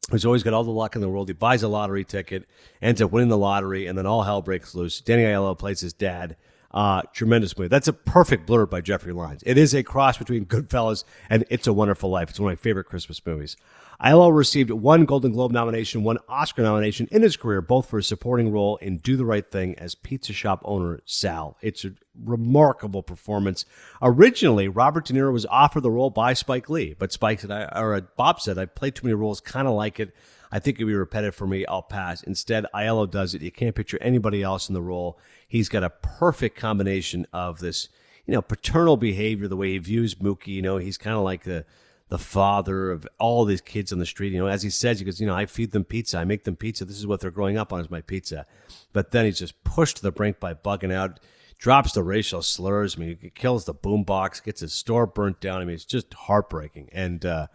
who's 0.09 0.25
always 0.25 0.43
got 0.43 0.53
all 0.53 0.63
the 0.63 0.71
luck 0.71 0.95
in 0.95 1.01
the 1.01 1.09
world. 1.09 1.27
He 1.27 1.33
buys 1.33 1.61
a 1.61 1.67
lottery 1.67 2.05
ticket, 2.05 2.47
ends 2.81 3.01
up 3.01 3.11
winning 3.11 3.29
the 3.29 3.37
lottery, 3.37 3.87
and 3.87 3.97
then 3.97 4.05
all 4.05 4.23
hell 4.23 4.41
breaks 4.41 4.73
loose. 4.73 5.01
Danny 5.01 5.23
Aiello 5.23 5.57
plays 5.57 5.81
his 5.81 5.93
dad. 5.93 6.37
Uh, 6.73 7.01
tremendous 7.13 7.57
movie. 7.57 7.67
That's 7.67 7.89
a 7.89 7.93
perfect 7.93 8.47
blurb 8.47 8.69
by 8.69 8.79
Jeffrey 8.79 9.11
Lyons. 9.11 9.43
It 9.45 9.57
is 9.57 9.73
a 9.73 9.83
cross 9.83 10.17
between 10.17 10.45
Goodfellas 10.45 11.03
and 11.29 11.43
It's 11.49 11.67
a 11.67 11.73
Wonderful 11.73 12.09
Life. 12.09 12.29
It's 12.29 12.39
one 12.39 12.49
of 12.49 12.57
my 12.57 12.61
favorite 12.61 12.85
Christmas 12.85 13.21
movies. 13.25 13.57
Aiello 14.01 14.35
received 14.35 14.71
one 14.71 15.05
Golden 15.05 15.31
Globe 15.31 15.51
nomination, 15.51 16.03
one 16.03 16.17
Oscar 16.27 16.63
nomination 16.63 17.07
in 17.11 17.21
his 17.21 17.37
career, 17.37 17.61
both 17.61 17.89
for 17.89 17.97
his 17.97 18.07
supporting 18.07 18.51
role 18.51 18.77
in 18.77 18.97
Do 18.97 19.15
the 19.15 19.25
Right 19.25 19.49
Thing 19.49 19.77
as 19.77 19.93
pizza 19.93 20.33
shop 20.33 20.61
owner 20.63 21.01
Sal. 21.05 21.57
It's 21.61 21.85
a 21.85 21.91
remarkable 22.23 23.03
performance. 23.03 23.65
Originally, 24.01 24.67
Robert 24.67 25.05
De 25.05 25.13
Niro 25.13 25.31
was 25.31 25.45
offered 25.45 25.81
the 25.81 25.91
role 25.91 26.09
by 26.09 26.33
Spike 26.33 26.69
Lee, 26.69 26.95
but 26.97 27.11
Spike 27.11 27.41
said, 27.41 27.51
I, 27.51 27.65
or 27.79 28.01
Bob 28.17 28.41
said, 28.41 28.57
I 28.57 28.65
played 28.65 28.95
too 28.95 29.05
many 29.05 29.13
roles, 29.13 29.39
kind 29.39 29.67
of 29.67 29.75
like 29.75 29.99
it. 29.99 30.15
I 30.51 30.59
think 30.59 30.77
it'd 30.77 30.87
be 30.87 30.93
repetitive 30.93 31.35
for 31.35 31.47
me. 31.47 31.65
I'll 31.65 31.81
pass. 31.81 32.23
Instead, 32.23 32.65
Aiello 32.75 33.09
does 33.09 33.33
it. 33.33 33.41
You 33.41 33.51
can't 33.51 33.75
picture 33.75 33.97
anybody 34.01 34.43
else 34.43 34.67
in 34.67 34.73
the 34.73 34.81
role. 34.81 35.17
He's 35.47 35.69
got 35.69 35.83
a 35.83 35.89
perfect 35.89 36.57
combination 36.57 37.25
of 37.31 37.59
this, 37.59 37.89
you 38.25 38.33
know, 38.33 38.41
paternal 38.41 38.97
behavior, 38.97 39.47
the 39.47 39.55
way 39.55 39.71
he 39.71 39.77
views 39.77 40.15
Mookie. 40.15 40.47
You 40.47 40.61
know, 40.61 40.77
he's 40.77 40.97
kind 40.97 41.15
of 41.15 41.23
like 41.23 41.43
the 41.43 41.65
the 42.11 42.17
father 42.17 42.91
of 42.91 43.07
all 43.19 43.45
these 43.45 43.61
kids 43.61 43.93
on 43.93 43.99
the 43.99 44.05
street. 44.05 44.33
You 44.33 44.39
know, 44.39 44.47
as 44.47 44.63
he 44.63 44.69
says, 44.69 44.99
he 44.99 45.05
goes, 45.05 45.21
you 45.21 45.25
know, 45.25 45.33
I 45.33 45.45
feed 45.45 45.71
them 45.71 45.85
pizza, 45.85 46.17
I 46.17 46.25
make 46.25 46.43
them 46.43 46.57
pizza. 46.57 46.83
This 46.83 46.99
is 46.99 47.07
what 47.07 47.21
they're 47.21 47.31
growing 47.31 47.57
up 47.57 47.71
on 47.71 47.79
is 47.79 47.89
my 47.89 48.01
pizza. 48.01 48.45
But 48.91 49.11
then 49.11 49.23
he's 49.23 49.39
just 49.39 49.63
pushed 49.63 49.97
to 49.97 50.03
the 50.03 50.11
brink 50.11 50.37
by 50.37 50.53
bugging 50.53 50.91
out, 50.93 51.21
drops 51.57 51.93
the 51.93 52.03
racial 52.03 52.41
slurs. 52.41 52.97
I 52.97 52.99
mean, 52.99 53.17
he 53.21 53.29
kills 53.29 53.63
the 53.63 53.73
boombox, 53.73 54.43
gets 54.43 54.59
his 54.59 54.73
store 54.73 55.07
burnt 55.07 55.39
down. 55.39 55.61
I 55.61 55.65
mean, 55.65 55.75
it's 55.75 55.85
just 55.85 56.13
heartbreaking. 56.13 56.89
And 56.91 57.25
uh, 57.25 57.47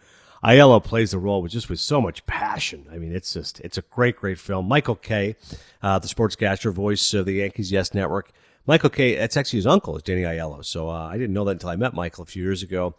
Aiello 0.44 0.83
plays 0.83 1.11
the 1.12 1.18
role 1.18 1.42
with 1.42 1.53
just 1.53 1.68
with 1.68 1.81
so 1.81 2.01
much 2.01 2.25
passion. 2.27 2.87
I 2.90 2.99
mean, 2.99 3.14
it's 3.14 3.33
just 3.33 3.61
it's 3.61 3.79
a 3.79 3.83
great, 3.83 4.16
great 4.16 4.38
film. 4.38 4.68
Michael 4.68 4.94
Kay, 4.94 5.37
uh, 5.83 5.99
the 5.99 6.09
sportscaster 6.09 6.72
voice 6.72 7.14
of 7.14 7.27
the 7.27 7.35
Yankees 7.35 7.72
Yes 7.72 7.94
Network. 7.94 8.31
Michael 8.66 8.90
Kay, 8.90 9.14
that's 9.16 9.37
actually 9.37 9.59
his 9.59 9.66
uncle, 9.66 9.96
is 9.96 10.03
Danny 10.03 10.22
Aiello. 10.22 10.64
So 10.64 10.90
uh, 10.90 11.09
I 11.09 11.18
didn't 11.18 11.33
know 11.33 11.44
that 11.44 11.53
until 11.53 11.68
I 11.68 11.77
met 11.77 11.94
Michael 11.94 12.25
a 12.25 12.27
few 12.27 12.42
years 12.42 12.62
ago 12.62 12.94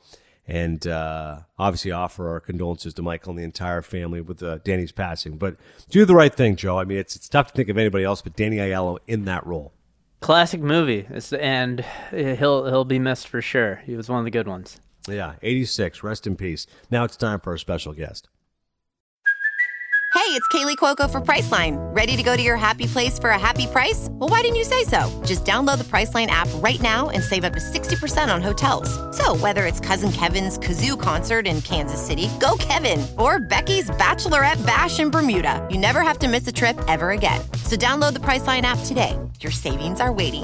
and 0.48 0.88
uh, 0.88 1.40
obviously 1.60 1.92
offer 1.92 2.30
our 2.30 2.40
condolences 2.40 2.94
to 2.94 3.02
Michael 3.02 3.32
and 3.32 3.40
the 3.40 3.44
entire 3.44 3.82
family 3.82 4.22
with 4.22 4.42
uh, 4.42 4.60
Danny's 4.60 4.94
passing. 4.94 5.38
But 5.38 5.58
do 5.90 6.06
the 6.06 6.16
right 6.16 6.34
thing, 6.34 6.56
Joe. 6.56 6.80
I 6.80 6.86
mean, 6.86 6.98
it's 6.98 7.16
it's 7.16 7.28
tough 7.28 7.48
to 7.48 7.54
think 7.54 7.70
of 7.70 7.78
anybody 7.78 8.06
else 8.06 8.22
but 8.22 8.36
Danny 8.36 8.58
Aiello 8.58 8.98
in 9.08 9.26
that 9.26 9.46
role. 9.46 9.74
Classic 10.20 10.62
movie, 10.62 11.06
it's, 11.10 11.32
and 11.34 11.86
he'll 12.12 12.66
he'll 12.66 12.86
be 12.86 12.98
missed 12.98 13.28
for 13.28 13.42
sure. 13.42 13.84
He 13.86 13.96
was 13.96 14.10
one 14.10 14.20
of 14.20 14.26
the 14.26 14.32
good 14.32 14.48
ones. 14.48 14.80
Yeah, 15.08 15.36
86. 15.42 16.04
Rest 16.04 16.28
in 16.28 16.36
peace. 16.36 16.68
Now 16.92 17.04
it's 17.04 17.16
time 17.16 17.40
for 17.40 17.52
our 17.52 17.58
special 17.58 17.94
guest. 17.94 18.28
Hey, 20.14 20.34
it's 20.34 20.48
Kaley 20.50 20.76
Cuoco 20.76 21.10
for 21.10 21.22
Priceline. 21.22 21.78
Ready 21.96 22.18
to 22.18 22.24
go 22.24 22.36
to 22.36 22.42
your 22.42 22.58
happy 22.58 22.86
place 22.86 23.18
for 23.18 23.30
a 23.30 23.40
happy 23.40 23.66
price? 23.68 24.10
Well, 24.12 24.30
why 24.30 24.42
didn't 24.42 24.58
you 24.58 24.66
say 24.66 24.84
so? 24.84 25.10
Just 25.26 25.46
download 25.46 25.78
the 25.78 25.86
Priceline 25.86 26.28
app 26.28 26.50
right 26.56 26.82
now 26.82 27.10
and 27.10 27.24
save 27.24 27.46
up 27.46 27.54
to 27.54 27.60
60% 27.60 28.34
on 28.34 28.42
hotels. 28.42 28.90
So, 29.16 29.38
whether 29.38 29.66
it's 29.66 29.80
Cousin 29.80 30.12
Kevin's 30.12 30.58
Kazoo 30.58 31.00
concert 31.00 31.48
in 31.48 31.62
Kansas 31.62 32.06
City, 32.06 32.30
go 32.42 32.58
Kevin, 32.60 33.06
or 33.18 33.40
Becky's 33.40 33.90
Bachelorette 33.92 34.66
Bash 34.66 35.00
in 35.00 35.12
Bermuda, 35.12 35.66
you 35.72 35.78
never 35.78 36.02
have 36.02 36.20
to 36.20 36.28
miss 36.28 36.48
a 36.48 36.52
trip 36.52 36.78
ever 36.90 37.12
again. 37.12 37.40
So, 37.64 37.78
download 37.78 38.14
the 38.14 38.20
Priceline 38.20 38.64
app 38.64 38.80
today. 38.86 39.18
Your 39.40 39.52
savings 39.54 40.02
are 40.02 40.12
waiting. 40.12 40.44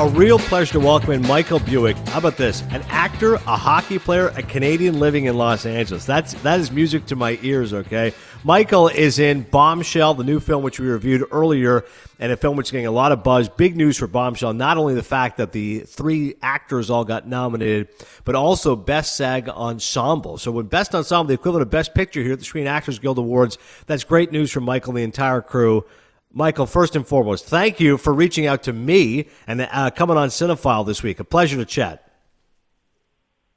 A 0.00 0.08
real 0.08 0.38
pleasure 0.38 0.72
to 0.72 0.80
welcome 0.80 1.10
in 1.10 1.20
Michael 1.28 1.58
Buie. 1.58 1.92
How 2.08 2.20
about 2.20 2.38
this? 2.38 2.62
An 2.70 2.80
actor, 2.88 3.34
a 3.34 3.38
hockey 3.54 3.98
player, 3.98 4.28
a 4.28 4.42
Canadian 4.42 4.98
living 4.98 5.26
in 5.26 5.36
Los 5.36 5.66
Angeles. 5.66 6.06
That's 6.06 6.32
that 6.40 6.58
is 6.58 6.72
music 6.72 7.04
to 7.08 7.16
my 7.16 7.38
ears, 7.42 7.74
okay? 7.74 8.14
Michael 8.42 8.88
is 8.88 9.18
in 9.18 9.42
Bombshell, 9.42 10.14
the 10.14 10.24
new 10.24 10.40
film 10.40 10.62
which 10.62 10.80
we 10.80 10.86
reviewed 10.86 11.24
earlier, 11.30 11.84
and 12.18 12.32
a 12.32 12.38
film 12.38 12.56
which 12.56 12.68
is 12.68 12.70
getting 12.70 12.86
a 12.86 12.90
lot 12.90 13.12
of 13.12 13.22
buzz. 13.22 13.50
Big 13.50 13.76
news 13.76 13.98
for 13.98 14.06
Bombshell, 14.06 14.54
not 14.54 14.78
only 14.78 14.94
the 14.94 15.02
fact 15.02 15.36
that 15.36 15.52
the 15.52 15.80
three 15.80 16.34
actors 16.40 16.88
all 16.88 17.04
got 17.04 17.28
nominated, 17.28 17.88
but 18.24 18.34
also 18.34 18.74
Best 18.74 19.16
SAG 19.16 19.50
Ensemble. 19.50 20.38
So 20.38 20.50
when 20.50 20.64
Best 20.64 20.94
Ensemble, 20.94 21.28
the 21.28 21.34
equivalent 21.34 21.60
of 21.60 21.68
Best 21.68 21.92
Picture 21.92 22.22
here 22.22 22.32
at 22.32 22.38
the 22.38 22.46
Screen 22.46 22.66
Actors 22.66 22.98
Guild 22.98 23.18
Awards, 23.18 23.58
that's 23.84 24.04
great 24.04 24.32
news 24.32 24.50
for 24.50 24.62
Michael 24.62 24.92
and 24.92 24.98
the 24.98 25.02
entire 25.02 25.42
crew. 25.42 25.84
Michael, 26.32 26.66
first 26.66 26.94
and 26.94 27.06
foremost, 27.06 27.46
thank 27.46 27.80
you 27.80 27.98
for 27.98 28.12
reaching 28.12 28.46
out 28.46 28.62
to 28.64 28.72
me 28.72 29.28
and 29.46 29.62
uh, 29.62 29.90
coming 29.90 30.16
on 30.16 30.28
Cinephile 30.28 30.86
this 30.86 31.02
week. 31.02 31.18
A 31.18 31.24
pleasure 31.24 31.56
to 31.56 31.64
chat. 31.64 32.06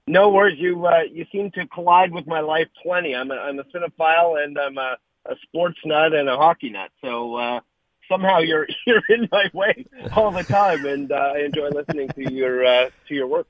No 0.08 0.30
worries. 0.30 0.60
You 0.60 0.86
uh, 0.86 1.04
you 1.10 1.26
seem 1.32 1.52
to 1.52 1.66
collide 1.68 2.12
with 2.12 2.28
my 2.28 2.42
life 2.42 2.68
plenty. 2.82 3.16
I'm 3.16 3.32
a, 3.32 3.36
I'm 3.36 3.60
a 3.60 3.64
cinephile 3.66 4.44
and 4.44 4.58
I'm 4.58 4.78
a, 4.78 4.98
a 5.26 5.36
sports 5.44 5.78
nut 5.86 6.14
and 6.14 6.28
a 6.28 6.36
hockey 6.36 6.72
nut. 6.72 6.90
So 7.02 7.36
uh, 7.36 7.60
somehow 8.10 8.40
you're 8.40 8.68
you're 8.88 9.04
in 9.10 9.30
my 9.32 9.50
way 9.54 9.86
all 10.16 10.32
the 10.32 10.44
time, 10.44 10.86
and 10.86 11.12
uh, 11.12 11.34
I 11.36 11.40
enjoy 11.40 11.70
listening 11.70 12.10
to 12.10 12.34
your 12.34 12.66
uh, 12.66 12.90
to 13.08 13.16
your 13.16 13.28
work. 13.28 13.48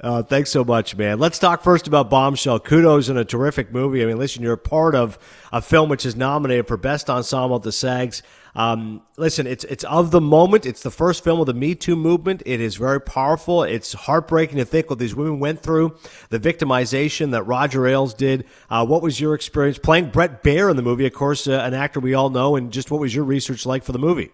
Uh, 0.00 0.22
thanks 0.22 0.50
so 0.50 0.64
much, 0.64 0.96
man. 0.96 1.20
Let's 1.20 1.38
talk 1.38 1.62
first 1.62 1.86
about 1.86 2.10
Bombshell. 2.10 2.58
Kudos 2.60 3.08
in 3.08 3.16
a 3.16 3.24
terrific 3.24 3.72
movie. 3.72 4.02
I 4.02 4.06
mean, 4.06 4.18
listen, 4.18 4.42
you're 4.42 4.54
a 4.54 4.58
part 4.58 4.96
of 4.96 5.16
a 5.52 5.62
film 5.62 5.88
which 5.88 6.04
is 6.04 6.16
nominated 6.16 6.66
for 6.66 6.76
Best 6.76 7.08
Ensemble 7.08 7.56
at 7.56 7.62
the 7.62 7.70
SAGs. 7.70 8.22
Um, 8.54 9.02
listen, 9.16 9.46
it's 9.46 9.64
it's 9.64 9.84
of 9.84 10.10
the 10.10 10.20
moment. 10.20 10.66
It's 10.66 10.82
the 10.82 10.90
first 10.90 11.24
film 11.24 11.40
of 11.40 11.46
the 11.46 11.54
Me 11.54 11.74
Too 11.74 11.96
movement. 11.96 12.42
It 12.44 12.60
is 12.60 12.76
very 12.76 13.00
powerful. 13.00 13.62
It's 13.62 13.94
heartbreaking 13.94 14.58
to 14.58 14.64
think 14.64 14.90
what 14.90 14.98
these 14.98 15.14
women 15.14 15.40
went 15.40 15.60
through, 15.60 15.96
the 16.28 16.38
victimization 16.38 17.30
that 17.30 17.44
Roger 17.44 17.86
Ailes 17.86 18.12
did. 18.12 18.44
Uh, 18.68 18.84
what 18.84 19.02
was 19.02 19.20
your 19.20 19.34
experience 19.34 19.78
playing 19.78 20.10
Bret 20.10 20.42
Baier 20.42 20.70
in 20.70 20.76
the 20.76 20.82
movie? 20.82 21.06
Of 21.06 21.14
course, 21.14 21.48
uh, 21.48 21.52
an 21.52 21.72
actor 21.72 22.00
we 22.00 22.12
all 22.12 22.28
know. 22.28 22.56
And 22.56 22.70
just 22.72 22.90
what 22.90 23.00
was 23.00 23.14
your 23.14 23.24
research 23.24 23.64
like 23.64 23.84
for 23.84 23.92
the 23.92 23.98
movie? 23.98 24.30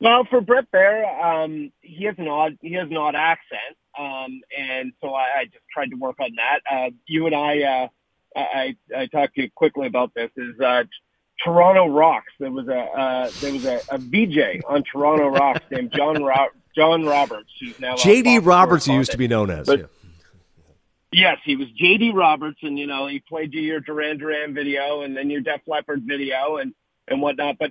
Well, 0.00 0.24
for 0.30 0.40
Bret 0.40 0.64
Baier, 0.72 1.22
um, 1.22 1.70
he 1.82 2.06
has 2.06 2.14
an 2.16 2.26
odd 2.26 2.56
he 2.62 2.72
has 2.72 2.88
an 2.88 2.96
odd 2.96 3.14
accent, 3.14 3.76
um, 3.98 4.40
and 4.56 4.94
so 5.02 5.12
I, 5.12 5.40
I 5.40 5.44
just 5.44 5.64
tried 5.70 5.90
to 5.90 5.96
work 5.96 6.16
on 6.20 6.30
that. 6.36 6.60
Uh, 6.70 6.90
you 7.06 7.26
and 7.26 7.34
I, 7.34 7.62
uh, 7.62 7.88
I, 8.34 8.76
I 8.96 9.06
talked 9.08 9.34
to 9.34 9.42
you 9.42 9.50
quickly 9.54 9.86
about 9.86 10.14
this. 10.14 10.30
Is 10.38 10.58
uh, 10.58 10.84
Toronto 11.44 11.86
Rocks? 11.88 12.32
There 12.38 12.50
was 12.50 12.68
a 12.68 12.78
uh, 12.78 13.30
there 13.40 13.52
was 13.52 13.64
a, 13.64 13.80
a 13.90 13.98
VJ 13.98 14.62
on 14.68 14.82
Toronto 14.82 15.28
Rocks 15.28 15.60
named 15.70 15.92
John 15.96 16.22
Ro- 16.22 16.48
John 16.76 17.04
Roberts, 17.04 17.50
who's 17.60 17.78
now 17.80 17.94
JD 17.96 18.44
Roberts. 18.44 18.84
He 18.84 18.94
used 18.94 19.10
to 19.12 19.18
be 19.18 19.28
known 19.28 19.50
as. 19.50 19.66
But, 19.66 19.80
yeah. 19.80 19.86
Yes, 21.12 21.38
he 21.44 21.56
was 21.56 21.66
JD 21.68 22.14
Roberts, 22.14 22.58
and 22.62 22.78
you 22.78 22.86
know 22.86 23.06
he 23.08 23.20
played 23.20 23.52
you 23.52 23.60
your 23.60 23.80
Duran 23.80 24.18
Duran 24.18 24.54
video, 24.54 25.02
and 25.02 25.16
then 25.16 25.28
your 25.28 25.40
Def 25.40 25.60
Leppard 25.66 26.02
video, 26.06 26.58
and 26.58 26.72
and 27.08 27.20
whatnot. 27.20 27.56
But 27.58 27.70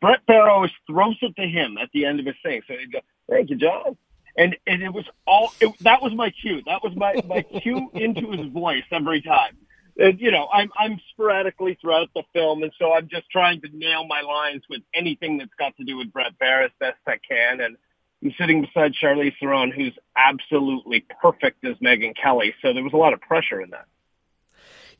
Bret 0.00 0.20
Baier 0.26 0.48
always 0.48 0.70
throws 0.86 1.16
it 1.20 1.36
to 1.36 1.46
him 1.46 1.76
at 1.76 1.90
the 1.92 2.06
end 2.06 2.20
of 2.20 2.26
his 2.26 2.36
thing. 2.42 2.62
So 2.66 2.74
he'd 2.78 2.92
go, 2.92 3.00
"Thank 3.28 3.50
you, 3.50 3.56
John," 3.56 3.96
and 4.36 4.56
and 4.66 4.82
it 4.82 4.92
was 4.92 5.04
all 5.26 5.52
it, 5.60 5.70
that 5.80 6.02
was 6.02 6.14
my 6.14 6.30
cue. 6.30 6.62
That 6.64 6.82
was 6.82 6.96
my 6.96 7.20
my 7.26 7.42
cue 7.42 7.90
into 7.92 8.30
his 8.30 8.46
voice 8.46 8.84
every 8.90 9.20
time. 9.20 9.58
And 9.98 10.20
you 10.20 10.30
know, 10.30 10.48
I'm 10.52 10.70
I'm 10.78 11.00
sporadically 11.10 11.76
throughout 11.80 12.08
the 12.14 12.22
film, 12.32 12.62
and 12.62 12.72
so 12.78 12.92
I'm 12.92 13.08
just 13.08 13.28
trying 13.30 13.60
to 13.62 13.68
nail 13.76 14.06
my 14.06 14.20
lines 14.20 14.62
with 14.70 14.82
anything 14.94 15.38
that's 15.38 15.54
got 15.58 15.76
to 15.76 15.84
do 15.84 15.96
with 15.96 16.12
Bret 16.12 16.38
Baier 16.40 16.64
as 16.64 16.70
best 16.78 16.98
I 17.06 17.16
can. 17.28 17.60
And 17.60 17.76
I'm 18.22 18.32
sitting 18.38 18.60
beside 18.62 18.94
Charlize 18.94 19.34
Theron, 19.40 19.72
who's 19.72 19.96
absolutely 20.16 21.04
perfect 21.20 21.64
as 21.64 21.76
Megyn 21.76 22.14
Kelly. 22.16 22.54
So 22.62 22.72
there 22.72 22.82
was 22.82 22.92
a 22.92 22.96
lot 22.96 23.12
of 23.12 23.20
pressure 23.20 23.60
in 23.60 23.70
that. 23.70 23.86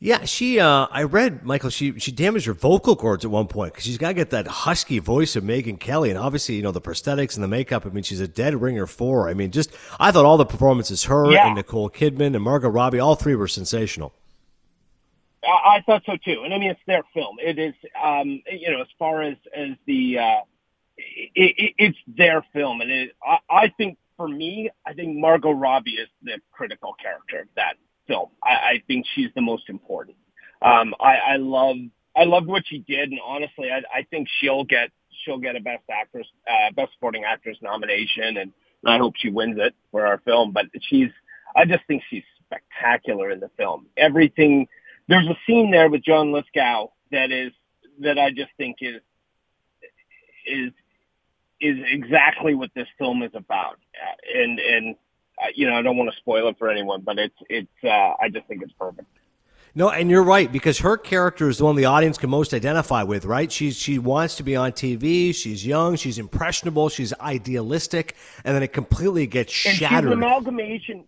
Yeah, 0.01 0.25
she. 0.27 0.61
Uh, 0.61 0.87
I 0.91 1.03
read 1.03 1.45
Michael. 1.45 1.71
She 1.71 1.99
she 1.99 2.13
damaged 2.13 2.47
her 2.47 2.53
vocal 2.53 2.95
cords 2.95 3.25
at 3.25 3.31
one 3.33 3.49
point 3.49 3.73
because 3.73 3.85
she's 3.85 3.99
got 3.99 4.09
to 4.09 4.15
get 4.15 4.31
that 4.31 4.47
husky 4.47 5.01
voice 5.01 5.35
of 5.35 5.43
Megyn 5.43 5.81
Kelly, 5.81 6.11
and 6.11 6.19
obviously 6.19 6.55
you 6.55 6.63
know 6.63 6.71
the 6.71 6.81
prosthetics 6.81 7.35
and 7.35 7.43
the 7.43 7.49
makeup. 7.49 7.85
I 7.85 7.89
mean, 7.89 8.05
she's 8.05 8.21
a 8.21 8.29
dead 8.29 8.61
ringer 8.61 8.87
for. 8.87 9.29
I 9.29 9.35
mean, 9.35 9.51
just 9.51 9.75
I 9.99 10.13
thought 10.13 10.25
all 10.25 10.37
the 10.37 10.47
performances, 10.47 11.05
her 11.05 11.33
yeah. 11.33 11.47
and 11.47 11.57
Nicole 11.57 11.91
Kidman 11.91 12.37
and 12.37 12.43
Margot 12.43 12.69
Robbie, 12.69 13.01
all 13.01 13.17
three 13.17 13.35
were 13.35 13.49
sensational. 13.49 14.13
I, 15.49 15.77
I 15.77 15.83
thought 15.83 16.03
so 16.07 16.17
too, 16.25 16.43
and 16.45 16.53
I 16.53 16.59
mean 16.59 16.71
it's 16.71 16.81
their 16.87 17.03
film. 17.15 17.37
It 17.41 17.59
is, 17.59 17.75
um, 18.03 18.43
you 18.51 18.71
know, 18.71 18.81
as 18.83 18.89
far 18.99 19.23
as 19.23 19.37
as 19.57 19.71
the, 19.87 20.19
uh, 20.19 20.41
it, 20.97 21.55
it, 21.57 21.75
it's 21.79 21.99
their 22.07 22.45
film, 22.53 22.81
and 22.81 22.91
it, 22.91 23.11
I, 23.23 23.39
I 23.51 23.73
think 23.77 23.99
for 24.17 24.29
me, 24.29 24.71
I 24.87 24.93
think 24.93 25.17
Margot 25.17 25.53
Robbie 25.53 25.93
is 25.93 26.09
the 26.23 26.41
critical 26.53 26.95
character 27.01 27.41
of 27.41 27.49
that 27.57 27.75
film. 28.07 28.29
I, 28.43 28.49
I 28.49 28.83
think 28.87 29.07
she's 29.15 29.31
the 29.35 29.41
most 29.41 29.69
important. 29.69 30.17
Um, 30.61 30.95
I, 31.01 31.35
I 31.35 31.37
love 31.37 31.77
I 32.17 32.25
loved 32.25 32.47
what 32.47 32.65
she 32.67 32.79
did, 32.79 33.11
and 33.11 33.21
honestly, 33.25 33.71
I, 33.71 33.79
I 33.97 34.03
think 34.11 34.29
she'll 34.41 34.65
get 34.65 34.91
she'll 35.25 35.39
get 35.39 35.57
a 35.57 35.61
best 35.61 35.85
actress, 35.91 36.27
uh, 36.51 36.73
best 36.75 36.93
supporting 36.95 37.25
actress 37.25 37.57
nomination, 37.63 38.39
and 38.39 38.53
I 38.87 38.99
hope 38.99 39.15
she 39.17 39.31
wins 39.31 39.57
it 39.59 39.75
for 39.91 40.07
our 40.07 40.19
film. 40.19 40.53
But 40.53 40.67
she's 40.83 41.11
I 41.57 41.65
just 41.65 41.87
think 41.87 42.03
she's 42.11 42.25
spectacular 42.45 43.31
in 43.31 43.41
the 43.41 43.51
film. 43.57 43.87
Everything 43.97 44.67
there's 45.09 45.27
a 45.27 45.37
scene 45.47 45.71
there 45.71 45.89
with 45.91 46.05
John 46.05 46.33
Lithgow 46.33 46.89
that 47.11 47.33
is 47.33 47.53
that 48.01 48.19
I 48.19 48.31
just 48.31 48.51
think 48.57 48.77
is 48.81 49.01
is 50.47 50.73
is 51.61 51.77
exactly 51.91 52.55
what 52.55 52.71
this 52.75 52.87
film 52.99 53.23
is 53.23 53.33
about, 53.35 53.79
and 54.35 54.59
and 54.61 54.97
you 55.55 55.69
know, 55.69 55.75
I 55.75 55.83
don't 55.83 55.97
want 55.97 56.11
to 56.11 56.17
spoil 56.17 56.49
it 56.49 56.59
for 56.59 56.69
anyone, 56.69 57.03
but 57.03 57.19
it's 57.19 57.37
it's. 57.49 57.85
Uh, 57.85 58.15
I 58.21 58.29
just 58.33 58.47
think 58.47 58.63
it's 58.63 58.73
perfect. 58.73 59.07
No, 59.75 59.91
and 59.91 60.11
you're 60.11 60.25
right 60.25 60.51
because 60.51 60.79
her 60.79 60.97
character 60.97 61.49
is 61.49 61.59
the 61.59 61.65
one 61.65 61.77
the 61.77 61.85
audience 61.85 62.19
can 62.19 62.31
most 62.31 62.53
identify 62.53 63.03
with, 63.03 63.25
right? 63.25 63.51
She's 63.51 63.77
she 63.77 63.99
wants 63.99 64.37
to 64.37 64.43
be 64.43 64.57
on 64.57 64.73
TV. 64.73 65.35
She's 65.35 65.65
young. 65.65 65.97
She's 65.97 66.19
impressionable. 66.19 66.89
She's 66.89 67.13
idealistic, 67.21 68.17
and 68.45 68.55
then 68.55 68.63
it 68.63 68.73
completely 68.73 69.27
gets 69.27 69.67
and 69.67 69.77
shattered. 69.77 70.11
She's 70.11 70.13
amalgamation. 70.13 71.05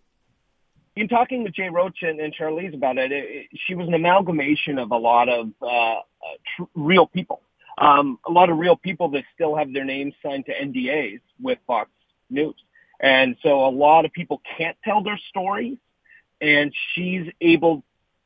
In 1.01 1.09
talking 1.09 1.43
with 1.43 1.55
Jay 1.55 1.71
Roach 1.71 2.03
and, 2.03 2.21
and 2.21 2.35
Charlize 2.35 2.75
about 2.75 2.99
it, 2.99 3.11
it, 3.11 3.25
it, 3.25 3.47
she 3.67 3.75
was 3.75 3.89
an 3.89 3.95
amalgamation 3.95 4.79
of 4.79 4.91
a 4.91 4.97
lot 4.99 5.31
of 5.31 5.49
uh, 5.63 6.01
tr- 6.55 6.65
real 6.75 7.07
people. 7.07 7.41
Um, 7.79 8.19
a 8.27 8.31
lot 8.31 8.51
of 8.51 8.59
real 8.59 8.77
people 8.77 9.09
that 9.13 9.25
still 9.35 9.57
have 9.57 9.73
their 9.73 9.87
names 9.87 10.13
signed 10.23 10.45
to 10.45 10.53
NDAs 10.53 11.23
with 11.41 11.59
Fox 11.67 11.89
News. 12.29 12.55
And 13.01 13.35
so 13.43 13.65
a 13.65 13.71
lot 13.71 14.05
of 14.05 14.13
people 14.13 14.43
can't 14.59 14.77
tell 14.85 15.03
their 15.03 15.19
stories 15.31 15.79
and 16.43 16.71
she's 16.95 17.29
able, 17.41 17.83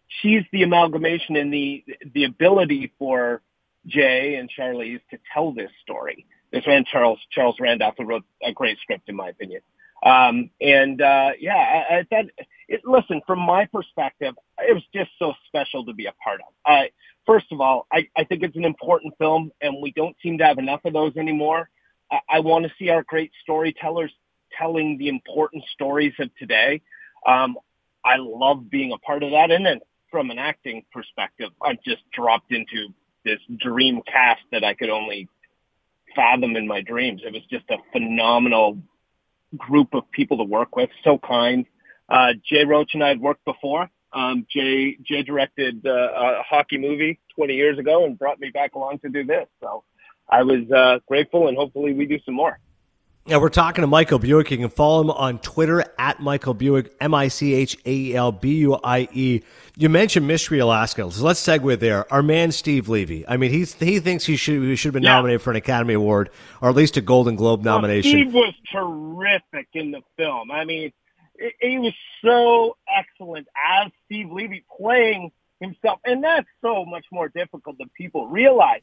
she's 0.09 0.43
the 0.51 0.65
amalgamation 0.65 1.37
and 1.37 1.55
the, 1.55 1.85
the 2.13 2.25
ability 2.25 2.93
for 2.99 3.41
Jay 3.87 4.35
and 4.35 4.51
Charlize 4.51 5.01
to 5.13 5.19
tell 5.33 5.53
this 5.53 5.71
story. 5.85 6.27
This 6.51 6.67
man, 6.67 6.85
Charles, 6.91 7.21
Charles 7.31 7.55
Randolph, 7.61 7.95
who 7.99 8.05
wrote 8.05 8.25
a 8.43 8.51
great 8.51 8.79
script 8.81 9.09
in 9.09 9.15
my 9.15 9.29
opinion. 9.29 9.61
Um, 10.03 10.51
and, 10.61 11.01
uh, 11.01 11.31
yeah, 11.39 11.55
I, 11.55 11.99
I 11.99 12.03
thought, 12.11 12.27
it, 12.69 12.81
listen, 12.85 13.21
from 13.27 13.41
my 13.41 13.67
perspective, 13.67 14.35
it 14.59 14.73
was 14.73 14.83
just 14.95 15.11
so 15.19 15.33
special 15.47 15.85
to 15.87 15.93
be 15.93 16.07
a 16.07 16.13
part 16.23 16.41
of. 16.41 16.55
Uh, 16.65 16.85
first 17.27 17.47
of 17.53 17.61
all, 17.61 17.87
I, 17.93 18.09
I 18.17 18.25
think 18.25 18.43
it's 18.43 18.57
an 18.57 18.65
important 18.65 19.15
film 19.19 19.53
and 19.61 19.83
we 19.83 19.93
don't 19.93 20.17
seem 20.23 20.39
to 20.39 20.45
have 20.45 20.59
enough 20.59 20.81
of 20.85 20.93
those 20.93 21.17
anymore. 21.17 21.69
I, 22.11 22.19
I 22.29 22.41
want 22.41 22.65
to 22.65 22.73
see 22.79 22.89
our 22.89 23.03
great 23.03 23.33
storytellers 23.43 24.13
telling 24.59 24.99
the 24.99 25.09
important 25.09 25.65
stories 25.73 26.15
of 26.19 26.31
today. 26.37 26.81
Um, 27.27 27.57
I 28.05 28.17
love 28.19 28.71
being 28.71 28.93
a 28.93 28.99
part 28.99 29.23
of 29.23 29.31
that. 29.31 29.51
And 29.51 29.65
then 29.65 29.81
from 30.11 30.31
an 30.31 30.39
acting 30.39 30.85
perspective, 30.93 31.51
I 31.63 31.75
just 31.85 32.03
dropped 32.13 32.53
into 32.53 32.89
this 33.25 33.41
dream 33.59 34.01
cast 34.07 34.43
that 34.53 34.63
I 34.63 34.75
could 34.75 34.91
only 34.91 35.29
fathom 36.15 36.57
in 36.57 36.67
my 36.67 36.81
dreams. 36.83 37.23
It 37.25 37.33
was 37.33 37.43
just 37.51 37.65
a 37.71 37.79
phenomenal 37.93 38.79
group 39.57 39.95
of 39.95 40.11
people 40.11 40.37
to 40.39 40.45
work 40.45 40.77
with. 40.77 40.91
So 41.03 41.19
kind. 41.19 41.67
Uh, 42.09 42.35
Jay 42.49 42.65
Roach 42.65 42.95
and 42.95 43.03
I 43.03 43.09
had 43.09 43.21
worked 43.21 43.45
before. 43.45 43.89
Um, 44.13 44.47
Jay, 44.51 44.97
Jay 45.03 45.23
directed 45.23 45.85
uh, 45.87 45.91
a 45.91 46.43
hockey 46.49 46.79
movie 46.79 47.19
20 47.35 47.55
years 47.55 47.79
ago 47.79 48.05
and 48.05 48.19
brought 48.19 48.39
me 48.39 48.51
back 48.51 48.75
along 48.75 49.01
to 49.01 49.09
do 49.09 49.25
this. 49.25 49.47
So 49.61 49.83
I 50.29 50.43
was 50.43 50.71
uh, 50.71 51.01
grateful 51.09 51.49
and 51.49 51.57
hopefully 51.57 51.93
we 51.93 52.07
do 52.07 52.19
some 52.25 52.35
more. 52.35 52.59
Yeah, 53.27 53.39
we're 53.39 53.49
talking 53.49 53.81
to 53.81 53.87
Michael 53.87 54.19
Buie. 54.19 54.51
You 54.51 54.59
can 54.59 54.69
follow 54.69 55.01
him 55.01 55.11
on 55.11 55.39
Twitter 55.39 55.83
at 55.99 56.21
Michael 56.21 56.55
Buie, 56.55 56.91
M 57.01 57.15
I 57.15 57.29
C 57.29 57.55
H 57.55 57.75
A 57.87 58.13
L 58.13 58.33
B 58.33 58.57
U 58.57 58.79
I 58.85 59.09
E. 59.15 59.41
You 59.77 59.89
mentioned 59.89 60.27
Mystery 60.27 60.59
Alaska, 60.59 61.11
so 61.11 61.25
let's 61.25 61.41
segue 61.41 61.79
there. 61.79 62.13
Our 62.13 62.23
man 62.23 62.53
Steve 62.53 62.91
Levy. 62.91 63.27
I 63.27 63.39
mean, 63.39 63.51
he's 63.51 63.73
he 63.73 63.99
thinks 63.99 64.27
he 64.27 64.37
should 64.37 64.63
he 64.63 64.77
should 64.77 64.89
have 64.89 64.93
been 64.93 65.05
yeah. 65.05 65.15
nominated 65.15 65.41
for 65.41 65.51
an 65.53 65.57
Academy 65.57 65.95
Award 65.95 66.29
or 66.61 66.69
at 66.69 66.75
least 66.75 66.99
a 66.99 67.01
Golden 67.01 67.35
Globe 67.35 67.65
nomination. 67.65 68.13
Well, 68.13 68.21
Steve 68.21 68.35
was 68.35 68.55
terrific 68.71 69.69
in 69.73 69.91
the 69.91 70.03
film. 70.19 70.51
I 70.51 70.67
mean, 70.67 70.93
it, 71.37 71.55
he 71.61 71.79
was 71.79 71.95
so 72.23 72.77
excellent 72.89 73.49
as 73.57 73.91
Steve 74.07 74.31
Levy 74.31 74.65
playing 74.79 75.33
himself, 75.61 76.01
and 76.05 76.23
that's 76.23 76.49
so 76.63 76.85
much 76.85 77.07
more 77.13 77.29
difficult 77.29 77.79
than 77.79 77.91
people 77.97 78.27
realize. 78.29 78.83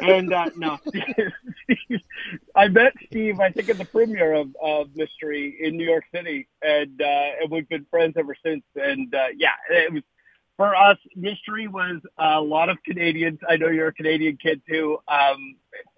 And 0.00 0.32
uh, 0.32 0.50
no, 0.56 0.78
I 2.56 2.68
met 2.68 2.92
Steve. 3.06 3.38
I 3.38 3.50
think 3.50 3.68
at 3.68 3.78
the 3.78 3.84
premiere 3.84 4.34
of, 4.34 4.56
of 4.60 4.96
Mystery 4.96 5.56
in 5.60 5.76
New 5.76 5.84
York 5.84 6.04
City, 6.12 6.48
and 6.62 7.00
uh, 7.00 7.40
and 7.40 7.50
we've 7.50 7.68
been 7.68 7.86
friends 7.90 8.14
ever 8.16 8.34
since. 8.44 8.64
And 8.74 9.14
uh, 9.14 9.28
yeah, 9.36 9.54
it 9.70 9.92
was 9.92 10.02
for 10.60 10.76
us. 10.76 10.98
Mystery 11.16 11.68
was 11.68 12.02
a 12.18 12.38
lot 12.38 12.68
of 12.68 12.76
Canadians. 12.84 13.38
I 13.48 13.56
know 13.56 13.68
you're 13.68 13.88
a 13.88 13.94
Canadian 13.94 14.36
kid 14.36 14.60
too. 14.68 14.98
Um, 15.08 15.56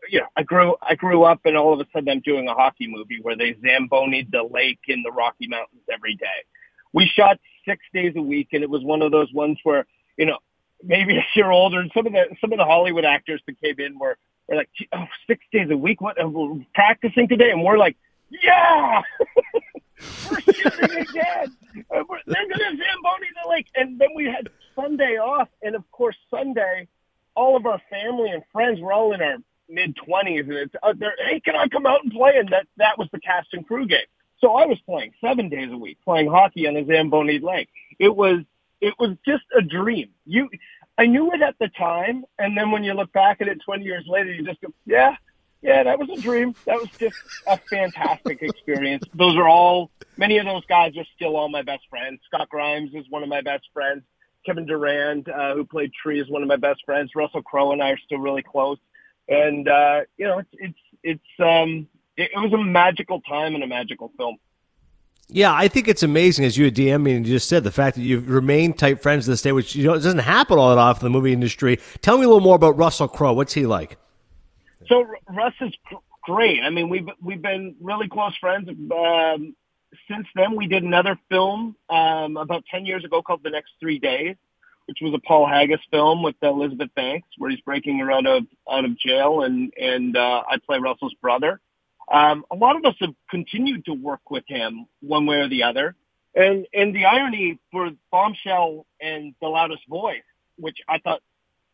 you 0.09 0.21
know, 0.21 0.27
I 0.37 0.45
grew 0.45 0.77
I 0.81 0.95
grew 0.95 1.25
up, 1.25 1.41
and 1.45 1.57
all 1.57 1.75
of 1.75 1.81
a 1.81 1.87
sudden 1.93 2.09
I'm 2.09 2.21
doing 2.21 2.47
a 2.47 2.55
hockey 2.55 2.87
movie 2.87 3.19
where 3.21 3.37
they 3.37 3.55
zambonied 3.55 4.31
the 4.31 4.45
lake 4.49 4.79
in 4.87 5.03
the 5.03 5.11
Rocky 5.11 5.49
Mountains 5.49 5.83
every 5.93 6.15
day. 6.15 6.27
We 6.93 7.11
shot 7.13 7.41
six 7.67 7.83
days 7.93 8.13
a 8.15 8.23
week, 8.23 8.51
and 8.53 8.63
it 8.63 8.71
was 8.71 8.85
one 8.85 9.03
of 9.03 9.11
those 9.11 9.33
ones 9.33 9.59
where 9.65 9.85
you 10.17 10.27
know 10.27 10.39
maybe 10.81 11.17
a 11.19 11.25
year 11.35 11.51
older. 11.51 11.81
And 11.81 11.91
some 11.93 12.07
of 12.07 12.13
the 12.13 12.27
some 12.41 12.53
of 12.53 12.59
the 12.59 12.65
Hollywood 12.65 13.05
actors 13.05 13.43
that 13.49 13.61
came 13.61 13.81
in 13.81 13.99
were 13.99 14.17
were 14.47 14.55
like, 14.55 14.71
oh, 14.93 15.07
six 15.27 15.45
days 15.51 15.71
a 15.73 15.77
week. 15.77 16.01
What? 16.01 16.19
We're 16.25 16.65
practicing 16.73 17.27
today, 17.27 17.51
and 17.51 17.65
we're 17.65 17.79
like, 17.79 17.97
yeah, 18.31 19.03
we're 20.31 20.41
shooting 20.41 20.99
again. 20.99 21.57
And 21.75 22.07
they're 22.27 22.49
gonna 22.49 22.77
zamboni 22.77 23.29
the 23.43 23.51
lake, 23.51 23.67
and 23.75 23.99
then 23.99 24.09
we 24.15 24.25
had 24.27 24.49
Sunday 24.75 25.17
off, 25.19 25.49
and 25.63 25.75
of 25.75 25.91
course 25.91 26.17
Sunday, 26.31 26.89
all 27.35 27.57
of 27.57 27.67
our 27.67 27.81
family 27.91 28.31
and 28.31 28.43
friends 28.53 28.81
were 28.81 28.93
all 28.93 29.13
in 29.15 29.23
our 29.23 29.37
mid 29.69 29.97
twenties, 29.97 30.45
and 30.47 30.55
it's 30.55 30.75
uh, 30.83 30.93
they're, 30.97 31.15
hey, 31.27 31.41
can 31.41 31.57
I 31.57 31.69
come 31.69 31.87
out 31.87 32.03
and 32.03 32.13
play? 32.13 32.37
And 32.37 32.49
that 32.51 32.67
that 32.77 32.99
was 32.99 33.09
the 33.13 33.21
cast 33.21 33.49
and 33.53 33.67
crew 33.67 33.87
game. 33.87 34.01
So 34.39 34.55
I 34.55 34.67
was 34.67 34.79
playing 34.87 35.13
seven 35.21 35.49
days 35.49 35.71
a 35.71 35.77
week, 35.77 35.99
playing 36.05 36.29
hockey 36.29 36.67
on 36.67 36.75
the 36.75 36.85
Zamboni 36.85 37.39
Lake. 37.39 37.69
It 37.99 38.15
was 38.15 38.41
it 38.81 38.95
was 38.99 39.17
just 39.25 39.45
a 39.57 39.63
dream. 39.63 40.11
You, 40.27 40.51
I 40.99 41.07
knew 41.07 41.33
it 41.33 41.41
at 41.41 41.55
the 41.59 41.69
time, 41.69 42.25
and 42.39 42.59
then 42.59 42.71
when 42.71 42.85
you 42.85 42.93
look 42.93 43.13
back 43.13 43.41
at 43.41 43.49
it 43.49 43.61
20 43.65 43.85
years 43.85 44.05
later, 44.07 44.33
you 44.33 44.45
just 44.45 44.61
go, 44.61 44.69
yeah, 44.85 45.15
yeah, 45.63 45.85
that 45.85 45.99
was 45.99 46.11
a 46.11 46.21
dream. 46.21 46.55
That 46.67 46.81
was 46.81 46.89
just 46.99 47.17
a 47.47 47.57
fantastic 47.57 48.43
experience. 48.43 49.05
Those 49.15 49.37
are 49.37 49.49
all, 49.49 49.91
many 50.17 50.39
of 50.39 50.45
those 50.45 50.65
guys 50.67 50.97
are 50.97 51.05
still 51.15 51.37
all 51.37 51.49
my 51.49 51.63
best 51.63 51.85
friends. 51.89 52.21
Scott 52.27 52.49
Grimes 52.49 52.91
is 52.95 53.07
one 53.09 53.23
of 53.23 53.29
my 53.29 53.41
best 53.41 53.65
friends. 53.73 54.03
Kevin 54.45 54.67
Durand, 54.67 55.29
uh, 55.29 55.55
who 55.55 55.65
played 55.65 55.93
Tree, 55.93 56.21
is 56.21 56.29
one 56.29 56.43
of 56.43 56.49
my 56.49 56.57
best 56.57 56.81
friends. 56.85 57.13
Russell 57.15 57.43
Crowe 57.43 57.73
and 57.73 57.81
I 57.81 57.91
are 57.91 57.99
still 57.99 58.19
really 58.19 58.43
close. 58.43 58.79
And, 59.29 59.69
uh, 59.69 60.01
you 60.17 60.27
know, 60.27 60.39
it's, 60.39 60.51
it's, 60.55 60.79
it's, 61.05 61.41
um, 61.41 61.87
it, 62.17 62.31
it 62.35 62.39
was 62.39 62.53
a 62.53 62.59
magical 62.59 63.21
time 63.21 63.55
and 63.55 63.63
a 63.63 63.69
magical 63.69 64.11
film. 64.17 64.39
Yeah, 65.29 65.55
I 65.55 65.69
think 65.69 65.87
it's 65.87 66.03
amazing, 66.03 66.45
as 66.45 66.59
you 66.59 66.65
had 66.67 66.75
DM 66.75 67.03
me 67.05 67.13
and 67.15 67.27
you 67.27 67.35
just 67.35 67.49
said, 67.49 67.63
the 67.63 67.71
fact 67.71 67.97
that 67.97 68.03
you've 68.03 68.29
remained 68.29 68.79
tight 68.79 69.01
friends 69.01 69.25
to 69.25 69.31
this 69.31 69.41
day, 69.41 69.53
which 69.53 69.77
you 69.77 69.85
know 69.85 69.95
doesn't 69.95 70.19
happen 70.19 70.59
all 70.59 70.69
that 70.71 70.79
often 70.79 71.07
in 71.07 71.13
the 71.13 71.19
movie 71.19 71.33
industry. 71.33 71.79
Tell 72.03 72.19
me 72.19 72.25
a 72.25 72.27
little 72.27 72.43
more 72.43 72.57
about 72.57 72.77
Russell 72.77 73.09
Crowe. 73.09 73.33
What's 73.33 73.55
he 73.55 73.65
like? 73.65 73.97
So 74.89 75.07
Russ 75.29 75.55
is 75.61 75.73
great. 76.23 76.61
I 76.63 76.71
mean, 76.71 76.89
we've 76.89 77.09
we've 77.23 77.43
been 77.43 77.77
really 77.81 78.09
close 78.09 78.37
friends 78.39 78.69
um, 78.69 79.55
since 80.09 80.27
then. 80.35 80.57
We 80.57 80.67
did 80.67 80.83
another 80.83 81.19
film 81.31 81.77
um, 81.89 82.37
about 82.37 82.65
ten 82.71 82.87
years 82.87 83.05
ago 83.05 83.23
called 83.23 83.41
The 83.43 83.51
Next 83.51 83.73
Three 83.81 83.99
Days, 83.99 84.37
which 84.87 84.99
was 85.01 85.15
a 85.15 85.27
Paul 85.27 85.47
Haggis 85.47 85.81
film 85.91 86.23
with 86.23 86.37
Elizabeth 86.43 86.91
Banks, 86.95 87.29
where 87.39 87.51
he's 87.51 87.61
breaking 87.61 87.99
her 87.99 88.11
out 88.11 88.27
of 88.27 88.45
out 88.71 88.85
of 88.85 88.99
jail, 88.99 89.43
and 89.43 89.73
and 89.77 90.17
uh, 90.17 90.43
I 90.49 90.59
play 90.67 90.79
Russell's 90.79 91.15
brother. 91.21 91.61
Um, 92.11 92.45
a 92.51 92.57
lot 92.57 92.77
of 92.77 92.85
us 92.85 92.95
have 93.01 93.15
continued 93.31 93.85
to 93.87 93.95
work 93.95 94.31
with 94.31 94.45
him 94.47 94.87
one 95.01 95.27
way 95.27 95.37
or 95.37 95.49
the 95.49 95.63
other. 95.63 95.95
And, 96.35 96.67
and 96.73 96.95
the 96.95 97.05
irony 97.05 97.59
for 97.71 97.91
Bombshell 98.11 98.87
and 99.01 99.35
The 99.41 99.49
Loudest 99.49 99.83
Voice, 99.89 100.23
which 100.57 100.79
I 100.89 100.99
thought 100.99 101.21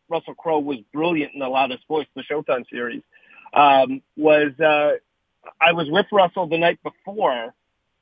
Russell 0.09 0.35
Crowe 0.35 0.59
was 0.59 0.77
brilliant 0.93 1.33
in 1.33 1.39
The 1.39 1.47
Loudest 1.47 1.87
Voice, 1.87 2.07
the 2.15 2.23
Showtime 2.23 2.69
series, 2.69 3.01
um, 3.53 4.01
was 4.17 4.51
uh, 4.59 4.97
I 5.61 5.73
was 5.73 5.89
with 5.89 6.05
Russell 6.11 6.47
the 6.47 6.57
night 6.57 6.79
before 6.83 7.53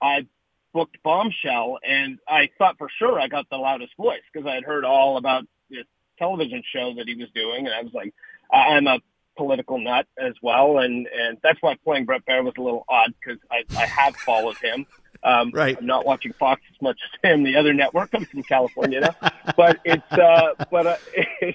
I 0.02 0.28
booked 0.74 0.98
Bombshell, 1.04 1.80
and 1.88 2.20
I 2.28 2.50
thought 2.58 2.78
for 2.78 2.90
sure 3.00 3.20
I 3.20 3.28
got 3.28 3.50
The 3.50 3.58
Loudest 3.58 3.96
Voice 3.98 4.22
because 4.32 4.48
I 4.48 4.56
had 4.56 4.64
heard 4.64 4.86
all 4.86 5.18
about 5.18 5.44
this 5.70 5.86
television 6.20 6.64
show 6.74 6.94
that 6.98 7.08
he 7.08 7.16
was 7.16 7.30
doing, 7.34 7.66
and 7.66 7.74
I 7.74 7.82
was 7.82 7.94
like, 7.94 8.14
I'm 8.52 8.88
a 8.88 9.00
political 9.36 9.80
nut 9.80 10.08
as 10.18 10.34
well, 10.42 10.80
and 10.80 11.08
and 11.08 11.38
that's 11.44 11.62
why 11.62 11.76
playing 11.84 12.06
Bret 12.06 12.26
Baier 12.26 12.44
was 12.44 12.54
a 12.58 12.62
little 12.62 12.86
odd 12.90 13.14
because 13.20 13.40
I 13.52 13.64
I 13.78 13.86
have 13.86 14.16
followed 14.18 14.58
him. 14.58 14.86
Um, 15.24 15.52
right. 15.52 15.76
I'm 15.78 15.86
not 15.86 16.06
watching 16.06 16.34
Fox 16.34 16.62
as 16.74 16.82
much 16.82 17.00
as 17.04 17.32
him, 17.32 17.44
the 17.44 17.56
other 17.56 17.74
network. 17.74 18.10
I'm 18.14 18.26
from 18.26 18.44
California 18.44 19.02
now, 19.02 19.32
but 19.56 19.80
it's 19.84 20.12
uh, 20.12 20.66
but 20.70 20.88
uh, 20.88 20.98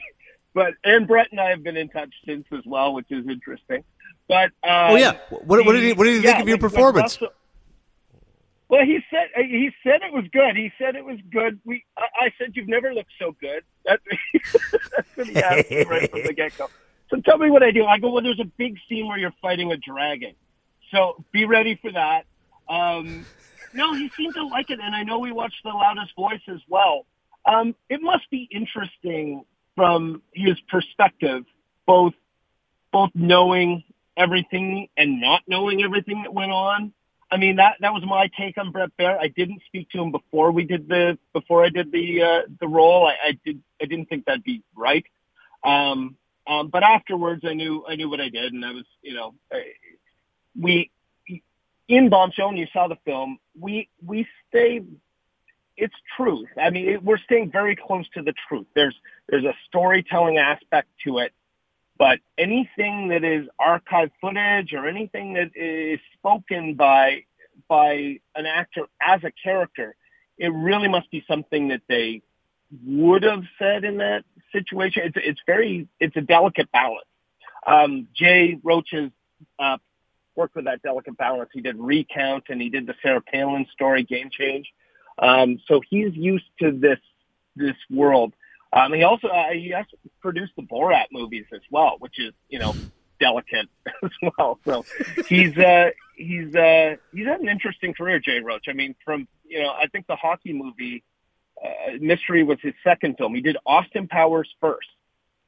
but 0.54 0.74
and 0.84 1.06
Bret 1.06 1.28
and 1.30 1.40
I 1.40 1.50
have 1.50 1.62
been 1.62 1.76
in 1.76 1.88
touch 1.88 2.12
since 2.26 2.46
as 2.52 2.64
well, 2.66 2.94
which 2.94 3.10
is 3.10 3.26
interesting. 3.26 3.84
But 4.28 4.50
um, 4.64 4.92
oh 4.92 4.96
yeah, 4.96 5.18
what, 5.30 5.64
what 5.66 5.72
did 5.72 5.82
he 5.82 5.92
what 5.92 6.04
did 6.04 6.16
he 6.16 6.20
think 6.22 6.40
of 6.40 6.48
your 6.48 6.56
like- 6.56 6.62
like 6.62 6.72
performance? 6.72 7.20
Russell- 7.20 7.34
well, 8.68 8.86
he 8.86 9.00
said 9.10 9.28
he 9.36 9.70
said 9.82 10.00
it 10.02 10.12
was 10.14 10.24
good. 10.32 10.56
He 10.56 10.72
said 10.78 10.96
it 10.96 11.04
was 11.04 11.18
good. 11.30 11.60
We 11.66 11.84
I, 11.98 12.06
I 12.26 12.32
said 12.38 12.52
you've 12.54 12.68
never 12.68 12.94
looked 12.94 13.12
so 13.18 13.36
good. 13.38 13.64
That's, 13.84 14.02
that's 14.96 15.08
what 15.16 15.26
he 15.26 15.36
asked 15.36 15.70
right 15.90 16.10
from 16.10 16.22
the 16.22 16.32
get 16.32 16.56
go. 16.56 16.68
So 17.10 17.20
tell 17.20 17.36
me 17.36 17.50
what 17.50 17.62
I 17.62 17.70
do. 17.70 17.84
I 17.84 17.98
go, 17.98 18.10
well, 18.10 18.22
there's 18.22 18.40
a 18.40 18.50
big 18.56 18.78
scene 18.88 19.06
where 19.06 19.18
you're 19.18 19.34
fighting 19.42 19.70
a 19.72 19.76
dragon. 19.76 20.34
So 20.90 21.22
be 21.32 21.44
ready 21.44 21.78
for 21.82 21.92
that. 21.92 22.24
Um, 22.66 23.26
no, 23.74 23.92
he 23.92 24.08
seemed 24.16 24.32
to 24.34 24.46
like 24.46 24.70
it, 24.70 24.80
and 24.80 24.94
I 24.94 25.02
know 25.02 25.18
we 25.18 25.32
watched 25.32 25.62
The 25.64 25.70
Loudest 25.70 26.14
Voice 26.16 26.40
as 26.48 26.60
well. 26.68 27.04
Um, 27.44 27.74
it 27.90 28.00
must 28.00 28.30
be 28.30 28.48
interesting 28.50 29.44
from 29.76 30.22
his 30.32 30.56
perspective, 30.68 31.44
both 31.87 32.14
both 32.92 33.11
knowing 33.14 33.85
everything 34.16 34.88
and 34.96 35.20
not 35.20 35.42
knowing 35.46 35.82
everything 35.82 36.22
that 36.22 36.35
went 36.35 36.52
on. 36.52 36.92
I 37.30 37.38
mean 37.38 37.56
that 37.56 37.76
that 37.80 37.92
was 37.94 38.04
my 38.06 38.30
take 38.38 38.58
on 38.58 38.72
Bret 38.72 38.90
Baier. 38.98 39.18
I 39.18 39.28
didn't 39.28 39.62
speak 39.66 39.88
to 39.90 40.02
him 40.02 40.12
before 40.12 40.52
we 40.52 40.64
did 40.64 40.88
the 40.88 41.18
before 41.32 41.64
I 41.64 41.70
did 41.70 41.90
the 41.90 42.22
uh, 42.22 42.40
the 42.61 42.68
role. 42.68 43.06
I, 43.06 43.28
I 43.28 43.38
did 43.44 43.62
I 43.80 43.87
didn't 43.87 44.06
think 44.06 44.26
that'd 44.26 44.44
be 44.44 44.62
right. 44.76 45.04
Um, 45.64 46.16
um, 46.46 46.68
but 46.68 46.82
afterwards, 46.82 47.42
I 47.46 47.54
knew 47.54 47.85
I 47.88 47.94
knew 47.94 48.11
what 48.11 48.20
I 48.20 48.28
did, 48.28 48.52
and 48.52 48.64
I 48.64 48.72
was 48.72 48.85
you 49.00 49.14
know 49.14 49.35
we 50.61 50.90
in 51.88 52.08
Bombshell. 52.11 52.48
And 52.50 52.58
you 52.58 52.66
saw 52.72 52.88
the 52.88 52.98
film. 53.04 53.38
We 53.58 53.88
we 54.04 54.26
stay. 54.48 54.82
It's 55.76 55.94
truth. 56.16 56.48
I 56.61 56.70
mean, 56.70 56.88
it, 56.88 57.04
we're 57.04 57.18
staying 57.18 57.50
very 57.50 57.76
close 57.76 58.06
to 58.14 58.22
the 58.22 58.35
truth. 58.48 58.66
There's 58.74 58.94
there's 59.28 59.44
a 59.44 59.54
storytelling 59.68 60.38
aspect 60.38 60.88
to 61.04 61.18
it, 61.18 61.32
but 61.98 62.18
anything 62.37 63.08
that 63.08 63.24
is 63.24 63.48
archive 63.58 64.11
footage 64.20 64.72
or 64.74 64.87
anything 64.87 65.35
that 65.35 65.52
is 65.54 66.00
spoken 66.18 66.74
by 66.74 67.24
by 67.68 68.18
an 68.35 68.46
actor 68.46 68.82
as 69.00 69.22
a 69.24 69.32
character, 69.42 69.94
it 70.38 70.52
really 70.52 70.88
must 70.88 71.11
be 71.11 71.24
something 71.26 71.68
that 71.68 71.82
they 71.88 72.22
would 72.87 73.22
have 73.22 73.44
said 73.58 73.85
in 73.85 73.98
that 73.98 74.24
situation. 74.52 75.02
It's 75.06 75.16
it's 75.16 75.40
very 75.46 75.88
it's 76.00 76.16
a 76.16 76.22
delicate 76.22 76.70
balance. 76.72 77.06
Um, 77.66 78.08
Jay 78.14 78.58
Roach 78.62 78.88
has 78.92 79.11
uh, 79.58 79.78
worked 80.35 80.56
with 80.56 80.64
that 80.64 80.82
delicate 80.82 81.16
balance. 81.16 81.50
He 81.52 81.61
did 81.61 81.76
Recount 81.78 82.44
and 82.48 82.61
he 82.61 82.68
did 82.68 82.87
the 82.87 82.94
Sarah 83.02 83.20
Palin 83.20 83.66
story, 83.72 84.02
Game 84.02 84.30
Change. 84.30 84.72
Um, 85.18 85.59
so 85.68 85.81
he's 85.88 86.14
used 86.14 86.46
to 86.61 86.72
this 86.72 86.98
this 87.57 87.77
world. 87.90 88.33
Um, 88.72 88.92
he 88.92 89.03
also 89.03 89.29
uh, 89.29 89.51
he 89.53 89.74
also 89.74 89.97
produced 90.20 90.53
the 90.57 90.62
Borat 90.62 91.07
movies 91.12 91.47
as 91.53 91.61
well, 91.70 91.97
which 91.99 92.18
is 92.18 92.32
you 92.49 92.59
know 92.59 92.74
delicate 93.20 93.68
as 94.03 94.11
well. 94.39 94.59
So 94.64 94.84
he's 95.28 95.57
uh, 95.59 95.91
he's 96.16 96.55
uh, 96.55 96.97
he's 97.14 97.26
had 97.26 97.41
an 97.41 97.49
interesting 97.49 97.95
career, 97.95 98.18
Jay 98.18 98.41
Roach. 98.41 98.64
I 98.68 98.72
mean, 98.72 98.95
from 99.05 99.28
you 99.45 99.62
know 99.62 99.70
I 99.70 99.86
think 99.89 100.07
the 100.07 100.16
hockey 100.16 100.53
movie 100.53 101.05
uh, 101.62 101.93
Mystery 102.01 102.43
was 102.43 102.59
his 102.62 102.74
second 102.82 103.16
film. 103.18 103.34
He 103.34 103.41
did 103.41 103.57
Austin 103.66 104.09
Powers 104.09 104.49
first, 104.61 104.89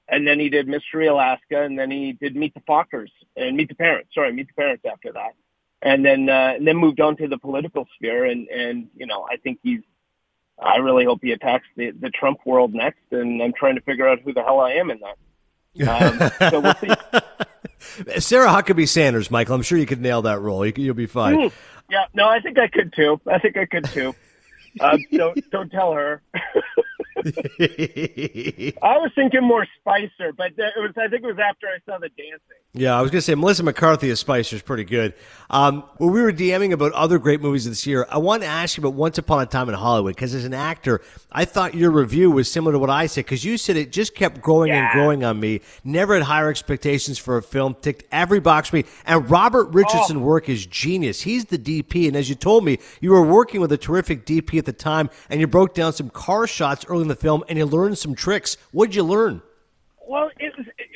and 0.08 0.26
then 0.26 0.38
he 0.38 0.48
did 0.48 0.68
Mystery 0.68 1.06
Alaska, 1.06 1.62
and 1.62 1.78
then 1.78 1.90
he 1.90 2.12
did 2.12 2.36
Meet 2.36 2.54
the 2.54 2.60
Fockers 2.60 3.10
and 3.36 3.56
Meet 3.56 3.68
the 3.68 3.74
Parents. 3.74 4.10
Sorry, 4.14 4.32
Meet 4.32 4.48
the 4.48 4.54
Parents 4.54 4.84
after 4.90 5.12
that, 5.12 5.34
and 5.84 6.04
then 6.04 6.28
uh, 6.28 6.54
and 6.56 6.66
then 6.66 6.76
moved 6.76 7.00
on 7.00 7.16
to 7.18 7.28
the 7.28 7.38
political 7.38 7.86
sphere. 7.94 8.24
And 8.24 8.48
and 8.48 8.88
you 8.96 9.06
know 9.06 9.26
I 9.30 9.36
think 9.36 9.60
he's. 9.62 9.80
I 10.56 10.76
really 10.76 11.04
hope 11.04 11.18
he 11.22 11.32
attacks 11.32 11.66
the 11.76 11.90
the 11.90 12.10
Trump 12.10 12.38
world 12.46 12.74
next, 12.74 13.02
and 13.12 13.42
I'm 13.42 13.52
trying 13.52 13.74
to 13.76 13.80
figure 13.82 14.08
out 14.08 14.20
who 14.20 14.32
the 14.32 14.42
hell 14.42 14.60
I 14.60 14.72
am 14.72 14.90
in 14.90 15.00
that. 15.00 15.16
Um, 15.88 16.50
so 16.50 16.60
we'll 16.60 16.74
see. 16.74 16.88
Sarah 18.20 18.48
Huckabee 18.48 18.88
Sanders, 18.88 19.30
Michael. 19.30 19.56
I'm 19.56 19.62
sure 19.62 19.76
you 19.76 19.86
could 19.86 20.00
nail 20.00 20.22
that 20.22 20.40
role. 20.40 20.64
You, 20.64 20.72
you'll 20.76 20.94
be 20.94 21.06
fine. 21.06 21.34
Hmm. 21.34 21.48
Yeah, 21.90 22.06
no, 22.14 22.28
I 22.28 22.40
think 22.40 22.58
I 22.58 22.68
could 22.68 22.92
too. 22.94 23.20
I 23.26 23.38
think 23.38 23.56
I 23.56 23.66
could 23.66 23.84
too. 23.86 24.14
Uh, 24.80 24.98
don't 25.12 25.50
don't 25.50 25.70
tell 25.70 25.92
her. 25.92 26.22
I 27.16 28.98
was 28.98 29.10
thinking 29.14 29.42
more 29.42 29.66
Spicer, 29.80 30.32
but 30.36 30.52
it 30.56 30.72
was. 30.76 30.92
I 30.96 31.08
think 31.08 31.22
it 31.22 31.26
was 31.26 31.38
after 31.38 31.66
I 31.66 31.78
saw 31.86 31.98
the 31.98 32.08
dancing. 32.10 32.40
Yeah, 32.76 32.98
I 32.98 33.02
was 33.02 33.10
going 33.12 33.18
to 33.20 33.22
say 33.22 33.34
Melissa 33.36 33.62
McCarthy 33.62 34.10
as 34.10 34.18
Spicer 34.18 34.56
is 34.56 34.62
pretty 34.62 34.82
good. 34.82 35.14
Um, 35.48 35.84
when 35.98 36.10
we 36.12 36.20
were 36.22 36.32
DMing 36.32 36.72
about 36.72 36.90
other 36.92 37.20
great 37.20 37.40
movies 37.40 37.64
this 37.66 37.86
year, 37.86 38.04
I 38.10 38.18
want 38.18 38.42
to 38.42 38.48
ask 38.48 38.76
you 38.76 38.82
about 38.82 38.94
Once 38.94 39.16
Upon 39.16 39.40
a 39.42 39.46
Time 39.46 39.68
in 39.68 39.76
Hollywood 39.76 40.16
because 40.16 40.34
as 40.34 40.44
an 40.44 40.54
actor, 40.54 41.00
I 41.30 41.44
thought 41.44 41.74
your 41.74 41.92
review 41.92 42.32
was 42.32 42.50
similar 42.50 42.72
to 42.72 42.78
what 42.80 42.90
I 42.90 43.06
said 43.06 43.26
because 43.26 43.44
you 43.44 43.58
said 43.58 43.76
it 43.76 43.92
just 43.92 44.16
kept 44.16 44.40
growing 44.40 44.72
Yeah. 44.72 44.86
and 44.86 44.92
growing 44.92 45.22
on 45.24 45.38
me. 45.38 45.60
Never 45.84 46.14
had 46.14 46.24
higher 46.24 46.48
expectations 46.50 47.16
for 47.16 47.36
a 47.36 47.42
film. 47.42 47.76
Ticked 47.80 48.02
every 48.10 48.40
box 48.40 48.70
for 48.70 48.76
me. 48.76 48.84
And 49.06 49.30
Robert 49.30 49.68
Richardson 49.72 50.20
work 50.22 50.48
is 50.48 50.66
genius. 50.66 51.20
He's 51.20 51.44
the 51.44 51.58
DP, 51.58 52.08
and 52.08 52.16
as 52.16 52.28
you 52.28 52.34
told 52.34 52.64
me, 52.64 52.78
you 53.00 53.12
were 53.12 53.22
working 53.24 53.60
with 53.60 53.70
a 53.70 53.78
terrific 53.78 54.26
DP 54.26 54.63
at 54.68 54.76
the 54.76 54.82
time, 54.82 55.10
and 55.28 55.40
you 55.40 55.46
broke 55.46 55.74
down 55.74 55.92
some 55.92 56.10
car 56.10 56.46
shots 56.46 56.84
early 56.88 57.02
in 57.02 57.08
the 57.08 57.16
film, 57.16 57.44
and 57.48 57.58
you 57.58 57.66
learned 57.66 57.98
some 57.98 58.14
tricks. 58.14 58.56
What 58.72 58.86
did 58.86 58.96
you 58.96 59.04
learn? 59.04 59.42
Well, 60.06 60.30
it 60.38 60.52
was 60.56 60.66
it, 60.78 60.88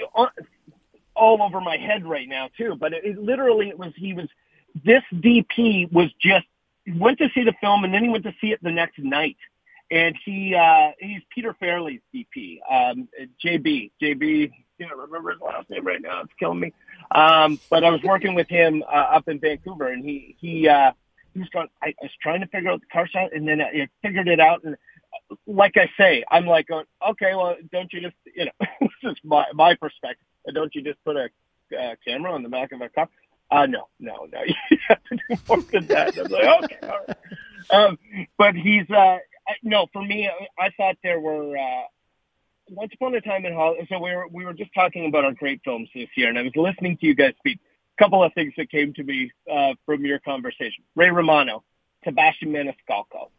all 1.18 1.42
over 1.42 1.60
my 1.60 1.76
head 1.76 2.06
right 2.06 2.28
now 2.28 2.48
too. 2.56 2.76
But 2.76 2.92
it, 2.92 3.04
it 3.04 3.18
literally 3.18 3.68
it 3.68 3.78
was 3.78 3.92
he 3.96 4.14
was 4.14 4.28
this 4.84 5.02
DP 5.12 5.92
was 5.92 6.10
just 6.20 6.46
went 6.96 7.18
to 7.18 7.28
see 7.34 7.44
the 7.44 7.54
film 7.60 7.84
and 7.84 7.92
then 7.92 8.02
he 8.04 8.08
went 8.08 8.24
to 8.24 8.34
see 8.40 8.52
it 8.52 8.62
the 8.62 8.70
next 8.70 8.98
night. 8.98 9.36
And 9.90 10.14
he 10.24 10.54
uh 10.54 10.92
he's 10.98 11.22
Peter 11.34 11.54
Farrelly's 11.60 12.02
DP, 12.14 12.58
um, 12.70 13.08
JB, 13.44 13.90
JB. 14.00 14.52
Can't 14.78 14.96
remember 14.96 15.32
his 15.32 15.40
last 15.40 15.68
name 15.70 15.84
right 15.84 16.00
now. 16.00 16.20
It's 16.22 16.32
killing 16.38 16.60
me. 16.60 16.72
Um, 17.10 17.58
but 17.68 17.82
I 17.82 17.90
was 17.90 18.02
working 18.04 18.34
with 18.34 18.48
him 18.48 18.84
uh, 18.86 18.94
up 18.94 19.26
in 19.26 19.40
Vancouver, 19.40 19.88
and 19.88 20.04
he 20.04 20.36
he 20.38 20.68
uh, 20.68 20.92
was 21.38 21.48
trying. 21.50 21.68
I 21.82 21.94
was 22.02 22.10
trying 22.22 22.40
to 22.40 22.46
figure 22.48 22.70
out 22.70 22.80
the 22.80 22.86
car 22.92 23.06
shot, 23.08 23.32
and 23.32 23.46
then 23.46 23.60
I, 23.60 23.88
figured 24.02 24.28
it 24.28 24.40
out. 24.40 24.64
And 24.64 24.76
like 25.46 25.76
I 25.76 25.90
say, 25.98 26.24
I'm 26.30 26.46
like, 26.46 26.66
going, 26.68 26.86
okay, 27.10 27.34
well, 27.34 27.56
don't 27.72 27.92
you 27.92 28.00
just, 28.00 28.16
you 28.34 28.46
know, 28.46 28.52
this 28.80 29.12
is 29.12 29.16
my 29.24 29.44
my 29.54 29.74
perspective. 29.74 30.26
Don't 30.54 30.74
you 30.74 30.82
just 30.82 31.02
put 31.04 31.16
a 31.16 31.28
uh, 31.78 31.94
camera 32.06 32.32
on 32.32 32.42
the 32.42 32.48
back 32.48 32.72
of 32.72 32.80
a 32.80 32.88
car? 32.88 33.08
Uh, 33.50 33.66
no, 33.66 33.88
no, 33.98 34.26
no. 34.30 34.40
You 34.70 34.78
have 34.88 35.02
to 35.04 35.16
do 35.16 35.36
more 35.48 35.62
than 35.72 35.86
that. 35.86 36.18
I 36.18 36.22
was 36.22 36.30
like, 36.30 36.64
okay, 36.64 36.76
all 36.82 36.98
right. 37.08 37.16
Um, 37.70 37.98
but 38.36 38.54
he's, 38.54 38.88
uh, 38.90 39.18
no, 39.62 39.86
for 39.92 40.02
me, 40.02 40.28
I, 40.28 40.66
I 40.66 40.70
thought 40.76 40.96
there 41.02 41.20
were, 41.20 41.56
uh, 41.56 41.84
once 42.70 42.92
upon 42.94 43.14
a 43.14 43.20
time 43.20 43.46
in 43.46 43.54
Hollywood. 43.54 43.86
So 43.88 43.98
we 43.98 44.14
were, 44.14 44.28
we 44.28 44.44
were 44.44 44.52
just 44.52 44.72
talking 44.74 45.06
about 45.06 45.24
our 45.24 45.32
great 45.32 45.60
films 45.64 45.88
this 45.94 46.08
year, 46.16 46.28
and 46.28 46.38
I 46.38 46.42
was 46.42 46.52
listening 46.56 46.98
to 46.98 47.06
you 47.06 47.14
guys 47.14 47.32
speak. 47.38 47.58
Couple 47.98 48.22
of 48.22 48.32
things 48.34 48.52
that 48.56 48.70
came 48.70 48.94
to 48.94 49.02
me 49.02 49.32
uh, 49.52 49.74
from 49.84 50.04
your 50.04 50.20
conversation. 50.20 50.84
Ray 50.94 51.10
Romano, 51.10 51.64
Sebastian 52.04 52.52
Maniscalco 52.52 53.30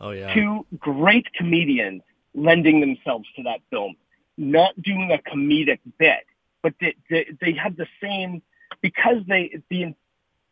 Oh 0.00 0.10
yeah. 0.10 0.34
two 0.34 0.66
great 0.78 1.32
comedians 1.34 2.02
lending 2.34 2.80
themselves 2.80 3.26
to 3.36 3.42
that 3.44 3.60
film, 3.70 3.96
not 4.36 4.80
doing 4.80 5.10
a 5.10 5.18
comedic 5.30 5.78
bit, 5.98 6.24
but 6.62 6.74
they, 6.80 6.94
they, 7.08 7.26
they 7.40 7.52
have 7.52 7.76
the 7.76 7.86
same 8.02 8.42
because 8.82 9.22
they 9.26 9.58
the, 9.70 9.94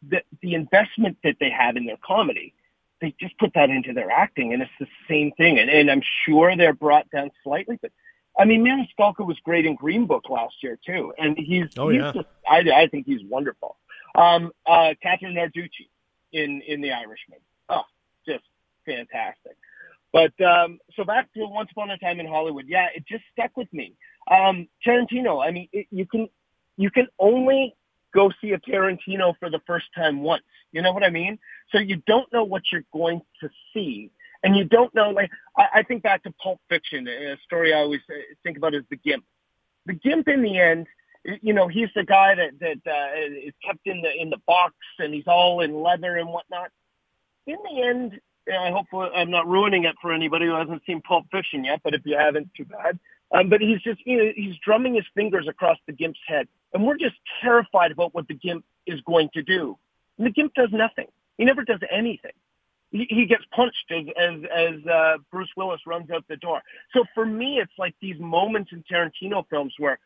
the 0.08 0.22
the 0.40 0.54
investment 0.54 1.18
that 1.24 1.36
they 1.40 1.50
have 1.50 1.76
in 1.76 1.86
their 1.86 1.98
comedy. 2.04 2.54
They 3.00 3.14
just 3.20 3.36
put 3.38 3.52
that 3.54 3.68
into 3.68 3.92
their 3.92 4.10
acting, 4.10 4.54
and 4.54 4.62
it's 4.62 4.70
the 4.80 4.86
same 5.08 5.32
thing. 5.32 5.58
And, 5.58 5.68
and 5.68 5.90
I'm 5.90 6.00
sure 6.24 6.56
they're 6.56 6.72
brought 6.72 7.10
down 7.10 7.30
slightly, 7.42 7.78
but 7.82 7.90
I 8.38 8.44
mean, 8.44 8.64
Maniscalco 8.64 9.26
was 9.26 9.38
great 9.44 9.64
in 9.66 9.74
Green 9.76 10.06
Book 10.06 10.28
last 10.28 10.54
year 10.62 10.78
too, 10.84 11.12
and 11.18 11.36
he's 11.38 11.66
Oh, 11.78 11.88
he's 11.88 12.00
yeah. 12.02 12.12
just 12.12 12.26
I, 12.48 12.58
I 12.74 12.88
think 12.88 13.06
he's 13.06 13.22
wonderful. 13.24 13.76
Um, 14.14 14.52
uh, 14.66 14.94
Kathrine 15.04 15.34
Narducci 15.34 15.88
in 16.32 16.62
in 16.66 16.80
The 16.80 16.92
Irishman, 16.92 17.38
oh, 17.68 17.82
just 18.26 18.44
fantastic. 18.86 19.56
But 20.12 20.32
um, 20.40 20.78
so 20.94 21.04
back 21.04 21.32
to 21.34 21.46
Once 21.46 21.70
Upon 21.72 21.90
a 21.90 21.98
Time 21.98 22.20
in 22.20 22.26
Hollywood, 22.26 22.66
yeah, 22.68 22.88
it 22.94 23.04
just 23.06 23.24
stuck 23.32 23.56
with 23.56 23.72
me. 23.72 23.94
Um, 24.30 24.68
Tarantino, 24.86 25.44
I 25.44 25.50
mean, 25.50 25.68
it, 25.72 25.86
you 25.90 26.06
can 26.06 26.28
you 26.76 26.90
can 26.90 27.08
only 27.18 27.74
go 28.12 28.30
see 28.40 28.52
a 28.52 28.58
Tarantino 28.58 29.34
for 29.38 29.50
the 29.50 29.60
first 29.66 29.86
time 29.94 30.22
once. 30.22 30.44
You 30.72 30.82
know 30.82 30.92
what 30.92 31.02
I 31.02 31.10
mean? 31.10 31.38
So 31.70 31.78
you 31.78 32.00
don't 32.06 32.32
know 32.32 32.44
what 32.44 32.62
you're 32.72 32.84
going 32.92 33.22
to 33.40 33.50
see, 33.72 34.10
and 34.44 34.56
you 34.56 34.64
don't 34.64 34.94
know. 34.94 35.10
Like 35.10 35.30
I, 35.56 35.66
I 35.76 35.82
think 35.82 36.02
back 36.02 36.22
to 36.22 36.32
Pulp 36.42 36.60
Fiction, 36.68 37.08
a 37.08 37.36
story 37.44 37.74
I 37.74 37.78
always 37.78 38.00
uh, 38.08 38.14
think 38.44 38.56
about 38.56 38.74
is 38.74 38.84
the 38.90 38.96
Gimp. 38.96 39.24
The 39.86 39.94
Gimp, 39.94 40.28
in 40.28 40.42
the 40.42 40.58
end, 40.58 40.86
you 41.42 41.52
know, 41.52 41.66
he's 41.66 41.88
the 41.96 42.04
guy 42.04 42.34
that 42.36 42.60
that 42.60 42.90
uh, 42.90 43.48
is 43.48 43.54
kept 43.64 43.80
in 43.86 44.02
the 44.02 44.10
in 44.16 44.30
the 44.30 44.40
box, 44.46 44.74
and 44.98 45.12
he's 45.12 45.26
all 45.26 45.62
in 45.62 45.82
leather 45.82 46.16
and 46.16 46.28
whatnot. 46.28 46.70
In 47.46 47.56
the 47.64 47.82
end, 47.82 48.20
I 48.52 48.70
hope 48.70 48.86
I'm 49.14 49.30
not 49.30 49.46
ruining 49.46 49.84
it 49.84 49.96
for 50.00 50.12
anybody 50.12 50.46
who 50.46 50.54
hasn't 50.54 50.82
seen 50.86 51.00
Pulp 51.02 51.26
Fiction 51.30 51.64
yet, 51.64 51.80
but 51.82 51.94
if 51.94 52.02
you 52.04 52.16
haven't, 52.16 52.50
too 52.56 52.64
bad. 52.64 52.98
Um, 53.32 53.48
but 53.48 53.60
he's 53.60 53.80
just, 53.80 54.00
you 54.06 54.18
know, 54.18 54.32
he's 54.36 54.54
drumming 54.64 54.94
his 54.94 55.04
fingers 55.14 55.48
across 55.48 55.78
the 55.86 55.92
Gimp's 55.92 56.20
head. 56.26 56.46
And 56.72 56.84
we're 56.86 56.96
just 56.96 57.16
terrified 57.40 57.90
about 57.90 58.14
what 58.14 58.28
the 58.28 58.34
Gimp 58.34 58.64
is 58.86 59.00
going 59.02 59.30
to 59.34 59.42
do. 59.42 59.78
And 60.18 60.26
the 60.26 60.30
Gimp 60.30 60.54
does 60.54 60.68
nothing. 60.72 61.06
He 61.38 61.44
never 61.44 61.64
does 61.64 61.80
anything. 61.90 62.32
He, 62.96 63.26
gets 63.26 63.42
punched 63.50 63.90
as, 63.90 64.04
as, 64.16 64.40
as 64.54 64.86
uh, 64.86 65.16
Bruce 65.32 65.50
Willis 65.56 65.80
runs 65.84 66.10
out 66.12 66.24
the 66.28 66.36
door. 66.36 66.62
So 66.92 67.04
for 67.12 67.26
me, 67.26 67.58
it's 67.58 67.72
like 67.76 67.92
these 68.00 68.20
moments 68.20 68.70
in 68.70 68.84
Tarantino 68.84 69.44
films 69.50 69.74
where 69.78 69.98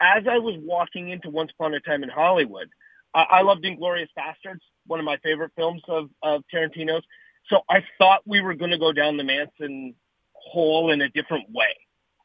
as 0.00 0.24
I 0.26 0.38
was 0.38 0.56
walking 0.62 1.10
into 1.10 1.28
Once 1.28 1.50
Upon 1.52 1.74
a 1.74 1.80
Time 1.80 2.02
in 2.02 2.08
Hollywood, 2.08 2.70
I, 3.12 3.26
I 3.30 3.42
loved 3.42 3.64
Inglourious 3.64 4.08
Basterds, 4.18 4.60
one 4.86 4.98
of 4.98 5.04
my 5.04 5.18
favorite 5.18 5.52
films 5.54 5.82
of, 5.86 6.08
of 6.22 6.42
Tarantino's. 6.52 7.04
So 7.48 7.60
I 7.68 7.84
thought 7.98 8.22
we 8.24 8.40
were 8.40 8.54
going 8.54 8.70
to 8.70 8.78
go 8.78 8.92
down 8.92 9.18
the 9.18 9.24
Manson 9.24 9.94
hole 10.32 10.90
in 10.90 11.02
a 11.02 11.10
different 11.10 11.50
way. 11.50 11.76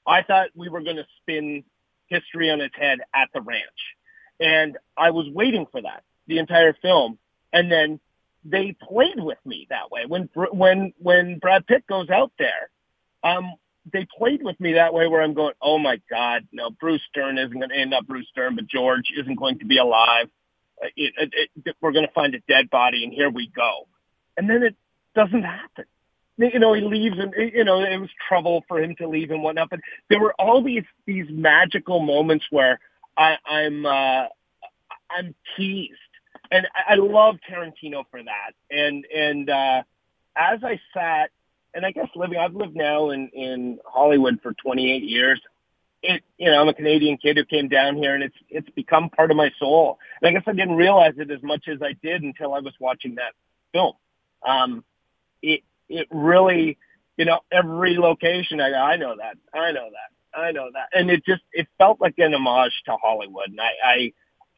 I 0.08 0.22
thought 0.22 0.48
we 0.56 0.70
were 0.70 0.82
going 0.82 0.96
to 0.96 1.08
spin 1.22 1.66
history 2.08 2.50
on 2.50 2.62
its 2.62 2.76
head 2.78 3.00
at 3.14 3.28
the 3.34 3.42
ranch. 3.42 3.66
And 4.40 4.78
I 4.96 5.12
was 5.12 5.28
waiting 5.30 5.66
for 5.70 5.82
that 5.82 6.04
the 6.28 6.38
entire 6.38 6.74
film. 6.82 7.20
And 7.52 7.72
then 7.72 8.00
they 8.46 8.76
played 8.80 9.18
with 9.18 9.40
me 9.44 9.68
that 9.70 9.92
way. 9.92 10.06
When, 10.08 10.30
when, 10.52 10.94
when 11.00 11.40
Brad 11.40 11.66
Pitt 11.66 11.86
goes 11.88 12.10
out 12.10 12.32
there, 12.38 12.70
um, 13.24 13.56
they 13.92 14.08
played 14.18 14.44
with 14.44 14.60
me 14.60 14.74
that 14.74 14.94
way 14.94 15.08
where 15.08 15.22
I'm 15.22 15.34
going, 15.34 15.54
oh 15.62 15.80
my 15.80 16.00
God, 16.10 16.48
no, 16.52 16.70
Bruce 16.70 17.02
Dern 17.14 17.38
isn't 17.38 17.58
going 17.58 17.70
to 17.70 17.76
end 17.76 17.94
up 17.94 18.06
Bruce 18.06 18.28
Dern, 18.36 18.56
but 18.56 18.68
George 18.68 19.12
isn't 19.20 19.36
going 19.36 19.60
to 19.60 19.66
be 19.66 19.78
alive. 19.78 20.28
Uh, 20.84 20.88
It, 20.96 21.14
it, 21.18 21.50
it, 21.66 21.76
we're 21.82 21.92
going 21.92 22.06
to 22.06 22.14
find 22.14 22.36
a 22.36 22.40
dead 22.48 22.70
body 22.70 23.04
and 23.04 23.12
here 23.12 23.30
we 23.30 23.48
go. 23.48 23.88
And 24.38 24.50
then 24.50 24.64
it 24.64 24.76
doesn't 25.16 25.44
happen. 25.44 25.86
You 26.38 26.60
know, 26.60 26.74
he 26.74 26.82
leaves 26.82 27.18
and, 27.18 27.34
you 27.54 27.64
know, 27.64 27.82
it 27.82 27.98
was 27.98 28.10
trouble 28.28 28.64
for 28.68 28.80
him 28.80 28.96
to 28.98 29.08
leave 29.08 29.32
and 29.32 29.42
whatnot, 29.42 29.70
but 29.70 29.80
there 30.10 30.20
were 30.20 30.34
all 30.38 30.64
these, 30.64 30.84
these 31.06 31.26
magical 31.30 32.00
moments 32.00 32.46
where 32.52 32.80
I, 33.18 33.38
I'm, 33.46 33.86
uh, 33.86 34.26
I'm 35.10 35.34
teased 35.56 35.94
and 36.52 36.68
I, 36.76 36.94
I 36.94 36.96
love 36.96 37.36
Tarantino 37.50 38.04
for 38.10 38.22
that. 38.24 38.54
And, 38.70 39.06
and, 39.06 39.50
uh, 39.50 39.84
as 40.36 40.60
I 40.64 40.80
sat 40.94 41.32
and 41.74 41.86
I 41.86 41.92
guess 41.92 42.08
living, 42.16 42.38
I've 42.38 42.56
lived 42.56 42.76
now 42.76 43.10
in, 43.10 43.30
in 43.30 43.80
Hollywood 43.86 44.40
for 44.42 44.54
28 44.54 45.04
years. 45.04 45.42
It, 46.02 46.24
you 46.38 46.52
know, 46.52 46.62
I'm 46.62 46.68
a 46.68 46.74
Canadian 46.74 47.18
kid 47.18 47.38
who 47.38 47.46
came 47.46 47.68
down 47.68 47.96
here 47.96 48.14
and 48.14 48.24
it's, 48.24 48.36
it's 48.50 48.70
become 48.72 49.10
part 49.10 49.32
of 49.32 49.38
my 49.38 49.52
soul. 49.60 49.98
And 50.22 50.30
I 50.30 50.34
guess 50.34 50.48
I 50.48 50.54
didn't 50.54 50.76
realize 50.76 51.14
it 51.18 51.32
as 51.32 51.42
much 51.42 51.68
as 51.68 51.82
I 51.82 51.94
did 52.04 52.22
until 52.22 52.54
I 52.54 52.60
was 52.60 52.74
watching 52.80 53.16
that 53.16 53.34
film. 53.74 53.94
Um, 54.46 54.84
it, 55.42 55.62
it 55.90 56.08
really, 56.12 56.78
you 57.18 57.26
know, 57.26 57.40
every 57.52 57.98
location, 57.98 58.62
I, 58.62 58.74
I 58.74 58.96
know 58.98 59.16
that, 59.18 59.38
I 59.58 59.72
know 59.72 59.90
that, 59.90 60.40
I 60.40 60.52
know 60.52 60.70
that. 60.74 60.90
And 60.94 61.10
it 61.10 61.26
just, 61.26 61.42
it 61.54 61.68
felt 61.78 62.00
like 62.00 62.16
an 62.18 62.34
homage 62.34 62.74
to 62.86 62.98
Hollywood. 63.02 63.50
And 63.50 63.60
I, 63.60 63.72
I, 63.84 64.14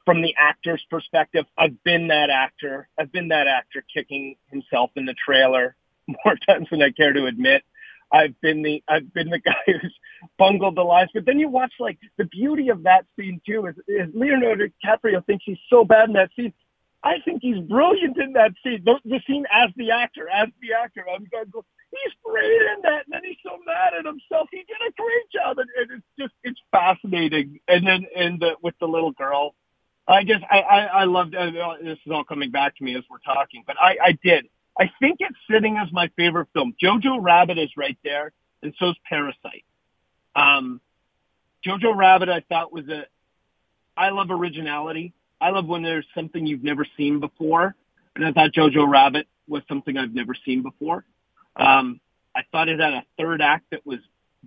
from 0.07 0.21
the 0.21 0.33
actor's 0.39 0.81
perspective, 0.89 1.43
I've 1.57 1.83
been 1.83 2.07
that 2.07 2.29
actor. 2.29 2.87
I've 2.97 3.11
been 3.11 3.27
that 3.27 3.45
actor 3.45 3.83
kicking 3.93 4.37
himself 4.49 4.89
in 4.95 5.05
the 5.05 5.13
trailer 5.13 5.75
more 6.07 6.37
times 6.47 6.69
than 6.71 6.81
I 6.81 6.91
care 6.91 7.11
to 7.11 7.25
admit. 7.25 7.63
I've 8.09 8.39
been 8.39 8.61
the 8.61 8.81
I've 8.87 9.13
been 9.13 9.29
the 9.29 9.39
guy 9.45 9.61
who's 9.65 9.93
bungled 10.39 10.77
the 10.77 10.83
lines. 10.83 11.09
But 11.13 11.25
then 11.25 11.39
you 11.39 11.49
watch 11.49 11.73
like 11.77 11.97
the 12.17 12.23
beauty 12.23 12.69
of 12.69 12.83
that 12.83 13.03
scene 13.19 13.41
too 13.45 13.65
is, 13.65 13.75
is 13.89 14.07
Leonardo 14.13 14.67
DiCaprio 14.67 15.25
thinks 15.25 15.43
he's 15.45 15.57
so 15.69 15.83
bad 15.83 16.07
in 16.07 16.13
that 16.13 16.29
scene. 16.37 16.53
I 17.03 17.15
think 17.25 17.41
he's 17.41 17.59
brilliant 17.59 18.17
in 18.17 18.31
that 18.33 18.51
scene. 18.63 18.83
The, 18.85 18.95
the 19.03 19.19
scene 19.27 19.45
as 19.51 19.71
the 19.75 19.91
actor, 19.91 20.29
as 20.29 20.47
the 20.61 20.69
actor. 20.73 21.05
I'm 21.13 21.27
going, 21.29 21.49
go, 21.51 21.65
he's 21.91 22.13
great 22.23 22.61
in 22.61 22.81
that, 22.83 23.03
and 23.05 23.11
then 23.11 23.21
he's 23.25 23.37
so 23.43 23.57
mad 23.65 23.91
at 23.99 24.05
himself. 24.05 24.47
He 24.51 24.59
did 24.59 24.79
a 24.87 24.91
great 24.95 25.29
job, 25.33 25.57
and, 25.59 25.69
and 25.75 25.99
it's 25.99 26.07
just 26.17 26.33
it's 26.43 26.59
fascinating. 26.71 27.59
And 27.67 27.85
then 27.85 28.07
and 28.15 28.39
the, 28.39 28.51
with 28.63 28.75
the 28.79 28.87
little 28.87 29.11
girl, 29.11 29.53
I 30.07 30.23
just 30.23 30.43
I 30.49 30.59
I, 30.59 30.79
I 30.85 31.03
loved. 31.05 31.35
Uh, 31.35 31.51
this 31.83 31.97
is 32.05 32.11
all 32.11 32.23
coming 32.23 32.51
back 32.51 32.75
to 32.77 32.83
me 32.83 32.95
as 32.95 33.03
we're 33.09 33.19
talking, 33.19 33.63
but 33.67 33.75
I 33.79 33.97
I 34.03 34.11
did. 34.23 34.47
I 34.79 34.89
think 34.99 35.17
it's 35.19 35.37
sitting 35.49 35.77
as 35.77 35.91
my 35.91 36.09
favorite 36.15 36.47
film. 36.53 36.75
Jojo 36.81 37.17
Rabbit 37.19 37.57
is 37.57 37.69
right 37.75 37.97
there, 38.03 38.31
and 38.61 38.73
so's 38.79 38.95
Parasite. 39.09 39.65
Um, 40.35 40.79
Jojo 41.65 41.95
Rabbit, 41.95 42.29
I 42.29 42.41
thought 42.47 42.71
was 42.71 42.87
a. 42.87 43.05
I 43.97 44.09
love 44.09 44.27
originality. 44.29 45.13
I 45.41 45.49
love 45.49 45.65
when 45.65 45.83
there's 45.83 46.05
something 46.15 46.45
you've 46.45 46.63
never 46.63 46.85
seen 46.95 47.19
before, 47.19 47.75
and 48.15 48.25
I 48.25 48.31
thought 48.31 48.51
Jojo 48.53 48.87
Rabbit 48.87 49.27
was 49.47 49.63
something 49.67 49.97
I've 49.97 50.13
never 50.13 50.35
seen 50.45 50.61
before. 50.61 51.05
Um, 51.55 51.99
I 52.35 52.41
thought 52.51 52.69
it 52.69 52.79
had 52.79 52.93
a 52.93 53.03
third 53.17 53.41
act 53.41 53.65
that 53.71 53.85
was 53.85 53.99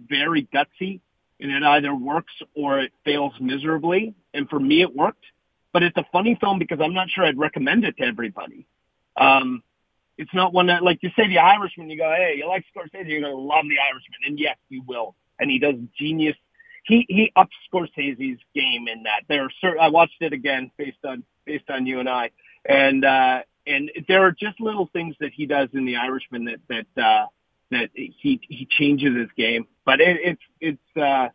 very 0.09 0.49
gutsy, 0.55 1.01
and 1.41 1.51
it 1.51 1.63
either 1.63 1.95
works 1.95 2.33
or 2.55 2.81
it 2.81 2.93
fails 3.05 3.33
miserably. 3.41 4.15
And 4.33 4.49
for 4.49 4.61
me, 4.61 4.83
it 4.83 4.95
worked. 4.95 5.25
But 5.73 5.83
it's 5.83 5.97
a 5.97 6.05
funny 6.13 6.37
film 6.41 6.59
because 6.59 6.81
I'm 6.83 6.95
not 6.95 7.09
sure 7.11 7.25
I'd 7.25 7.39
recommend 7.39 7.85
it 7.85 7.97
to 7.99 8.05
everybody. 8.05 8.67
Um, 9.17 9.63
it's 10.19 10.35
not 10.35 10.53
one 10.53 10.67
that, 10.67 10.83
like 10.83 10.99
you 11.03 11.11
say, 11.17 11.29
The 11.29 11.39
Irishman, 11.39 11.89
you 11.89 11.97
go, 11.97 12.13
hey, 12.15 12.35
you 12.37 12.47
like 12.47 12.65
Scorsese, 12.77 13.09
you're 13.09 13.21
going 13.21 13.35
to 13.35 13.41
love 13.41 13.65
The 13.69 13.79
Irishman. 13.79 14.21
And 14.27 14.39
yes, 14.39 14.57
you 14.69 14.83
will. 14.87 15.15
And 15.39 15.51
he 15.51 15.59
does 15.59 15.77
genius. 15.99 16.37
He, 16.85 17.07
he 17.09 17.33
ups 17.37 17.55
Scorsese's 17.73 18.41
game 18.55 18.89
in 18.89 19.05
that. 19.05 19.23
There 19.29 19.45
are 19.45 19.51
certain, 19.61 19.81
I 19.81 19.89
watched 19.89 20.21
it 20.21 20.33
again 20.33 20.71
based 20.77 21.05
on, 21.05 21.23
based 21.47 21.71
on 21.71 21.87
you 21.87 22.01
and 22.01 22.09
I. 22.09 22.31
And, 22.69 23.05
uh, 23.05 23.43
and 23.67 23.91
there 24.09 24.27
are 24.27 24.33
just 24.33 24.61
little 24.61 24.89
things 24.93 25.15
that 25.21 25.33
he 25.33 25.47
does 25.47 25.69
in 25.73 25.87
The 25.87 25.97
Irishman 25.97 26.45
that, 26.47 26.61
that, 26.69 27.03
uh, 27.03 27.27
that 27.71 27.91
he, 27.95 28.41
he 28.43 28.67
changes 28.71 29.17
his 29.17 29.29
game. 29.37 29.67
But 29.85 30.01
it, 30.01 30.19
it's, 30.23 30.43
it's, 30.61 30.97
uh, 31.01 31.29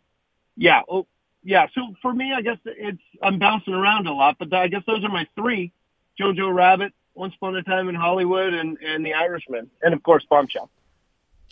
yeah. 0.57 0.81
Oh, 0.89 1.07
yeah. 1.45 1.67
So 1.73 1.95
for 2.01 2.13
me, 2.13 2.33
I 2.33 2.41
guess 2.41 2.57
it's, 2.65 3.01
I'm 3.21 3.39
bouncing 3.39 3.73
around 3.73 4.07
a 4.07 4.13
lot, 4.13 4.37
but 4.37 4.53
I 4.53 4.67
guess 4.67 4.83
those 4.85 5.03
are 5.05 5.09
my 5.09 5.27
three. 5.35 5.71
Jojo 6.19 6.53
Rabbit, 6.53 6.93
once 7.13 7.33
Upon 7.35 7.55
a 7.55 7.63
Time 7.63 7.87
in 7.87 7.95
Hollywood 7.95 8.53
and, 8.53 8.77
and 8.81 9.05
The 9.05 9.13
Irishman, 9.13 9.69
and 9.81 9.93
of 9.93 10.01
course 10.03 10.25
Bombshell. 10.29 10.69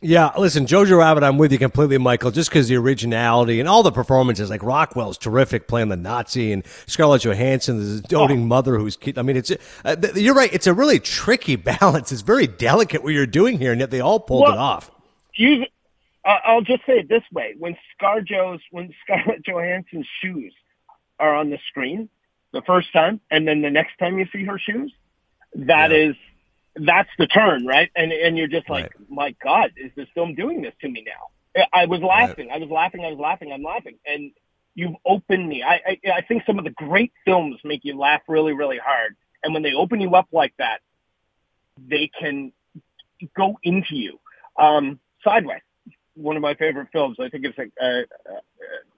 Yeah, 0.01 0.31
listen, 0.37 0.65
Jojo 0.65 0.97
Rabbit, 0.97 1.23
I'm 1.23 1.37
with 1.37 1.53
you 1.53 1.57
completely, 1.57 1.97
Michael, 1.97 2.31
just 2.31 2.49
because 2.49 2.67
the 2.67 2.75
originality 2.75 3.61
and 3.61 3.69
all 3.69 3.83
the 3.83 3.91
performances, 3.91 4.49
like 4.49 4.61
Rockwell's 4.61 5.17
terrific 5.17 5.67
playing 5.67 5.87
the 5.87 5.95
Nazi 5.95 6.51
and 6.51 6.63
Scarlett 6.87 7.21
Johansson, 7.21 7.79
the 7.79 8.01
doting 8.01 8.41
oh. 8.41 8.45
mother 8.45 8.77
who's, 8.77 8.97
I 9.15 9.21
mean, 9.21 9.37
it's, 9.37 9.51
uh, 9.85 9.95
you're 10.15 10.33
right, 10.33 10.53
it's 10.53 10.67
a 10.67 10.73
really 10.73 10.99
tricky 10.99 11.55
balance. 11.79 12.11
It's 12.11 12.21
very 12.21 12.47
delicate 12.47 13.03
what 13.03 13.13
you're 13.13 13.25
doing 13.25 13.59
here, 13.59 13.71
and 13.71 13.79
yet 13.79 13.91
they 13.91 14.01
all 14.01 14.19
pulled 14.19 14.43
well, 14.43 14.53
it 14.53 14.57
off. 14.57 14.91
You, 15.35 15.65
I'll 16.26 16.61
just 16.61 16.86
say 16.86 16.99
it 16.99 17.09
this 17.09 17.24
way. 17.32 17.55
When 17.57 17.76
ScarJo's, 18.01 18.61
when 18.71 18.93
Scarlett 19.03 19.43
Johansson's 19.45 20.07
shoes 20.21 20.53
are 21.19 21.36
on 21.36 21.49
the 21.49 21.59
screen 21.69 22.09
the 22.53 22.61
first 22.61 22.93
time, 22.93 23.19
and 23.30 23.47
then 23.47 23.61
the 23.61 23.69
next 23.69 23.97
time 23.97 24.17
you 24.17 24.26
see 24.32 24.45
her 24.45 24.57
shoes, 24.57 24.93
that 25.55 25.91
yeah. 25.91 26.09
is 26.09 26.15
that's 26.76 27.09
the 27.17 27.28
turn, 27.28 27.65
right? 27.65 27.89
And 27.95 28.11
and 28.11 28.38
you're 28.38 28.47
just 28.47 28.69
like, 28.69 28.84
right. 28.84 29.09
my 29.09 29.36
God, 29.43 29.71
is 29.78 29.91
this 29.95 30.07
film 30.13 30.36
doing 30.36 30.61
this 30.61 30.74
to 30.82 30.89
me 30.89 31.05
now? 31.05 31.65
I 31.71 31.86
was 31.86 32.01
laughing, 32.01 32.47
right. 32.47 32.55
I 32.55 32.59
was 32.59 32.69
laughing, 32.69 33.05
I 33.05 33.09
was 33.09 33.19
laughing, 33.19 33.51
I'm 33.53 33.61
laughing, 33.61 33.99
and 34.05 34.32
you've 34.74 34.95
opened 35.05 35.47
me. 35.47 35.61
I, 35.61 35.76
I 35.86 36.11
I 36.17 36.21
think 36.21 36.43
some 36.47 36.57
of 36.57 36.63
the 36.63 36.71
great 36.71 37.11
films 37.26 37.59
make 37.63 37.82
you 37.84 37.97
laugh 37.97 38.21
really, 38.28 38.53
really 38.53 38.80
hard, 38.84 39.15
and 39.43 39.53
when 39.53 39.61
they 39.61 39.74
open 39.74 39.99
you 39.99 40.15
up 40.15 40.28
like 40.32 40.53
that, 40.57 40.80
they 41.78 42.09
can 42.19 42.53
go 43.38 43.59
into 43.63 43.95
you. 43.95 44.19
Um, 44.57 44.99
Sideways, 45.24 45.61
one 46.16 46.36
of 46.36 46.41
my 46.41 46.53
favorite 46.55 46.89
films. 46.91 47.18
I 47.20 47.30
think 47.30 47.45
it's 47.45 47.57
like 47.57 47.72
uh, 47.82 48.01
uh, 48.30 48.39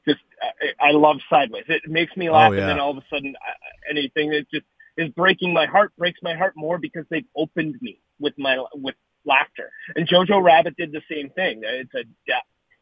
just 0.07 0.19
I, 0.41 0.89
I 0.89 0.91
love 0.91 1.17
Sideways. 1.29 1.65
It 1.67 1.83
makes 1.87 2.15
me 2.17 2.29
laugh, 2.29 2.51
oh, 2.51 2.53
yeah. 2.53 2.61
and 2.61 2.69
then 2.69 2.79
all 2.79 2.91
of 2.91 2.97
a 2.97 3.05
sudden, 3.11 3.35
uh, 3.35 3.89
anything 3.89 4.29
that 4.31 4.49
just 4.51 4.65
is 4.97 5.09
breaking 5.09 5.53
my 5.53 5.65
heart 5.65 5.91
breaks 5.97 6.19
my 6.23 6.35
heart 6.35 6.53
more 6.55 6.77
because 6.77 7.05
they've 7.09 7.27
opened 7.35 7.75
me 7.81 7.99
with 8.19 8.33
my 8.37 8.63
with 8.73 8.95
laughter. 9.25 9.71
And 9.95 10.07
Jojo 10.07 10.43
Rabbit 10.43 10.75
did 10.77 10.91
the 10.91 11.01
same 11.09 11.29
thing. 11.31 11.61
It's 11.63 11.93
a 11.93 12.03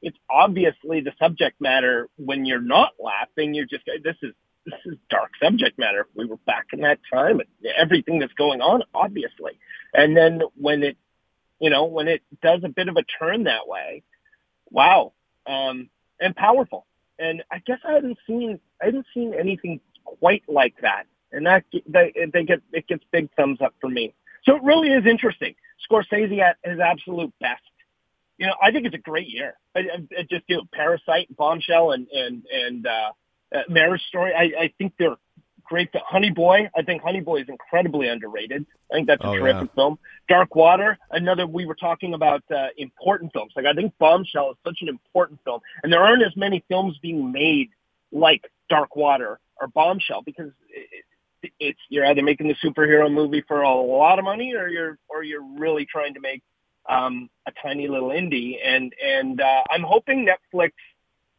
it's 0.03 0.17
obviously 0.29 0.99
the 0.99 1.13
subject 1.17 1.59
matter 1.61 2.09
when 2.17 2.45
you're 2.45 2.61
not 2.61 2.91
laughing. 2.99 3.53
You're 3.53 3.65
just 3.65 3.85
this 4.03 4.17
is 4.21 4.33
this 4.65 4.79
is 4.85 4.97
dark 5.09 5.31
subject 5.41 5.79
matter. 5.79 6.07
We 6.15 6.25
were 6.25 6.37
back 6.45 6.67
in 6.73 6.81
that 6.81 6.99
time 7.11 7.39
and 7.39 7.49
everything 7.77 8.19
that's 8.19 8.33
going 8.33 8.61
on, 8.61 8.83
obviously. 8.93 9.59
And 9.93 10.15
then 10.15 10.41
when 10.55 10.83
it, 10.83 10.97
you 11.59 11.69
know, 11.69 11.85
when 11.85 12.07
it 12.07 12.21
does 12.41 12.61
a 12.63 12.69
bit 12.69 12.87
of 12.87 12.97
a 12.97 13.03
turn 13.19 13.43
that 13.45 13.67
way, 13.67 14.03
wow, 14.73 15.13
um, 15.47 15.89
and 16.19 16.35
powerful. 16.35 16.85
And 17.19 17.41
I 17.49 17.59
guess 17.59 17.79
I 17.87 17.93
hadn't 17.93 18.17
seen 18.27 18.59
I 18.81 18.85
hadn't 18.85 19.05
seen 19.13 19.33
anything 19.33 19.79
quite 20.03 20.43
like 20.49 20.75
that 20.81 21.05
and 21.33 21.45
that 21.47 21.65
they, 21.87 22.13
they 22.31 22.43
get 22.43 22.61
it 22.71 22.87
gets 22.87 23.03
big 23.11 23.29
thumbs 23.35 23.59
up 23.61 23.73
for 23.81 23.89
me. 23.89 24.13
So 24.43 24.55
it 24.55 24.63
really 24.63 24.89
is 24.89 25.05
interesting. 25.05 25.55
Scorsese 25.89 26.39
at 26.39 26.57
his 26.63 26.79
absolute 26.79 27.33
best. 27.41 27.61
You 28.37 28.47
know, 28.47 28.53
I 28.61 28.71
think 28.71 28.85
it's 28.85 28.95
a 28.95 28.99
great 28.99 29.29
year. 29.29 29.55
I, 29.75 29.79
I, 29.79 30.19
I 30.19 30.23
just 30.29 30.47
do 30.47 30.61
Parasite, 30.71 31.35
Bombshell, 31.35 31.91
and 31.91 32.07
and 32.09 32.43
and 32.51 32.87
uh, 32.87 33.11
uh, 33.55 33.61
Marriage 33.69 34.01
Story. 34.07 34.33
I, 34.33 34.63
I 34.63 34.73
think 34.77 34.93
they're 34.97 35.17
great. 35.73 35.89
Honey 36.05 36.29
Boy, 36.29 36.69
I 36.77 36.83
think 36.83 37.01
Honey 37.01 37.19
Boy 37.19 37.41
is 37.41 37.49
incredibly 37.49 38.07
underrated. 38.07 38.63
I 38.91 38.93
think 38.93 39.07
that's 39.07 39.23
a 39.23 39.27
oh, 39.27 39.35
terrific 39.35 39.69
yeah. 39.69 39.75
film. 39.75 39.99
Dark 40.29 40.55
Water, 40.55 40.99
another. 41.09 41.47
We 41.47 41.65
were 41.65 41.73
talking 41.73 42.13
about 42.13 42.43
uh, 42.51 42.67
important 42.77 43.33
films. 43.33 43.53
Like 43.55 43.65
I 43.65 43.73
think 43.73 43.91
Bombshell 43.97 44.51
is 44.51 44.57
such 44.63 44.77
an 44.81 44.87
important 44.87 45.39
film, 45.43 45.61
and 45.81 45.91
there 45.91 46.03
aren't 46.03 46.21
as 46.21 46.35
many 46.35 46.63
films 46.67 46.95
being 47.01 47.31
made 47.31 47.71
like 48.11 48.43
Dark 48.69 48.95
Water 48.95 49.39
or 49.59 49.67
Bombshell 49.67 50.21
because 50.21 50.51
it, 50.69 51.51
it's 51.59 51.79
you're 51.89 52.05
either 52.05 52.21
making 52.21 52.49
the 52.49 52.55
superhero 52.63 53.11
movie 53.11 53.43
for 53.47 53.61
a 53.61 53.73
lot 53.73 54.19
of 54.19 54.25
money 54.25 54.53
or 54.53 54.67
you're 54.67 54.99
or 55.09 55.23
you're 55.23 55.43
really 55.57 55.87
trying 55.87 56.13
to 56.13 56.19
make 56.19 56.43
um, 56.87 57.31
a 57.47 57.51
tiny 57.63 57.87
little 57.87 58.09
indie. 58.09 58.57
And 58.63 58.93
and 59.03 59.41
uh, 59.41 59.63
I'm 59.71 59.81
hoping 59.81 60.27
Netflix 60.27 60.73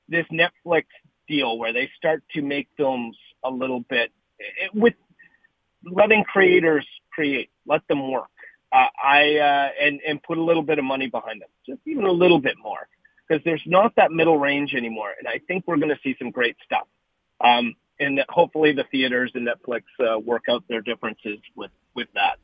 this 0.09 0.27
Netflix 0.33 0.87
deal 1.29 1.57
where 1.57 1.73
they 1.73 1.89
start 1.97 2.25
to 2.35 2.43
make 2.43 2.67
films 2.77 3.17
a 3.45 3.51
little 3.51 3.81
bit 3.81 4.11
with 4.73 4.95
letting 5.85 6.25
creators 6.25 6.87
create, 7.13 7.51
let 7.67 7.87
them 7.89 8.11
work. 8.11 8.29
Uh, 8.73 8.87
I 9.03 9.37
uh, 9.37 9.69
and 9.81 10.01
and 10.07 10.23
put 10.23 10.39
a 10.39 10.43
little 10.43 10.63
bit 10.63 10.79
of 10.79 10.85
money 10.85 11.07
behind 11.09 11.41
them, 11.43 11.49
just 11.67 11.81
even 11.87 12.05
a 12.05 12.13
little 12.13 12.41
bit 12.41 12.57
more, 12.61 12.89
because 13.29 13.43
there's 13.45 13.63
not 13.67 13.95
that 13.97 14.11
middle 14.11 14.39
range 14.39 14.75
anymore, 14.75 15.13
and 15.19 15.29
I 15.29 15.41
think 15.47 15.65
we're 15.67 15.77
going 15.77 15.91
to 15.91 15.99
see 16.03 16.17
some 16.19 16.31
great 16.31 16.57
stuff. 16.65 16.89
Um, 17.41 17.77
and 18.01 18.25
hopefully 18.29 18.73
the 18.73 18.85
theaters 18.91 19.31
and 19.35 19.47
Netflix 19.47 19.83
uh, 20.01 20.19
work 20.19 20.45
out 20.49 20.65
their 20.69 20.81
differences 20.81 21.39
with 21.55 21.71
with 21.95 22.09
that. 22.15 22.39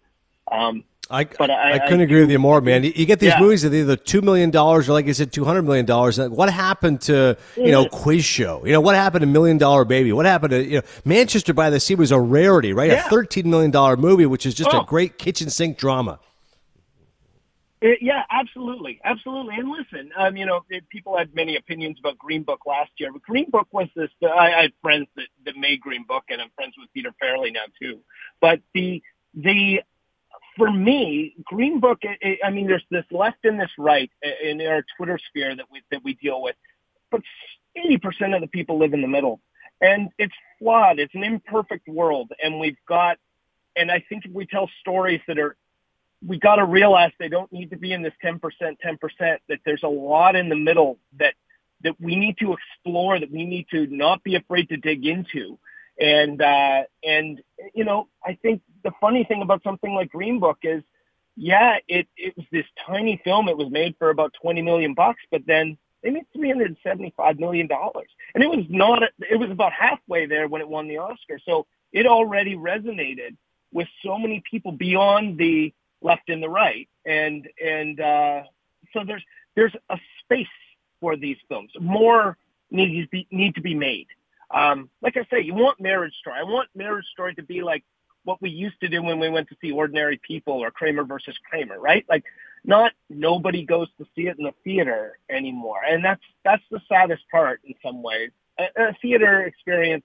Um, 0.50 0.84
I, 1.10 1.24
but 1.24 1.50
I, 1.50 1.72
I 1.72 1.78
couldn't 1.80 2.00
I, 2.00 2.04
agree 2.04 2.20
with 2.20 2.30
you 2.30 2.38
more, 2.38 2.60
man. 2.60 2.84
You, 2.84 2.92
you 2.94 3.04
get 3.04 3.18
these 3.18 3.30
yeah. 3.30 3.40
movies 3.40 3.62
that 3.62 3.74
either 3.74 3.96
two 3.96 4.20
million 4.20 4.50
dollars 4.50 4.88
or, 4.88 4.92
like 4.92 5.06
you 5.06 5.14
said, 5.14 5.32
two 5.32 5.44
hundred 5.44 5.62
million 5.62 5.84
dollars. 5.84 6.20
What 6.20 6.52
happened 6.52 7.00
to 7.02 7.36
you 7.56 7.72
know 7.72 7.88
Quiz 7.88 8.24
Show? 8.24 8.64
You 8.64 8.72
know 8.72 8.80
what 8.80 8.94
happened 8.94 9.22
to 9.22 9.26
Million 9.26 9.58
Dollar 9.58 9.84
Baby? 9.84 10.12
What 10.12 10.26
happened 10.26 10.52
to 10.52 10.64
you 10.64 10.76
know 10.76 10.82
Manchester 11.04 11.52
by 11.52 11.68
the 11.68 11.80
Sea 11.80 11.96
was 11.96 12.12
a 12.12 12.20
rarity, 12.20 12.72
right? 12.72 12.90
Yeah. 12.90 13.06
A 13.06 13.10
thirteen 13.10 13.50
million 13.50 13.72
dollar 13.72 13.96
movie, 13.96 14.26
which 14.26 14.46
is 14.46 14.54
just 14.54 14.70
oh. 14.72 14.82
a 14.82 14.84
great 14.84 15.18
kitchen 15.18 15.50
sink 15.50 15.76
drama. 15.76 16.20
It, 17.80 17.98
yeah, 18.02 18.24
absolutely, 18.30 19.00
absolutely. 19.04 19.54
And 19.56 19.70
listen, 19.70 20.10
um, 20.16 20.36
you 20.36 20.44
know, 20.44 20.64
it, 20.68 20.86
people 20.90 21.16
had 21.16 21.34
many 21.34 21.56
opinions 21.56 21.98
about 21.98 22.18
Green 22.18 22.42
Book 22.42 22.66
last 22.66 22.90
year, 22.98 23.10
but 23.10 23.22
Green 23.22 23.48
Book 23.50 23.68
was 23.72 23.88
this. 23.96 24.10
Uh, 24.22 24.26
I, 24.26 24.58
I 24.58 24.62
had 24.62 24.72
friends 24.82 25.06
that, 25.16 25.26
that 25.46 25.56
made 25.56 25.80
Green 25.80 26.04
Book, 26.06 26.24
and 26.28 26.42
I'm 26.42 26.50
friends 26.54 26.74
with 26.78 26.92
Peter 26.92 27.10
Farrelly 27.20 27.52
now 27.52 27.64
too. 27.80 28.00
But 28.40 28.60
the 28.74 29.02
the 29.34 29.82
for 30.56 30.70
me, 30.70 31.34
Green 31.44 31.80
Book. 31.80 32.00
I 32.44 32.50
mean, 32.50 32.66
there's 32.66 32.84
this 32.90 33.04
left 33.10 33.44
and 33.44 33.58
this 33.58 33.70
right 33.78 34.10
in 34.42 34.60
our 34.62 34.84
Twitter 34.96 35.18
sphere 35.28 35.54
that 35.56 35.66
we 35.70 35.82
that 35.90 36.02
we 36.04 36.14
deal 36.14 36.42
with, 36.42 36.56
but 37.10 37.22
80% 37.76 38.34
of 38.34 38.40
the 38.40 38.48
people 38.48 38.78
live 38.78 38.92
in 38.94 39.02
the 39.02 39.08
middle, 39.08 39.40
and 39.80 40.10
it's 40.18 40.34
flawed. 40.58 40.98
It's 40.98 41.14
an 41.14 41.24
imperfect 41.24 41.88
world, 41.88 42.32
and 42.42 42.58
we've 42.58 42.78
got. 42.88 43.18
And 43.76 43.90
I 43.90 44.04
think 44.08 44.26
if 44.26 44.32
we 44.32 44.46
tell 44.46 44.68
stories 44.80 45.20
that 45.28 45.38
are 45.38 45.56
we 46.26 46.38
got 46.38 46.56
to 46.56 46.64
realize 46.64 47.12
they 47.18 47.28
don't 47.28 47.52
need 47.52 47.70
to 47.70 47.76
be 47.76 47.92
in 47.92 48.02
this 48.02 48.12
10%, 48.22 48.40
10%, 48.40 48.78
that 49.20 49.58
there's 49.64 49.82
a 49.82 49.88
lot 49.88 50.36
in 50.36 50.48
the 50.48 50.56
middle 50.56 50.98
that, 51.18 51.34
that 51.82 51.94
we 51.98 52.16
need 52.16 52.36
to 52.38 52.52
explore, 52.54 53.18
that 53.18 53.30
we 53.30 53.44
need 53.44 53.66
to 53.70 53.86
not 53.86 54.22
be 54.22 54.34
afraid 54.34 54.68
to 54.68 54.76
dig 54.76 55.06
into. 55.06 55.58
And, 56.00 56.40
uh, 56.40 56.82
and, 57.04 57.42
you 57.74 57.84
know, 57.84 58.08
I 58.24 58.38
think 58.40 58.62
the 58.82 58.92
funny 59.00 59.24
thing 59.24 59.42
about 59.42 59.62
something 59.62 59.92
like 59.94 60.10
Green 60.10 60.40
Book 60.40 60.58
is, 60.62 60.82
yeah, 61.36 61.76
it, 61.88 62.08
it 62.16 62.36
was 62.36 62.46
this 62.50 62.64
tiny 62.86 63.20
film. 63.22 63.48
It 63.48 63.56
was 63.56 63.70
made 63.70 63.96
for 63.98 64.10
about 64.10 64.34
20 64.40 64.62
million 64.62 64.94
bucks, 64.94 65.22
but 65.30 65.42
then 65.46 65.76
they 66.02 66.10
made 66.10 66.24
375 66.34 67.38
million 67.38 67.66
dollars. 67.66 68.08
And 68.34 68.42
it 68.42 68.48
was 68.48 68.64
not, 68.68 69.02
it 69.18 69.36
was 69.38 69.50
about 69.50 69.72
halfway 69.72 70.26
there 70.26 70.48
when 70.48 70.62
it 70.62 70.68
won 70.68 70.88
the 70.88 70.98
Oscar. 70.98 71.38
So 71.44 71.66
it 71.92 72.06
already 72.06 72.56
resonated 72.56 73.36
with 73.72 73.88
so 74.04 74.18
many 74.18 74.42
people 74.50 74.72
beyond 74.72 75.38
the, 75.38 75.72
left 76.02 76.30
and 76.30 76.42
the 76.42 76.48
right. 76.48 76.88
And, 77.04 77.46
and, 77.62 78.00
uh, 78.00 78.42
so 78.94 79.04
there's, 79.06 79.22
there's 79.54 79.74
a 79.90 79.98
space 80.24 80.46
for 81.00 81.16
these 81.16 81.36
films. 81.48 81.70
More 81.78 82.38
need 82.70 83.02
to 83.02 83.08
be, 83.08 83.26
need 83.30 83.54
to 83.56 83.60
be 83.60 83.74
made. 83.74 84.06
Um, 84.50 84.90
like 85.00 85.16
I 85.16 85.26
say, 85.30 85.42
you 85.42 85.54
want 85.54 85.80
Marriage 85.80 86.14
Story. 86.20 86.36
I 86.38 86.44
want 86.44 86.68
Marriage 86.74 87.06
Story 87.12 87.34
to 87.36 87.42
be 87.42 87.62
like 87.62 87.84
what 88.24 88.40
we 88.42 88.50
used 88.50 88.80
to 88.80 88.88
do 88.88 89.02
when 89.02 89.18
we 89.18 89.28
went 89.28 89.48
to 89.48 89.56
see 89.60 89.70
Ordinary 89.70 90.20
People 90.26 90.54
or 90.54 90.70
Kramer 90.70 91.04
versus 91.04 91.36
Kramer, 91.48 91.78
right? 91.78 92.04
Like, 92.08 92.24
not 92.64 92.92
nobody 93.08 93.64
goes 93.64 93.88
to 93.98 94.04
see 94.14 94.22
it 94.22 94.38
in 94.38 94.44
the 94.44 94.54
theater 94.64 95.18
anymore, 95.30 95.80
and 95.88 96.04
that's 96.04 96.22
that's 96.44 96.62
the 96.70 96.80
saddest 96.88 97.22
part 97.30 97.60
in 97.64 97.74
some 97.82 98.02
ways. 98.02 98.30
A, 98.58 98.64
a 98.76 98.96
theater 99.00 99.42
experience 99.42 100.04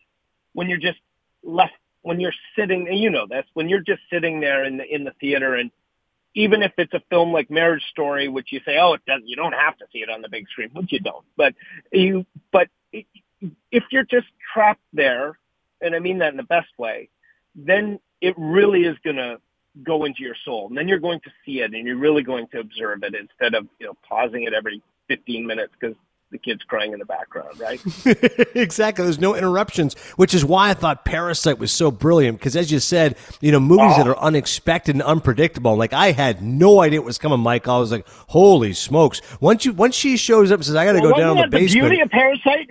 when 0.53 0.69
you're 0.69 0.77
just 0.77 0.99
left 1.43 1.73
when 2.03 2.19
you're 2.19 2.33
sitting, 2.57 2.87
and 2.87 2.99
you 2.99 3.09
know 3.09 3.25
this, 3.27 3.45
when 3.55 3.67
you're 3.67 3.81
just 3.81 4.01
sitting 4.11 4.39
there 4.39 4.63
in 4.63 4.77
the 4.77 4.85
in 4.85 5.03
the 5.03 5.11
theater 5.19 5.55
and 5.55 5.71
even 6.35 6.61
if 6.61 6.73
it's 6.77 6.93
a 6.93 7.01
film 7.09 7.31
like 7.31 7.49
Marriage 7.49 7.83
Story, 7.91 8.27
which 8.27 8.51
you 8.51 8.59
say, 8.65 8.77
oh, 8.77 8.93
it 8.93 9.05
doesn't, 9.07 9.27
you 9.27 9.37
don't 9.37 9.53
have 9.53 9.77
to 9.77 9.85
see 9.91 9.99
it 9.99 10.09
on 10.09 10.21
the 10.21 10.29
big 10.29 10.47
screen, 10.49 10.69
which 10.73 10.91
you 10.91 10.99
don't. 10.99 11.25
But 11.37 11.55
you, 11.91 12.25
but 12.51 12.67
if 13.71 13.83
you're 13.91 14.05
just 14.05 14.27
trapped 14.53 14.81
there, 14.93 15.37
and 15.81 15.95
I 15.95 15.99
mean 15.99 16.19
that 16.19 16.31
in 16.31 16.37
the 16.37 16.43
best 16.43 16.69
way, 16.77 17.09
then 17.55 17.99
it 18.21 18.35
really 18.37 18.83
is 18.83 18.97
going 19.03 19.17
to 19.17 19.39
go 19.83 20.05
into 20.05 20.21
your 20.21 20.35
soul, 20.45 20.67
and 20.67 20.77
then 20.77 20.87
you're 20.87 20.99
going 20.99 21.19
to 21.21 21.31
see 21.45 21.59
it, 21.59 21.73
and 21.73 21.85
you're 21.87 21.97
really 21.97 22.23
going 22.23 22.47
to 22.47 22.59
observe 22.59 23.03
it 23.03 23.13
instead 23.13 23.53
of 23.53 23.67
you 23.79 23.87
know 23.87 23.93
pausing 24.07 24.43
it 24.43 24.53
every 24.53 24.81
15 25.07 25.45
minutes 25.45 25.73
because 25.79 25.95
the 26.31 26.37
kids 26.39 26.63
crying 26.63 26.91
in 26.91 26.99
the 26.99 27.05
background, 27.05 27.59
right? 27.59 27.79
exactly. 28.55 29.03
There's 29.03 29.19
no 29.19 29.35
interruptions, 29.35 29.93
which 30.15 30.33
is 30.33 30.43
why 30.43 30.71
I 30.71 30.73
thought 30.73 31.05
Parasite 31.05 31.59
was 31.59 31.71
so 31.71 31.91
brilliant. 31.91 32.39
Because 32.39 32.55
as 32.55 32.71
you 32.71 32.79
said, 32.79 33.15
you 33.41 33.51
know, 33.51 33.59
movies 33.59 33.93
oh. 33.95 33.97
that 33.97 34.07
are 34.07 34.17
unexpected 34.17 34.95
and 34.95 35.03
unpredictable. 35.03 35.75
Like 35.75 35.93
I 35.93 36.11
had 36.11 36.41
no 36.41 36.81
idea 36.81 36.99
what 36.99 37.05
was 37.05 37.17
coming, 37.17 37.39
Mike. 37.39 37.67
I 37.67 37.77
was 37.77 37.91
like, 37.91 38.07
"Holy 38.07 38.73
smokes!" 38.73 39.21
Once 39.39 39.65
you 39.65 39.73
once 39.73 39.95
she 39.95 40.17
shows 40.17 40.51
up 40.51 40.57
and 40.59 40.65
says, 40.65 40.75
"I 40.75 40.85
got 40.85 40.93
to 40.93 41.01
well, 41.01 41.11
go 41.11 41.17
down 41.17 41.37
the, 41.37 41.43
the 41.43 41.49
basement." 41.49 41.83
The 41.83 41.89
beauty 41.89 42.01
of 42.01 42.09
Parasite. 42.09 42.69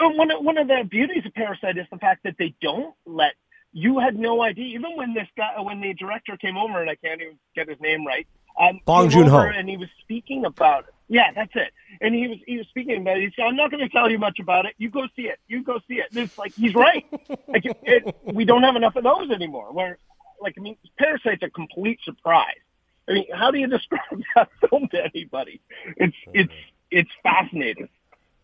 One 0.00 0.30
of, 0.30 0.44
one 0.44 0.58
of 0.58 0.68
the 0.68 0.84
beauties 0.88 1.26
of 1.26 1.34
Parasite 1.34 1.76
is 1.76 1.86
the 1.90 1.98
fact 1.98 2.22
that 2.24 2.36
they 2.38 2.54
don't 2.60 2.94
let 3.04 3.32
you 3.72 3.98
had 3.98 4.16
no 4.16 4.42
idea. 4.42 4.66
Even 4.76 4.96
when 4.96 5.14
this 5.14 5.28
guy, 5.36 5.60
when 5.60 5.80
the 5.80 5.94
director 5.94 6.36
came 6.36 6.56
over, 6.56 6.80
and 6.80 6.90
I 6.90 6.94
can't 6.94 7.20
even 7.20 7.38
get 7.54 7.68
his 7.68 7.80
name 7.80 8.06
right, 8.06 8.26
um, 8.60 8.80
Bong 8.84 9.08
Joon 9.08 9.26
Ho, 9.26 9.38
and 9.38 9.68
he 9.68 9.76
was 9.76 9.88
speaking 10.00 10.44
about 10.44 10.84
it. 10.84 10.94
yeah, 11.08 11.32
that's 11.34 11.52
it. 11.54 11.72
And 12.00 12.14
he 12.14 12.28
was 12.28 12.38
he 12.46 12.58
was 12.58 12.66
speaking 12.68 13.00
about 13.00 13.16
it. 13.16 13.22
He 13.22 13.32
said, 13.34 13.46
"I'm 13.46 13.56
not 13.56 13.70
going 13.70 13.82
to 13.82 13.88
tell 13.88 14.10
you 14.10 14.18
much 14.18 14.38
about 14.40 14.66
it. 14.66 14.74
You 14.78 14.90
go 14.90 15.06
see 15.16 15.22
it. 15.22 15.38
You 15.48 15.62
go 15.62 15.80
see 15.88 15.94
it." 15.94 16.06
And 16.10 16.20
it's 16.20 16.36
like 16.38 16.52
he's 16.54 16.74
right. 16.74 17.06
like 17.48 17.64
it, 17.64 17.78
it, 17.82 18.16
we 18.24 18.44
don't 18.44 18.62
have 18.62 18.76
enough 18.76 18.96
of 18.96 19.04
those 19.04 19.30
anymore. 19.30 19.72
Where 19.72 19.98
like 20.40 20.54
I 20.58 20.60
mean, 20.60 20.76
Parasite's 20.98 21.42
a 21.42 21.50
complete 21.50 22.00
surprise. 22.04 22.60
I 23.08 23.12
mean, 23.12 23.26
how 23.32 23.50
do 23.50 23.58
you 23.58 23.66
describe 23.68 24.22
that 24.34 24.50
film 24.68 24.88
to 24.88 25.02
anybody? 25.02 25.60
It's 25.96 26.16
it's 26.34 26.52
it's 26.90 27.10
fascinating. 27.22 27.88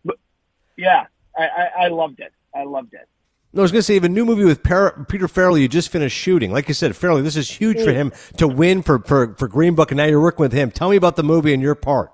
But 0.03 0.17
yeah, 0.75 1.05
I, 1.37 1.43
I, 1.43 1.85
I 1.85 1.87
loved 1.87 2.19
it. 2.19 2.33
I 2.53 2.63
loved 2.63 2.93
it. 2.93 3.07
No, 3.51 3.61
I 3.61 3.63
was 3.63 3.71
going 3.71 3.79
to 3.79 3.83
say, 3.83 3.95
even 3.95 4.11
a 4.11 4.13
new 4.13 4.25
movie 4.25 4.45
with 4.45 4.61
per- 4.61 4.91
Peter 5.05 5.27
Farrelly 5.27 5.61
you 5.61 5.67
just 5.67 5.89
finished 5.89 6.15
shooting. 6.15 6.51
Like 6.51 6.67
you 6.67 6.75
said, 6.75 6.91
Farrelly, 6.91 7.23
this 7.23 7.35
is 7.35 7.49
huge 7.49 7.77
for 7.77 7.91
mm. 7.91 7.95
him 7.95 8.13
to 8.37 8.47
win 8.47 8.83
for, 8.83 8.99
for, 8.99 9.33
for 9.35 9.47
Green 9.47 9.73
Book, 9.73 9.89
and 9.89 9.97
now 9.97 10.05
you're 10.05 10.21
working 10.21 10.43
with 10.43 10.53
him. 10.53 10.69
Tell 10.69 10.89
me 10.89 10.97
about 10.97 11.15
the 11.15 11.23
movie 11.23 11.51
and 11.51 11.61
your 11.61 11.73
part. 11.73 12.11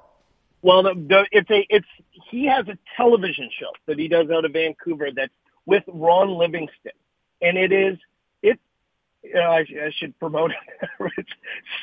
Well, 0.61 0.81
the, 0.81 0.95
the, 0.95 1.27
it's 1.31 1.51
a 1.51 1.63
it's 1.69 1.85
he 2.31 2.47
has 2.47 2.67
a 2.67 2.77
television 2.97 3.51
show 3.59 3.69
that 3.85 3.99
he 3.99 4.07
does 4.07 4.31
out 4.31 4.45
of 4.45 4.53
Vancouver 4.53 5.09
that's 5.15 5.31
with 5.67 5.83
Ron 5.87 6.29
Livingston, 6.29 6.93
and 7.39 7.55
it 7.55 7.71
is 7.71 7.99
it. 8.41 8.59
You 9.21 9.35
know, 9.35 9.51
I, 9.51 9.59
I 9.59 9.91
should 9.95 10.17
promote 10.17 10.51
it. 10.51 10.89
it's 11.17 11.29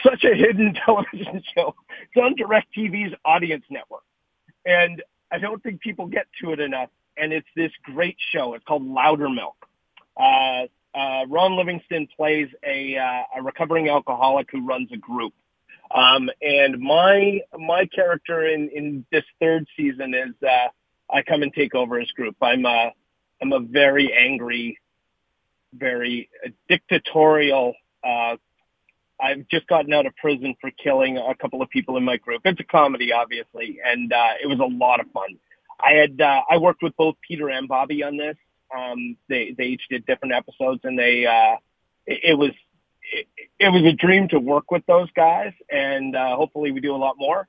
such 0.02 0.24
a 0.24 0.34
hidden 0.34 0.74
television 0.84 1.44
show. 1.54 1.76
It's 2.12 2.16
on 2.16 2.34
DirecTV's 2.34 3.14
Audience 3.24 3.64
Network, 3.70 4.02
and 4.66 5.00
I 5.30 5.38
don't 5.38 5.62
think 5.62 5.80
people 5.80 6.08
get 6.08 6.26
to 6.42 6.52
it 6.52 6.58
enough. 6.58 6.90
And 7.16 7.32
it's 7.32 7.48
this 7.54 7.72
great 7.82 8.16
show. 8.32 8.54
It's 8.54 8.64
called 8.64 8.82
Loudermilk. 8.82 9.54
Uh, 10.16 10.66
uh, 10.96 11.26
Ron 11.28 11.56
Livingston 11.56 12.08
plays 12.16 12.48
a, 12.66 12.96
uh, 12.96 13.38
a 13.38 13.42
recovering 13.42 13.88
alcoholic 13.88 14.48
who 14.50 14.66
runs 14.66 14.90
a 14.92 14.96
group 14.96 15.32
um, 15.94 16.30
and 16.40 16.80
my 16.80 17.40
my 17.58 17.86
character 17.86 18.46
in 18.46 18.70
in 18.74 19.04
this 19.12 19.24
third 19.40 19.66
season 19.76 20.14
is 20.14 20.34
uh, 20.42 20.68
I 21.10 21.22
come 21.22 21.42
and 21.42 21.52
take 21.52 21.74
over 21.74 22.00
his 22.00 22.10
group. 22.12 22.36
I'm 22.40 22.64
a 22.64 22.92
I'm 23.42 23.52
a 23.52 23.60
very 23.60 24.12
angry, 24.12 24.78
very 25.74 26.30
dictatorial. 26.68 27.74
Uh, 28.02 28.36
I've 29.20 29.46
just 29.48 29.66
gotten 29.66 29.92
out 29.92 30.06
of 30.06 30.16
prison 30.16 30.54
for 30.60 30.70
killing 30.82 31.18
a 31.18 31.34
couple 31.34 31.62
of 31.62 31.68
people 31.68 31.96
in 31.96 32.04
my 32.04 32.16
group. 32.16 32.42
It's 32.44 32.58
a 32.58 32.64
comedy, 32.64 33.12
obviously, 33.12 33.78
and 33.84 34.12
uh, 34.12 34.32
it 34.42 34.46
was 34.46 34.58
a 34.58 34.64
lot 34.64 35.00
of 35.00 35.10
fun. 35.12 35.38
I 35.82 35.92
had 35.92 36.20
uh, 36.20 36.42
I 36.50 36.58
worked 36.58 36.82
with 36.82 36.96
both 36.96 37.16
Peter 37.26 37.48
and 37.48 37.68
Bobby 37.68 38.02
on 38.02 38.16
this. 38.16 38.36
Um, 38.76 39.16
they 39.28 39.54
they 39.56 39.64
each 39.64 39.82
did 39.90 40.06
different 40.06 40.34
episodes, 40.34 40.80
and 40.84 40.98
they 40.98 41.26
uh, 41.26 41.56
it, 42.06 42.20
it 42.30 42.34
was 42.38 42.52
it, 43.12 43.26
it 43.58 43.68
was 43.68 43.82
a 43.84 43.92
dream 43.92 44.28
to 44.28 44.38
work 44.38 44.70
with 44.70 44.84
those 44.86 45.10
guys, 45.12 45.52
and 45.70 46.16
uh, 46.16 46.36
hopefully 46.36 46.72
we 46.72 46.80
do 46.80 46.94
a 46.94 46.96
lot 46.96 47.16
more. 47.18 47.48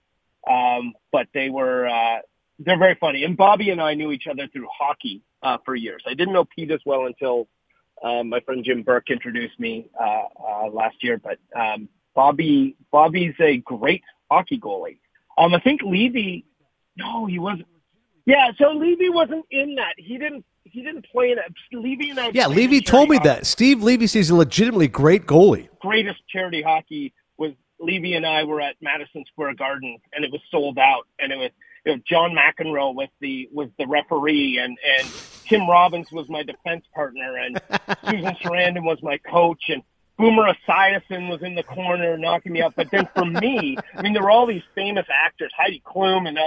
Um, 0.50 0.94
but 1.12 1.28
they 1.34 1.50
were 1.50 1.88
uh, 1.88 2.20
they're 2.60 2.80
very 2.80 2.96
funny. 3.00 3.24
And 3.24 3.38
Bobby 3.38 3.70
and 3.70 3.82
I 3.82 3.94
knew 3.94 4.12
each 4.12 4.28
other 4.28 4.48
through 4.48 4.68
hockey 4.78 5.22
uh, 5.42 5.58
for 5.66 5.76
years. 5.76 6.04
I 6.08 6.14
didn't 6.14 6.34
know 6.34 6.46
Pete 6.46 6.72
as 6.72 6.82
well 6.86 7.06
until 7.06 7.48
uh, 8.04 8.24
my 8.24 8.40
friend 8.42 8.64
Jim 8.64 8.84
Burke 8.84 9.10
introduced 9.10 9.60
me 9.60 9.90
uh, 10.00 10.24
uh, 10.48 10.70
last 10.70 10.98
year. 11.02 11.18
But 11.18 11.40
um, 11.56 11.88
Bobby 12.16 12.76
Bobby's 12.92 13.36
a 13.40 13.58
great 13.58 14.04
hockey 14.30 14.60
goalie. 14.60 14.98
Um, 15.38 15.54
I 15.54 15.60
think 15.60 15.82
Levy, 15.84 16.46
no, 16.96 17.26
he 17.26 17.40
wasn't. 17.40 17.68
Yeah, 18.26 18.52
so 18.58 18.72
Levy 18.72 19.10
wasn't 19.10 19.46
in 19.52 19.76
that. 19.76 19.94
He 19.98 20.18
didn't 20.18 20.46
he 20.64 20.82
didn't 20.82 21.06
play 21.12 21.32
in 21.32 21.38
it. 21.38 21.54
Levy 21.72 22.10
and 22.10 22.20
I. 22.20 22.32
Yeah, 22.34 22.48
Levy 22.48 22.82
told 22.82 23.10
me 23.10 23.18
hockey. 23.18 23.30
that. 23.30 23.46
Steve 23.46 23.84
Levy 23.84 24.08
says 24.08 24.14
he's 24.14 24.30
a 24.30 24.36
legitimately 24.36 24.88
great 24.88 25.26
goalie. 25.26 25.68
Greatest 25.80 26.22
charity 26.30 26.62
hockey 26.62 27.14
was 27.38 27.52
Levy 27.80 28.14
and 28.14 28.26
I 28.26 28.44
were 28.44 28.62
at 28.62 28.76
Madison 28.82 29.26
Square 29.26 29.56
Garden, 29.56 29.98
and 30.14 30.24
it 30.24 30.32
was 30.32 30.42
sold 30.50 30.80
out, 30.80 31.08
and 31.20 31.32
it 31.32 31.36
was 31.36 31.52
you 31.86 31.96
know, 31.96 32.02
John 32.08 32.32
McEnroe 32.36 32.96
was 32.96 33.10
the 33.20 33.50
was 33.52 33.70
the 33.78 33.86
referee, 33.88 34.58
and 34.58 34.78
and 35.00 35.12
Tim 35.48 35.70
Robbins 35.70 36.12
was 36.12 36.30
my 36.30 36.44
defense 36.44 36.86
partner, 36.96 37.38
and 37.38 37.62
Susan 38.10 38.36
Sarandon 38.42 38.84
was 38.84 39.00
my 39.04 39.18
coach, 39.18 39.64
and 39.68 39.84
Boomer 40.18 40.54
Esiason 40.54 41.30
was 41.30 41.42
in 41.42 41.56
the 41.56 41.64
corner 41.64 42.18
knocking 42.18 42.54
me 42.54 42.62
out. 42.62 42.74
But 42.76 42.88
then 42.92 43.10
for 43.16 43.26
me, 43.26 43.78
I 43.96 44.02
mean, 44.02 44.14
there 44.14 44.22
were 44.22 44.32
all 44.32 44.46
these 44.46 44.64
famous 44.76 45.06
actors, 45.12 45.52
Heidi 45.58 45.82
Klum 45.86 46.28
and 46.28 46.38
uh, 46.38 46.42
uh, 46.42 46.46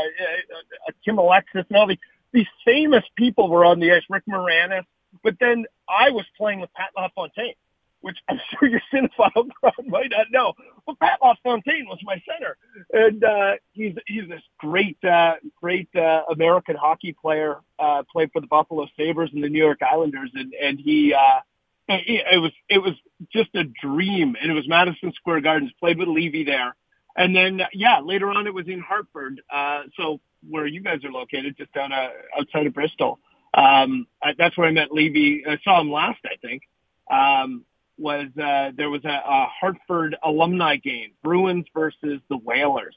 uh, 0.88 0.92
Kim 1.04 1.18
Alexis, 1.18 1.64
and 1.68 1.76
all 1.76 1.86
these 1.86 1.98
these 2.32 2.46
famous 2.64 3.04
people 3.16 3.48
were 3.48 3.64
on 3.64 3.80
the 3.80 3.92
ice, 3.92 4.02
Rick 4.10 4.24
Moranis, 4.28 4.84
but 5.22 5.36
then 5.40 5.64
I 5.88 6.10
was 6.10 6.26
playing 6.36 6.60
with 6.60 6.72
Pat 6.74 6.90
LaFontaine, 6.96 7.54
which 8.00 8.16
I'm 8.28 8.38
sure 8.50 8.68
your 8.68 8.80
cinephile 8.92 9.48
crowd 9.60 9.86
might 9.86 10.10
not 10.10 10.26
know. 10.30 10.52
But 10.86 10.98
Pat 11.00 11.18
LaFontaine 11.22 11.86
was 11.86 11.98
my 12.02 12.22
center, 12.30 12.56
and 12.92 13.24
uh, 13.24 13.52
he's 13.72 13.94
he's 14.06 14.28
this 14.28 14.42
great 14.58 14.98
uh, 15.04 15.34
great 15.60 15.88
uh, 15.94 16.22
American 16.30 16.76
hockey 16.76 17.14
player. 17.20 17.56
Uh, 17.78 18.02
played 18.10 18.30
for 18.32 18.40
the 18.40 18.46
Buffalo 18.46 18.86
Sabres 18.96 19.30
and 19.32 19.42
the 19.42 19.48
New 19.48 19.62
York 19.62 19.80
Islanders, 19.82 20.30
and 20.34 20.54
and 20.54 20.78
he. 20.78 21.14
Uh, 21.14 21.40
it 21.89 22.41
was 22.41 22.53
it 22.68 22.78
was 22.78 22.95
just 23.32 23.55
a 23.55 23.64
dream, 23.64 24.37
and 24.41 24.51
it 24.51 24.55
was 24.55 24.68
Madison 24.68 25.12
Square 25.14 25.43
Gardens. 25.43 25.72
Played 25.78 25.99
with 25.99 26.09
Levy 26.09 26.45
there, 26.45 26.74
and 27.16 27.34
then 27.34 27.61
yeah, 27.72 28.01
later 28.01 28.30
on 28.30 28.47
it 28.47 28.55
was 28.55 28.66
in 28.68 28.80
Hartford. 28.80 29.41
Uh, 29.53 29.82
so 29.97 30.20
where 30.49 30.66
you 30.66 30.80
guys 30.80 31.05
are 31.05 31.11
located, 31.11 31.57
just 31.57 31.72
down 31.72 31.93
uh, 31.93 32.09
outside 32.39 32.66
of 32.66 32.74
Bristol. 32.74 33.18
Um, 33.55 34.07
I, 34.22 34.34
that's 34.37 34.57
where 34.57 34.68
I 34.68 34.72
met 34.72 34.93
Levy. 34.93 35.45
I 35.49 35.59
saw 35.64 35.80
him 35.80 35.91
last, 35.91 36.20
I 36.24 36.37
think. 36.43 36.62
Um, 37.11 37.64
was 37.99 38.26
uh, 38.43 38.72
there 38.76 38.91
was 38.91 39.05
a, 39.05 39.09
a 39.09 39.47
Hartford 39.61 40.16
alumni 40.22 40.76
game, 40.76 41.12
Bruins 41.22 41.66
versus 41.74 42.20
the 42.28 42.37
Whalers, 42.37 42.97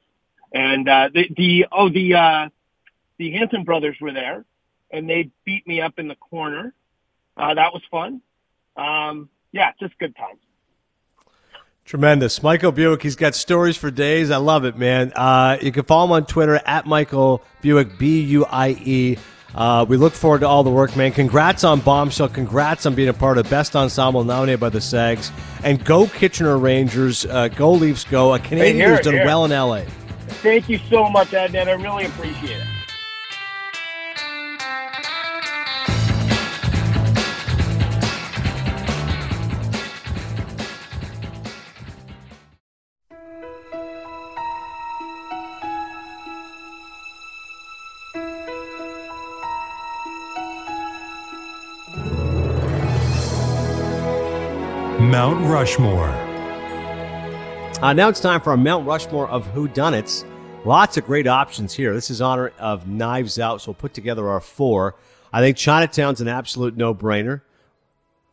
and 0.53 0.87
uh, 0.89 1.09
the 1.13 1.29
the 1.35 1.65
oh 1.71 1.89
the 1.89 2.15
uh, 2.15 2.49
the 3.17 3.31
Hanson 3.31 3.63
brothers 3.63 3.95
were 4.01 4.11
there, 4.11 4.45
and 4.91 5.09
they 5.09 5.31
beat 5.45 5.65
me 5.67 5.79
up 5.81 5.99
in 5.99 6.07
the 6.07 6.15
corner. 6.15 6.73
Uh, 7.37 7.53
that 7.53 7.71
was 7.73 7.81
fun. 7.89 8.21
Um, 8.79 9.29
yeah, 9.51 9.71
just 9.79 9.97
good 9.99 10.15
times. 10.15 10.39
Tremendous. 11.85 12.43
Michael 12.43 12.71
Buie, 12.71 13.01
he's 13.01 13.15
got 13.15 13.33
stories 13.33 13.75
for 13.75 13.89
days. 13.89 14.29
I 14.29 14.37
love 14.37 14.63
it, 14.63 14.77
man. 14.77 15.11
Uh, 15.15 15.57
you 15.59 15.71
can 15.71 15.83
follow 15.85 16.05
him 16.05 16.11
on 16.11 16.25
Twitter 16.27 16.61
at 16.65 16.85
Michael 16.85 17.41
Buie, 17.63 17.97
B 17.97 18.21
U 18.21 18.45
I 18.45 18.69
E. 18.69 19.17
Uh, 19.55 19.83
we 19.89 19.97
look 19.97 20.13
forward 20.13 20.41
to 20.41 20.47
all 20.47 20.63
the 20.63 20.69
work, 20.69 20.95
man. 20.95 21.11
Congrats 21.11 21.63
on 21.63 21.79
Bombshell. 21.79 22.29
Congrats 22.29 22.85
on 22.85 22.93
being 22.93 23.09
a 23.09 23.13
part 23.13 23.39
of 23.39 23.49
Best 23.49 23.75
Ensemble 23.75 24.23
nominated 24.23 24.59
by 24.59 24.69
the 24.69 24.79
SAGs. 24.79 25.31
And 25.63 25.83
go 25.83 26.05
Kitchener 26.05 26.59
Rangers. 26.59 27.25
Uh, 27.25 27.47
go 27.47 27.71
Leafs, 27.71 28.03
go. 28.03 28.35
A 28.35 28.39
Canadian 28.39 28.91
who's 28.91 28.99
done 28.99 29.15
here. 29.15 29.25
well 29.25 29.45
in 29.45 29.51
LA. 29.51 29.81
Thank 30.43 30.69
you 30.69 30.77
so 30.89 31.09
much, 31.09 31.29
Adnan. 31.29 31.67
I 31.67 31.71
really 31.71 32.05
appreciate 32.05 32.57
it. 32.57 32.67
Rushmore. 55.49 56.09
Uh, 57.81 57.91
now 57.91 58.07
it's 58.07 58.19
time 58.19 58.39
for 58.39 58.53
a 58.53 58.57
Mount 58.57 58.85
Rushmore 58.85 59.27
of 59.29 59.47
whodunits. 59.47 60.23
Lots 60.63 60.95
of 60.97 61.07
great 61.07 61.25
options 61.25 61.73
here. 61.73 61.91
This 61.91 62.11
is 62.11 62.21
honor 62.21 62.53
of 62.59 62.87
Knives 62.87 63.39
Out, 63.39 63.59
so 63.59 63.71
we'll 63.71 63.75
put 63.75 63.95
together 63.95 64.29
our 64.29 64.41
four. 64.41 64.93
I 65.33 65.41
think 65.41 65.57
Chinatown's 65.57 66.21
an 66.21 66.27
absolute 66.27 66.77
no-brainer. 66.77 67.41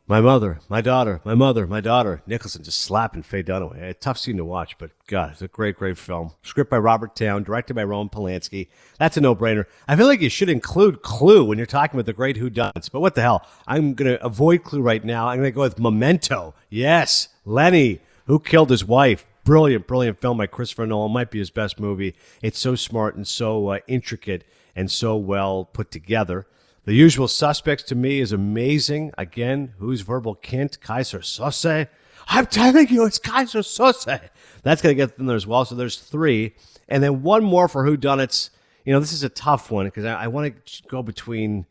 My 0.08 0.20
mother, 0.20 0.60
my 0.68 0.80
daughter, 0.80 1.20
my 1.24 1.34
mother, 1.34 1.66
my 1.66 1.80
daughter. 1.80 2.22
Nicholson 2.28 2.62
just 2.62 2.78
slapping 2.78 3.24
Faye 3.24 3.42
Dunaway. 3.42 3.90
A 3.90 3.92
tough 3.92 4.18
scene 4.18 4.36
to 4.36 4.44
watch, 4.44 4.78
but 4.78 4.92
God, 5.08 5.32
it's 5.32 5.42
a 5.42 5.48
great, 5.48 5.76
great 5.76 5.98
film. 5.98 6.30
Script 6.44 6.70
by 6.70 6.78
Robert 6.78 7.16
Towne, 7.16 7.42
directed 7.42 7.74
by 7.74 7.82
Roman 7.82 8.08
Polanski. 8.08 8.68
That's 9.00 9.16
a 9.16 9.20
no-brainer. 9.20 9.64
I 9.88 9.96
feel 9.96 10.06
like 10.06 10.20
you 10.20 10.28
should 10.28 10.48
include 10.48 11.02
Clue 11.02 11.44
when 11.44 11.58
you're 11.58 11.66
talking 11.66 11.98
about 11.98 12.06
the 12.06 12.12
great 12.12 12.36
whodunits, 12.36 12.88
but 12.88 13.00
what 13.00 13.16
the 13.16 13.22
hell? 13.22 13.44
I'm 13.66 13.94
going 13.94 14.16
to 14.16 14.24
avoid 14.24 14.62
Clue 14.62 14.80
right 14.80 15.04
now. 15.04 15.26
I'm 15.26 15.38
going 15.38 15.50
to 15.50 15.56
go 15.56 15.62
with 15.62 15.80
Memento. 15.80 16.54
Yes, 16.70 17.26
Lenny, 17.44 17.98
who 18.26 18.38
killed 18.38 18.70
his 18.70 18.84
wife. 18.84 19.26
Brilliant, 19.42 19.88
brilliant 19.88 20.20
film 20.20 20.38
by 20.38 20.46
Christopher 20.46 20.86
Nolan. 20.86 21.10
Might 21.10 21.32
be 21.32 21.40
his 21.40 21.50
best 21.50 21.80
movie. 21.80 22.14
It's 22.42 22.60
so 22.60 22.76
smart 22.76 23.16
and 23.16 23.26
so 23.26 23.70
uh, 23.70 23.80
intricate 23.88 24.44
and 24.76 24.88
so 24.88 25.16
well 25.16 25.64
put 25.64 25.90
together. 25.90 26.46
The 26.86 26.94
usual 26.94 27.26
suspects 27.26 27.82
to 27.84 27.96
me 27.96 28.20
is 28.20 28.30
amazing. 28.30 29.10
Again, 29.18 29.74
who's 29.78 30.02
verbal 30.02 30.36
Kint? 30.36 30.78
Keyser 30.78 31.18
Söze. 31.18 31.88
I'm 32.28 32.46
telling 32.46 32.86
you, 32.88 33.04
it's 33.04 33.18
Keyser 33.18 33.62
Söze. 33.62 34.20
That's 34.62 34.80
going 34.80 34.96
to 34.96 34.96
get 34.96 35.16
them 35.16 35.26
there 35.26 35.34
as 35.34 35.48
well. 35.48 35.64
So 35.64 35.74
there's 35.74 35.98
three. 35.98 36.54
And 36.88 37.02
then 37.02 37.24
one 37.24 37.42
more 37.42 37.66
for 37.66 37.84
whodunits. 37.84 38.50
You 38.84 38.92
know, 38.92 39.00
this 39.00 39.12
is 39.12 39.24
a 39.24 39.28
tough 39.28 39.72
one 39.72 39.86
because 39.86 40.04
I, 40.04 40.14
I 40.14 40.26
want 40.28 40.64
to 40.64 40.82
go 40.84 41.02
between 41.02 41.66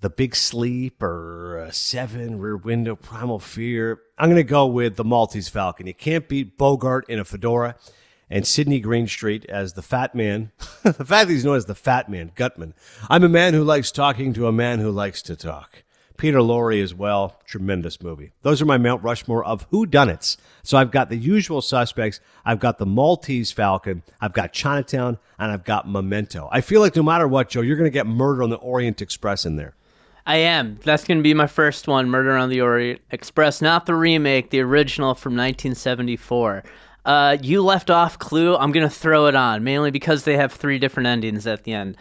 The 0.00 0.08
Big 0.08 0.34
Sleep 0.34 1.02
or 1.02 1.66
uh, 1.66 1.70
Seven, 1.70 2.38
Rear 2.38 2.56
Window, 2.56 2.96
Primal 2.96 3.38
Fear. 3.38 4.00
I'm 4.16 4.30
going 4.30 4.36
to 4.36 4.42
go 4.42 4.66
with 4.66 4.96
The 4.96 5.04
Maltese 5.04 5.50
Falcon. 5.50 5.86
You 5.86 5.92
can't 5.92 6.26
beat 6.26 6.56
Bogart 6.56 7.04
in 7.10 7.18
a 7.18 7.26
fedora 7.26 7.76
and 8.30 8.46
Sidney 8.46 8.80
Greenstreet 8.80 9.44
as 9.46 9.72
the 9.72 9.82
fat 9.82 10.14
man. 10.14 10.52
the 10.82 10.92
fact 10.92 11.28
that 11.28 11.30
he's 11.30 11.44
known 11.44 11.56
as 11.56 11.66
the 11.66 11.74
fat 11.74 12.08
man, 12.08 12.32
Gutman. 12.34 12.74
I'm 13.08 13.24
a 13.24 13.28
man 13.28 13.54
who 13.54 13.64
likes 13.64 13.90
talking 13.90 14.32
to 14.34 14.46
a 14.46 14.52
man 14.52 14.80
who 14.80 14.90
likes 14.90 15.22
to 15.22 15.36
talk. 15.36 15.82
Peter 16.18 16.38
Lorre 16.38 16.82
as 16.82 16.92
well. 16.92 17.40
Tremendous 17.46 18.02
movie. 18.02 18.32
Those 18.42 18.60
are 18.60 18.66
my 18.66 18.76
Mount 18.76 19.02
Rushmore 19.04 19.44
of 19.44 19.66
who 19.70 19.86
done 19.86 20.08
it. 20.08 20.36
So 20.64 20.76
I've 20.76 20.90
got 20.90 21.08
the 21.08 21.16
usual 21.16 21.62
suspects. 21.62 22.18
I've 22.44 22.58
got 22.58 22.78
the 22.78 22.86
Maltese 22.86 23.52
Falcon. 23.52 24.02
I've 24.20 24.32
got 24.32 24.52
Chinatown, 24.52 25.18
and 25.38 25.52
I've 25.52 25.64
got 25.64 25.88
Memento. 25.88 26.48
I 26.50 26.60
feel 26.60 26.80
like 26.80 26.96
no 26.96 27.04
matter 27.04 27.28
what, 27.28 27.48
Joe, 27.48 27.60
you're 27.60 27.76
going 27.76 27.90
to 27.90 27.94
get 27.94 28.06
Murder 28.06 28.42
on 28.42 28.50
the 28.50 28.56
Orient 28.56 29.00
Express 29.00 29.46
in 29.46 29.54
there. 29.54 29.76
I 30.26 30.38
am. 30.38 30.78
That's 30.82 31.04
going 31.04 31.18
to 31.18 31.22
be 31.22 31.34
my 31.34 31.46
first 31.46 31.86
one, 31.86 32.10
Murder 32.10 32.36
on 32.36 32.50
the 32.50 32.60
Orient 32.60 33.00
Express, 33.12 33.62
not 33.62 33.86
the 33.86 33.94
remake, 33.94 34.50
the 34.50 34.60
original 34.60 35.14
from 35.14 35.34
1974. 35.34 36.64
Uh, 37.08 37.38
you 37.40 37.62
left 37.62 37.88
off 37.88 38.18
Clue. 38.18 38.54
I'm 38.54 38.70
gonna 38.70 38.90
throw 38.90 39.26
it 39.28 39.34
on 39.34 39.64
mainly 39.64 39.90
because 39.90 40.24
they 40.24 40.36
have 40.36 40.52
three 40.52 40.78
different 40.78 41.06
endings 41.06 41.46
at 41.46 41.64
the 41.64 41.72
end, 41.72 41.96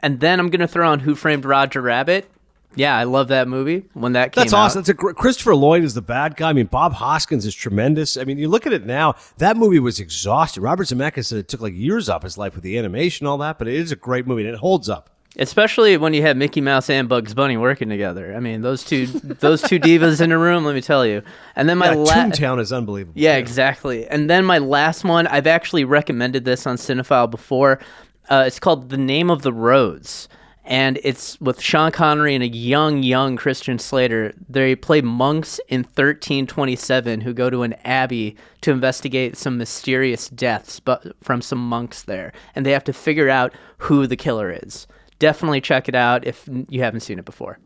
and 0.00 0.20
then 0.20 0.38
I'm 0.38 0.50
gonna 0.50 0.68
throw 0.68 0.86
on 0.86 1.00
Who 1.00 1.14
Framed 1.14 1.46
Roger 1.46 1.80
Rabbit. 1.80 2.30
Yeah, 2.76 2.94
I 2.94 3.04
love 3.04 3.28
that 3.28 3.48
movie 3.48 3.84
when 3.94 4.12
that 4.12 4.32
came 4.32 4.42
out 4.42 4.44
That's 4.44 4.52
awesome. 4.52 4.80
That's 4.80 4.90
a 4.90 4.94
gr- 4.94 5.12
Christopher 5.12 5.54
Lloyd 5.54 5.82
is 5.82 5.94
the 5.94 6.02
bad 6.02 6.36
guy. 6.36 6.50
I 6.50 6.52
mean, 6.52 6.66
Bob 6.66 6.92
Hoskins 6.92 7.46
is 7.46 7.54
tremendous. 7.54 8.18
I 8.18 8.24
mean, 8.24 8.36
you 8.36 8.48
look 8.48 8.66
at 8.66 8.74
it 8.74 8.84
now. 8.84 9.14
That 9.38 9.56
movie 9.56 9.80
was 9.80 9.98
exhausted. 9.98 10.60
Robert 10.60 10.84
Zemeckis 10.84 11.24
said 11.24 11.38
it 11.38 11.48
took 11.48 11.62
like 11.62 11.74
years 11.74 12.10
off 12.10 12.22
his 12.22 12.36
life 12.36 12.54
with 12.54 12.62
the 12.62 12.78
animation, 12.78 13.24
and 13.24 13.30
all 13.30 13.38
that, 13.38 13.58
but 13.58 13.66
it 13.66 13.74
is 13.74 13.90
a 13.90 13.96
great 13.96 14.26
movie 14.26 14.44
and 14.44 14.52
it 14.52 14.58
holds 14.60 14.90
up. 14.90 15.08
Especially 15.40 15.96
when 15.96 16.12
you 16.12 16.20
have 16.20 16.36
Mickey 16.36 16.60
Mouse 16.60 16.90
and 16.90 17.08
Bugs 17.08 17.32
Bunny 17.32 17.56
working 17.56 17.88
together. 17.88 18.36
I 18.36 18.40
mean, 18.40 18.60
those 18.60 18.84
two 18.84 19.06
those 19.06 19.62
two 19.62 19.80
divas 19.80 20.20
in 20.20 20.32
a 20.32 20.38
room, 20.38 20.64
let 20.64 20.74
me 20.74 20.82
tell 20.82 21.06
you. 21.06 21.22
And 21.56 21.66
then 21.66 21.78
my 21.78 21.92
yeah, 21.92 21.96
la- 21.96 22.12
Toontown 22.12 22.60
is 22.60 22.72
unbelievable. 22.72 23.18
Yeah, 23.18 23.36
exactly. 23.36 24.06
And 24.06 24.28
then 24.28 24.44
my 24.44 24.58
last 24.58 25.02
one, 25.02 25.26
I've 25.26 25.46
actually 25.46 25.84
recommended 25.84 26.44
this 26.44 26.66
on 26.66 26.76
Cinephile 26.76 27.30
before. 27.30 27.80
Uh, 28.28 28.44
it's 28.46 28.60
called 28.60 28.90
The 28.90 28.98
Name 28.98 29.30
of 29.30 29.40
the 29.42 29.52
Rose. 29.52 30.28
And 30.62 31.00
it's 31.02 31.40
with 31.40 31.60
Sean 31.60 31.90
Connery 31.90 32.34
and 32.34 32.44
a 32.44 32.48
young, 32.48 33.02
young 33.02 33.36
Christian 33.36 33.78
Slater. 33.78 34.34
They 34.48 34.76
play 34.76 35.00
monks 35.00 35.58
in 35.68 35.80
1327 35.80 37.22
who 37.22 37.32
go 37.32 37.50
to 37.50 37.62
an 37.62 37.72
abbey 37.84 38.36
to 38.60 38.70
investigate 38.70 39.36
some 39.36 39.58
mysterious 39.58 40.28
deaths 40.28 40.78
but 40.78 41.16
from 41.24 41.42
some 41.42 41.58
monks 41.58 42.02
there. 42.02 42.32
And 42.54 42.64
they 42.64 42.72
have 42.72 42.84
to 42.84 42.92
figure 42.92 43.28
out 43.28 43.52
who 43.78 44.06
the 44.06 44.16
killer 44.16 44.56
is 44.62 44.86
definitely 45.20 45.60
check 45.60 45.88
it 45.88 45.94
out 45.94 46.26
if 46.26 46.48
you 46.68 46.82
haven't 46.82 47.00
seen 47.00 47.20
it 47.20 47.24
before. 47.24 47.60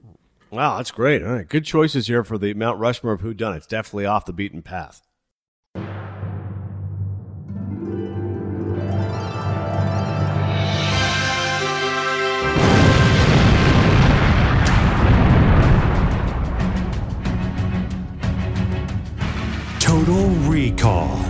Wow, 0.50 0.76
that's 0.76 0.90
great. 0.90 1.22
All 1.22 1.32
right, 1.32 1.48
good 1.48 1.64
choices 1.64 2.06
here 2.06 2.22
for 2.22 2.36
the 2.36 2.52
Mount 2.52 2.78
Rushmore 2.78 3.14
of 3.14 3.22
Who 3.22 3.32
Done 3.32 3.56
It's 3.56 3.66
definitely 3.66 4.04
off 4.04 4.26
the 4.26 4.34
beaten 4.34 4.60
path. 4.60 5.00
Total 19.80 20.28
Recall. 20.48 21.24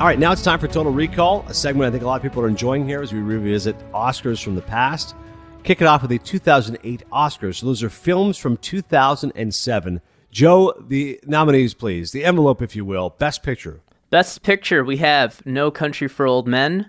All 0.00 0.06
right, 0.06 0.16
now 0.16 0.30
it's 0.30 0.44
time 0.44 0.60
for 0.60 0.68
Total 0.68 0.92
Recall, 0.92 1.44
a 1.48 1.54
segment 1.54 1.88
I 1.88 1.90
think 1.90 2.04
a 2.04 2.06
lot 2.06 2.14
of 2.14 2.22
people 2.22 2.40
are 2.40 2.46
enjoying 2.46 2.86
here 2.86 3.02
as 3.02 3.12
we 3.12 3.18
revisit 3.18 3.76
Oscars 3.90 4.40
from 4.40 4.54
the 4.54 4.62
past. 4.62 5.16
Kick 5.64 5.80
it 5.80 5.88
off 5.88 6.02
with 6.02 6.10
the 6.10 6.20
2008 6.20 7.02
Oscars. 7.10 7.56
So 7.56 7.66
those 7.66 7.82
are 7.82 7.90
films 7.90 8.38
from 8.38 8.58
2007. 8.58 10.00
Joe, 10.30 10.72
the 10.86 11.18
nominees, 11.26 11.74
please. 11.74 12.12
The 12.12 12.24
envelope, 12.24 12.62
if 12.62 12.76
you 12.76 12.84
will. 12.84 13.10
Best 13.18 13.42
Picture. 13.42 13.80
Best 14.08 14.44
Picture, 14.44 14.84
we 14.84 14.98
have 14.98 15.44
No 15.44 15.68
Country 15.72 16.06
for 16.06 16.28
Old 16.28 16.46
Men, 16.46 16.88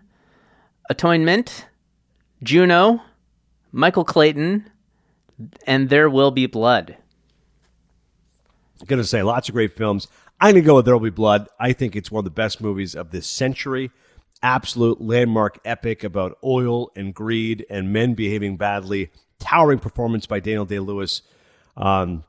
Atonement, 0.91 1.65
Juno, 2.43 3.01
Michael 3.71 4.05
Clayton, 4.05 4.69
and 5.65 5.89
There 5.89 6.11
Will 6.11 6.29
Be 6.29 6.45
Blood. 6.45 6.95
I'm 8.79 8.85
going 8.85 9.01
to 9.01 9.07
say 9.07 9.23
lots 9.23 9.49
of 9.49 9.55
great 9.55 9.73
films. 9.73 10.07
I'm 10.41 10.53
going 10.53 10.63
to 10.63 10.67
go 10.67 10.75
with 10.75 10.85
There 10.85 10.95
Will 10.95 11.03
Be 11.03 11.09
Blood. 11.09 11.49
I 11.59 11.73
think 11.73 11.97
it's 11.97 12.09
one 12.09 12.21
of 12.21 12.23
the 12.23 12.31
best 12.31 12.61
movies 12.61 12.95
of 12.95 13.11
this 13.11 13.27
century. 13.27 13.91
Absolute 14.41 15.01
landmark 15.01 15.59
epic 15.65 16.01
about 16.01 16.37
oil 16.45 16.91
and 16.95 17.13
greed 17.13 17.65
and 17.69 17.91
men 17.91 18.13
behaving 18.13 18.55
badly. 18.55 19.11
Towering 19.39 19.79
performance 19.79 20.25
by 20.27 20.39
Daniel 20.39 20.63
Day 20.63 20.79
Lewis. 20.79 21.23
Um, 21.75 22.23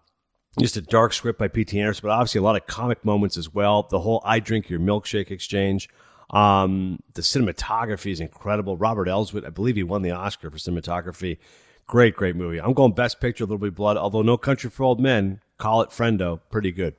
just 0.59 0.77
a 0.77 0.81
dark 0.81 1.13
script 1.13 1.39
by 1.39 1.47
P.T. 1.47 1.79
Anderson, 1.79 2.03
but 2.03 2.13
obviously 2.13 2.41
a 2.41 2.43
lot 2.43 2.57
of 2.57 2.67
comic 2.67 3.05
moments 3.05 3.37
as 3.37 3.55
well. 3.55 3.85
The 3.89 4.01
whole 4.01 4.21
I 4.25 4.41
drink 4.41 4.69
your 4.69 4.81
milkshake 4.81 5.31
exchange. 5.31 5.89
Um, 6.31 6.99
the 7.15 7.23
cinematography 7.23 8.11
is 8.11 8.19
incredible. 8.19 8.77
Robert 8.77 9.07
Elswit, 9.07 9.47
I 9.47 9.51
believe 9.51 9.77
he 9.77 9.85
won 9.85 10.03
the 10.03 10.11
Oscar 10.11 10.51
for 10.51 10.59
cinematography. 10.59 11.39
Great, 11.87 12.17
great 12.17 12.35
movie. 12.35 12.61
I'm 12.61 12.75
going 12.75 12.93
Best 12.93 13.21
Picture, 13.21 13.45
Little 13.45 13.59
Bit 13.59 13.77
Blood, 13.77 13.97
although 13.97 14.23
No 14.23 14.37
Country 14.37 14.69
for 14.69 14.83
Old 14.83 15.01
Men, 15.01 15.41
call 15.59 15.83
it 15.83 15.91
Friendo, 15.91 16.41
pretty 16.51 16.73
good. 16.73 16.97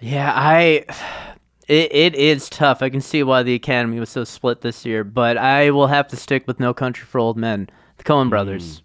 Yeah, 0.00 0.32
I. 0.34 0.84
It, 1.68 1.92
it 1.92 2.14
is 2.14 2.48
tough. 2.48 2.80
I 2.80 2.90
can 2.90 3.00
see 3.00 3.24
why 3.24 3.42
the 3.42 3.54
Academy 3.54 3.98
was 3.98 4.08
so 4.08 4.22
split 4.22 4.60
this 4.60 4.86
year, 4.86 5.02
but 5.02 5.36
I 5.36 5.70
will 5.70 5.88
have 5.88 6.06
to 6.08 6.16
stick 6.16 6.46
with 6.46 6.60
No 6.60 6.72
Country 6.72 7.04
for 7.04 7.18
Old 7.18 7.36
Men, 7.36 7.68
the 7.96 8.04
Coen 8.04 8.30
brothers. 8.30 8.78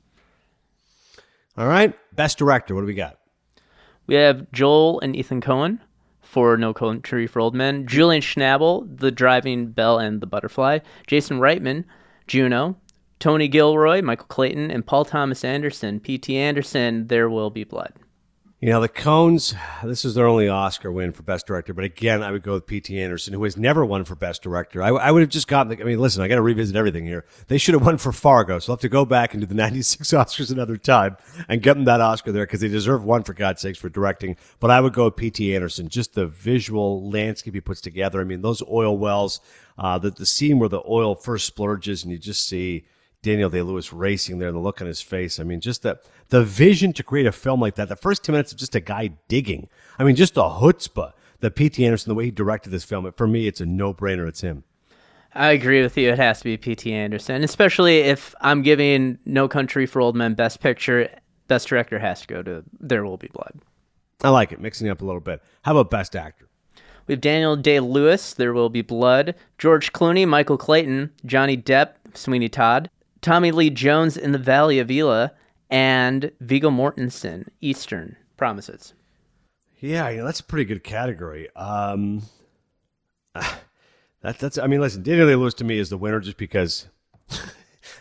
Hmm. 1.55 1.61
All 1.61 1.67
right, 1.67 1.93
best 2.15 2.37
director. 2.39 2.73
What 2.73 2.81
do 2.81 2.87
we 2.87 2.95
got? 2.95 3.19
We 4.07 4.15
have 4.15 4.51
Joel 4.51 4.99
and 5.01 5.15
Ethan 5.15 5.41
Coen 5.41 5.79
for 6.21 6.57
No 6.57 6.73
Country 6.73 7.27
for 7.27 7.39
Old 7.39 7.53
Men, 7.53 7.85
Julian 7.85 8.21
Schnabel, 8.21 8.87
The 8.99 9.11
Diving 9.11 9.67
Bell 9.67 9.99
and 9.99 10.21
the 10.21 10.27
Butterfly, 10.27 10.79
Jason 11.05 11.39
Reitman, 11.39 11.83
Juno, 12.25 12.77
Tony 13.19 13.47
Gilroy, 13.47 14.01
Michael 14.01 14.25
Clayton, 14.27 14.71
and 14.71 14.85
Paul 14.85 15.05
Thomas 15.05 15.43
Anderson, 15.43 15.99
P.T. 15.99 16.35
Anderson, 16.35 17.07
There 17.07 17.29
Will 17.29 17.49
Be 17.49 17.63
Blood. 17.63 17.93
You 18.63 18.69
know, 18.69 18.79
the 18.79 18.89
Coens, 18.89 19.55
this 19.83 20.05
is 20.05 20.13
their 20.13 20.27
only 20.27 20.47
Oscar 20.47 20.91
win 20.91 21.13
for 21.13 21.23
Best 21.23 21.47
Director. 21.47 21.73
But 21.73 21.83
again, 21.83 22.21
I 22.21 22.29
would 22.29 22.43
go 22.43 22.53
with 22.53 22.67
P.T. 22.67 23.01
Anderson, 23.01 23.33
who 23.33 23.43
has 23.43 23.57
never 23.57 23.83
won 23.83 24.03
for 24.03 24.13
Best 24.13 24.43
Director. 24.43 24.83
I, 24.83 24.89
I 24.89 25.09
would 25.09 25.21
have 25.21 25.31
just 25.31 25.47
gotten, 25.47 25.75
the, 25.75 25.81
I 25.81 25.83
mean, 25.83 25.97
listen, 25.97 26.21
I 26.21 26.27
got 26.27 26.35
to 26.35 26.43
revisit 26.43 26.75
everything 26.75 27.07
here. 27.07 27.25
They 27.47 27.57
should 27.57 27.73
have 27.73 27.83
won 27.83 27.97
for 27.97 28.11
Fargo. 28.11 28.59
So 28.59 28.71
I'll 28.71 28.75
have 28.75 28.81
to 28.81 28.89
go 28.89 29.03
back 29.03 29.33
and 29.33 29.41
do 29.41 29.47
the 29.47 29.55
96 29.55 30.07
Oscars 30.11 30.51
another 30.51 30.77
time 30.77 31.17
and 31.49 31.63
get 31.63 31.73
them 31.73 31.85
that 31.85 32.01
Oscar 32.01 32.31
there 32.31 32.45
because 32.45 32.59
they 32.59 32.67
deserve 32.67 33.03
one, 33.03 33.23
for 33.23 33.33
God's 33.33 33.63
sakes, 33.63 33.79
for 33.79 33.89
directing. 33.89 34.37
But 34.59 34.69
I 34.69 34.79
would 34.79 34.93
go 34.93 35.05
with 35.05 35.15
P.T. 35.15 35.55
Anderson, 35.55 35.89
just 35.89 36.13
the 36.13 36.27
visual 36.27 37.09
landscape 37.09 37.55
he 37.55 37.61
puts 37.61 37.81
together. 37.81 38.21
I 38.21 38.25
mean, 38.25 38.43
those 38.43 38.61
oil 38.69 38.95
wells, 38.95 39.41
uh, 39.79 39.97
the, 39.97 40.11
the 40.11 40.27
scene 40.27 40.59
where 40.59 40.69
the 40.69 40.83
oil 40.87 41.15
first 41.15 41.47
splurges 41.47 42.03
and 42.03 42.11
you 42.11 42.19
just 42.19 42.47
see 42.47 42.85
Daniel 43.23 43.49
Day 43.49 43.61
Lewis 43.61 43.93
racing 43.93 44.39
there, 44.39 44.47
and 44.47 44.55
the 44.57 44.61
look 44.61 44.81
on 44.81 44.87
his 44.87 45.01
face. 45.01 45.39
I 45.39 45.43
mean, 45.43 45.61
just 45.61 45.83
the 45.83 45.99
the 46.29 46.43
vision 46.43 46.93
to 46.93 47.03
create 47.03 47.27
a 47.27 47.31
film 47.31 47.61
like 47.61 47.75
that. 47.75 47.89
The 47.89 47.95
first 47.95 48.23
ten 48.23 48.33
minutes 48.33 48.51
of 48.51 48.57
just 48.57 48.75
a 48.75 48.79
guy 48.79 49.11
digging. 49.27 49.69
I 49.99 50.03
mean, 50.03 50.15
just 50.15 50.37
a 50.37 50.41
chutzpah. 50.41 51.13
The 51.39 51.49
P.T. 51.49 51.83
Anderson, 51.83 52.11
the 52.11 52.15
way 52.15 52.25
he 52.25 52.31
directed 52.31 52.69
this 52.69 52.83
film, 52.83 53.11
for 53.17 53.25
me, 53.25 53.47
it's 53.47 53.59
a 53.59 53.65
no 53.65 53.95
brainer. 53.95 54.27
It's 54.27 54.41
him. 54.41 54.63
I 55.33 55.51
agree 55.51 55.81
with 55.81 55.97
you. 55.97 56.11
It 56.11 56.19
has 56.19 56.39
to 56.39 56.43
be 56.43 56.55
P.T. 56.57 56.93
Anderson, 56.93 57.43
especially 57.43 57.99
if 57.99 58.35
I'm 58.41 58.61
giving 58.61 59.17
No 59.25 59.47
Country 59.47 59.87
for 59.87 60.01
Old 60.01 60.15
Men 60.15 60.35
Best 60.35 60.59
Picture. 60.59 61.09
Best 61.47 61.67
Director 61.67 61.99
has 61.99 62.21
to 62.21 62.27
go 62.27 62.43
to 62.43 62.63
There 62.79 63.03
Will 63.03 63.17
Be 63.17 63.29
Blood. 63.33 63.61
I 64.23 64.29
like 64.29 64.51
it, 64.51 64.61
mixing 64.61 64.87
it 64.87 64.91
up 64.91 65.01
a 65.01 65.05
little 65.05 65.21
bit. 65.21 65.41
How 65.63 65.71
about 65.71 65.89
Best 65.89 66.15
Actor? 66.15 66.47
We 67.07 67.13
have 67.13 67.21
Daniel 67.21 67.55
Day 67.55 67.79
Lewis, 67.79 68.33
There 68.33 68.53
Will 68.53 68.69
Be 68.69 68.83
Blood, 68.83 69.35
George 69.57 69.91
Clooney, 69.93 70.27
Michael 70.27 70.57
Clayton, 70.57 71.11
Johnny 71.25 71.57
Depp, 71.57 71.93
Sweeney 72.13 72.49
Todd, 72.49 72.89
Tommy 73.21 73.51
Lee 73.51 73.69
Jones 73.69 74.17
in 74.17 74.31
The 74.31 74.37
Valley 74.37 74.79
of 74.79 74.89
Elah, 74.89 75.33
and 75.69 76.31
Viggo 76.39 76.69
Mortensen, 76.69 77.47
Eastern 77.61 78.17
Promises. 78.35 78.93
Yeah, 79.79 80.23
that's 80.23 80.39
a 80.39 80.43
pretty 80.43 80.65
good 80.65 80.83
category. 80.83 81.53
Um, 81.55 82.23
that, 83.33 84.39
that's, 84.39 84.57
I 84.57 84.67
mean, 84.67 84.81
listen, 84.81 85.03
Daniel 85.03 85.27
Day 85.27 85.35
Lewis 85.35 85.53
to 85.55 85.63
me 85.63 85.77
is 85.79 85.89
the 85.89 85.97
winner 85.97 86.19
just 86.19 86.37
because 86.37 86.87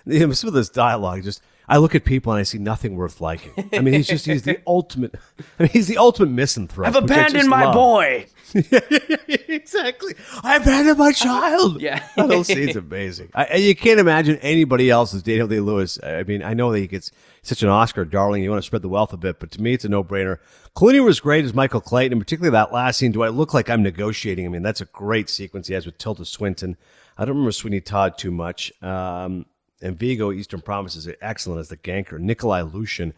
you 0.07 0.27
know, 0.27 0.33
some 0.33 0.49
of 0.49 0.55
this 0.55 0.69
dialogue 0.69 1.23
just. 1.23 1.43
I 1.71 1.77
look 1.77 1.95
at 1.95 2.05
people 2.05 2.33
and 2.33 2.41
I 2.41 2.43
see 2.43 2.59
nothing 2.59 2.97
worth 2.97 3.21
liking. 3.21 3.53
I 3.73 3.79
mean, 3.79 3.95
he's 3.95 4.09
just 4.09 4.27
he's 4.27 4.43
the 4.43 4.59
ultimate. 4.67 5.15
I 5.57 5.63
mean, 5.63 5.71
he's 5.71 5.87
the 5.87 5.99
ultimate 5.99 6.31
misanthrope. 6.31 6.89
I've 6.89 6.97
abandoned 6.97 7.49
my 7.49 7.67
love. 7.67 7.75
boy. 7.75 8.27
exactly. 8.55 10.17
I 10.43 10.57
abandoned 10.57 10.99
my 10.99 11.13
child. 11.13 11.81
Yeah. 11.81 12.05
that 12.17 12.29
whole 12.29 12.43
scene's 12.43 12.75
amazing. 12.75 13.31
I, 13.37 13.55
you 13.55 13.77
can't 13.77 14.01
imagine 14.01 14.39
anybody 14.39 14.91
else 14.91 15.15
as 15.15 15.23
Daniel 15.23 15.47
Day 15.47 15.61
Lewis. 15.61 15.97
I 16.03 16.25
mean, 16.25 16.43
I 16.43 16.55
know 16.55 16.73
that 16.73 16.81
he 16.81 16.89
gets 16.89 17.13
such 17.43 17.63
an 17.63 17.69
Oscar 17.69 18.05
darling. 18.05 18.43
You 18.43 18.51
want 18.51 18.65
to 18.65 18.67
spread 18.67 18.83
the 18.83 18.89
wealth 18.89 19.13
a 19.13 19.17
bit, 19.17 19.39
but 19.39 19.53
to 19.53 19.63
me, 19.63 19.75
it's 19.75 19.85
a 19.85 19.89
no 19.89 20.03
brainer. 20.03 20.39
Clooney 20.75 21.05
was 21.05 21.21
great 21.21 21.45
as 21.45 21.55
Michael 21.55 21.81
Clayton, 21.81 22.15
and 22.15 22.21
particularly 22.21 22.53
that 22.53 22.73
last 22.73 22.99
scene. 22.99 23.13
Do 23.13 23.23
I 23.23 23.29
look 23.29 23.55
like 23.55 23.71
I'm 23.71 23.85
negotiating? 23.85 24.45
I 24.45 24.49
mean, 24.49 24.63
that's 24.63 24.81
a 24.81 24.87
great 24.87 25.31
sequence 25.31 25.69
he 25.69 25.75
has 25.75 25.87
with 25.87 25.99
Tilda 25.99 26.25
Swinton. 26.25 26.77
I 27.17 27.25
don't 27.25 27.37
remember 27.37 27.53
Sweeney 27.53 27.81
Todd 27.81 28.19
too 28.19 28.33
much. 28.33 28.73
Um, 28.83 29.47
and 29.83 29.99
Viggo 29.99 30.33
Eastern 30.33 30.61
Promises 30.61 31.07
are 31.09 31.17
excellent 31.21 31.61
as 31.61 31.69
the 31.69 31.77
ganker. 31.77 32.19
Nikolai 32.19 32.63
Luzhin. 32.63 33.13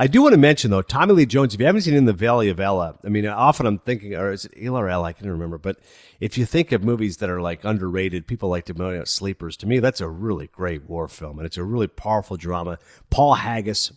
I 0.00 0.06
do 0.06 0.22
want 0.22 0.32
to 0.32 0.38
mention 0.38 0.70
though, 0.70 0.82
Tommy 0.82 1.12
Lee 1.12 1.26
Jones. 1.26 1.54
If 1.54 1.60
you 1.60 1.66
haven't 1.66 1.82
seen 1.82 1.94
In 1.94 2.04
the 2.04 2.12
Valley 2.12 2.48
of 2.48 2.60
Ella, 2.60 2.96
I 3.04 3.08
mean, 3.08 3.26
often 3.26 3.66
I'm 3.66 3.80
thinking, 3.80 4.14
or 4.14 4.30
is 4.30 4.44
it 4.44 4.52
Ella 4.56 4.84
or 4.84 4.88
Ella? 4.88 5.08
I 5.08 5.12
can't 5.12 5.28
remember. 5.28 5.58
But 5.58 5.80
if 6.20 6.38
you 6.38 6.46
think 6.46 6.70
of 6.70 6.84
movies 6.84 7.16
that 7.16 7.28
are 7.28 7.40
like 7.40 7.64
underrated, 7.64 8.28
people 8.28 8.48
like 8.48 8.64
to 8.66 8.74
know 8.74 9.02
sleepers. 9.02 9.56
To 9.56 9.66
me, 9.66 9.80
that's 9.80 10.00
a 10.00 10.08
really 10.08 10.46
great 10.46 10.88
war 10.88 11.08
film, 11.08 11.38
and 11.38 11.46
it's 11.46 11.56
a 11.56 11.64
really 11.64 11.88
powerful 11.88 12.36
drama. 12.36 12.78
Paul 13.10 13.34
Haggis, 13.34 13.92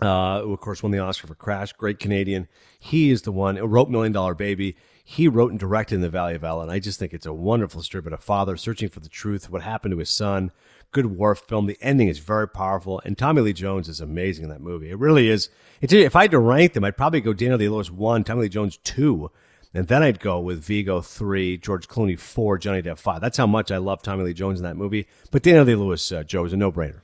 uh, 0.00 0.40
who 0.40 0.54
of 0.54 0.60
course 0.60 0.82
won 0.82 0.92
the 0.92 1.00
Oscar 1.00 1.26
for 1.26 1.34
Crash, 1.34 1.74
great 1.74 1.98
Canadian. 1.98 2.48
He 2.78 3.10
is 3.10 3.22
the 3.22 3.32
one 3.32 3.56
who 3.56 3.66
wrote 3.66 3.90
Million 3.90 4.12
Dollar 4.12 4.34
Baby. 4.34 4.76
He 5.04 5.28
wrote 5.28 5.50
and 5.50 5.60
directed 5.60 5.96
In 5.96 6.00
the 6.00 6.08
Valley 6.08 6.34
of 6.34 6.44
Ella, 6.44 6.62
and 6.62 6.72
I 6.72 6.78
just 6.78 6.98
think 6.98 7.12
it's 7.12 7.26
a 7.26 7.32
wonderful 7.34 7.82
story 7.82 8.00
about 8.00 8.18
a 8.18 8.22
father 8.22 8.56
searching 8.56 8.88
for 8.88 9.00
the 9.00 9.08
truth, 9.10 9.50
what 9.50 9.60
happened 9.62 9.92
to 9.92 9.98
his 9.98 10.10
son. 10.10 10.50
Good 10.96 11.16
war 11.18 11.34
film. 11.34 11.66
The 11.66 11.76
ending 11.82 12.08
is 12.08 12.20
very 12.20 12.48
powerful, 12.48 13.02
and 13.04 13.18
Tommy 13.18 13.42
Lee 13.42 13.52
Jones 13.52 13.86
is 13.86 14.00
amazing 14.00 14.44
in 14.44 14.48
that 14.50 14.62
movie. 14.62 14.88
It 14.90 14.98
really 14.98 15.28
is. 15.28 15.50
If 15.82 16.16
I 16.16 16.22
had 16.22 16.30
to 16.30 16.38
rank 16.38 16.72
them, 16.72 16.84
I'd 16.84 16.96
probably 16.96 17.20
go 17.20 17.34
Daniel 17.34 17.58
Day 17.58 17.68
Lewis 17.68 17.90
one, 17.90 18.24
Tommy 18.24 18.40
Lee 18.42 18.48
Jones 18.48 18.78
two, 18.78 19.30
and 19.74 19.88
then 19.88 20.02
I'd 20.02 20.20
go 20.20 20.40
with 20.40 20.64
Viggo 20.64 21.02
three, 21.02 21.58
George 21.58 21.86
Clooney 21.86 22.18
four, 22.18 22.56
Johnny 22.56 22.80
Depp 22.80 22.96
five. 22.98 23.20
That's 23.20 23.36
how 23.36 23.46
much 23.46 23.70
I 23.70 23.76
love 23.76 24.00
Tommy 24.00 24.24
Lee 24.24 24.32
Jones 24.32 24.58
in 24.58 24.64
that 24.64 24.78
movie. 24.78 25.06
But 25.30 25.42
Daniel 25.42 25.66
Day 25.66 25.74
Lewis, 25.74 26.10
uh, 26.10 26.22
Joe, 26.22 26.46
is 26.46 26.54
a 26.54 26.56
no 26.56 26.72
brainer. 26.72 27.00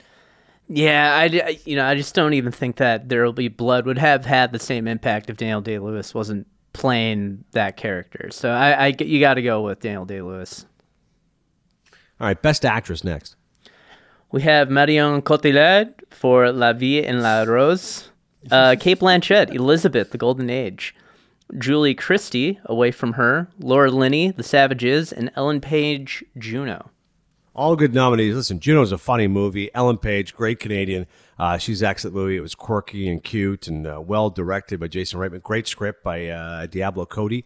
Yeah, 0.69 1.15
I, 1.15 1.25
I- 1.25 1.59
you 1.67 1.77
know, 1.77 1.85
I 1.85 1.95
just 1.95 2.15
don't 2.15 2.33
even 2.33 2.51
think 2.51 2.77
that 2.77 3.11
There 3.11 3.25
Will 3.25 3.35
Be 3.35 3.49
Blood 3.49 3.85
would 3.85 3.99
have 3.99 4.25
had 4.25 4.53
the 4.53 4.59
same 4.59 4.89
impact 4.89 5.29
if 5.29 5.37
Daniel 5.37 5.61
Day 5.61 5.79
Lewis 5.79 6.15
wasn't 6.15 6.47
playing 6.73 7.45
that 7.51 7.77
character. 7.77 8.31
So 8.33 8.49
I, 8.51 8.87
I 8.87 8.97
you 9.01 9.21
got 9.21 9.35
to 9.35 9.43
go 9.43 9.61
with 9.61 9.81
Daniel 9.81 10.07
Day 10.07 10.23
Lewis. 10.23 10.65
All 12.19 12.27
right, 12.29 12.41
best 12.41 12.65
actress 12.65 13.05
next. 13.05 13.37
We 14.33 14.41
have 14.43 14.71
Marion 14.71 15.21
Cotillard 15.21 15.93
for 16.09 16.51
La 16.53 16.73
Vie 16.73 17.05
en 17.05 17.21
la 17.21 17.43
Rose, 17.43 18.09
uh, 18.51 18.77
Cate 18.81 18.99
Blanchett, 18.99 19.55
Elizabeth, 19.55 20.11
The 20.11 20.17
Golden 20.17 20.49
Age, 20.49 20.95
Julie 21.59 21.95
Christie, 21.95 22.59
Away 22.65 22.93
from 22.93 23.13
Her, 23.13 23.49
Laura 23.59 23.91
Linney, 23.91 24.31
The 24.31 24.43
Savages, 24.43 25.13
and 25.13 25.31
Ellen 25.37 25.61
Page, 25.61 26.25
Juno. 26.39 26.91
All 27.55 27.77
good 27.77 27.93
nominees. 27.93 28.35
Listen, 28.35 28.59
Juno's 28.59 28.91
a 28.91 28.97
funny 28.97 29.29
movie. 29.29 29.69
Ellen 29.75 29.99
Page, 29.99 30.33
great 30.33 30.59
Canadian. 30.59 31.07
Uh, 31.39 31.59
she's 31.59 31.83
excellent 31.83 32.17
movie. 32.17 32.39
It 32.39 32.41
was 32.41 32.55
quirky 32.55 33.11
and 33.11 33.23
cute 33.23 33.69
and 33.69 33.87
uh, 33.87 34.01
well 34.01 34.31
directed 34.31 34.81
by 34.81 34.89
Jason 34.89 35.21
Reitman. 35.21 35.43
Great 35.43 35.69
script 35.69 36.03
by 36.03 36.29
uh, 36.29 36.65
Diablo 36.65 37.05
Cody. 37.05 37.45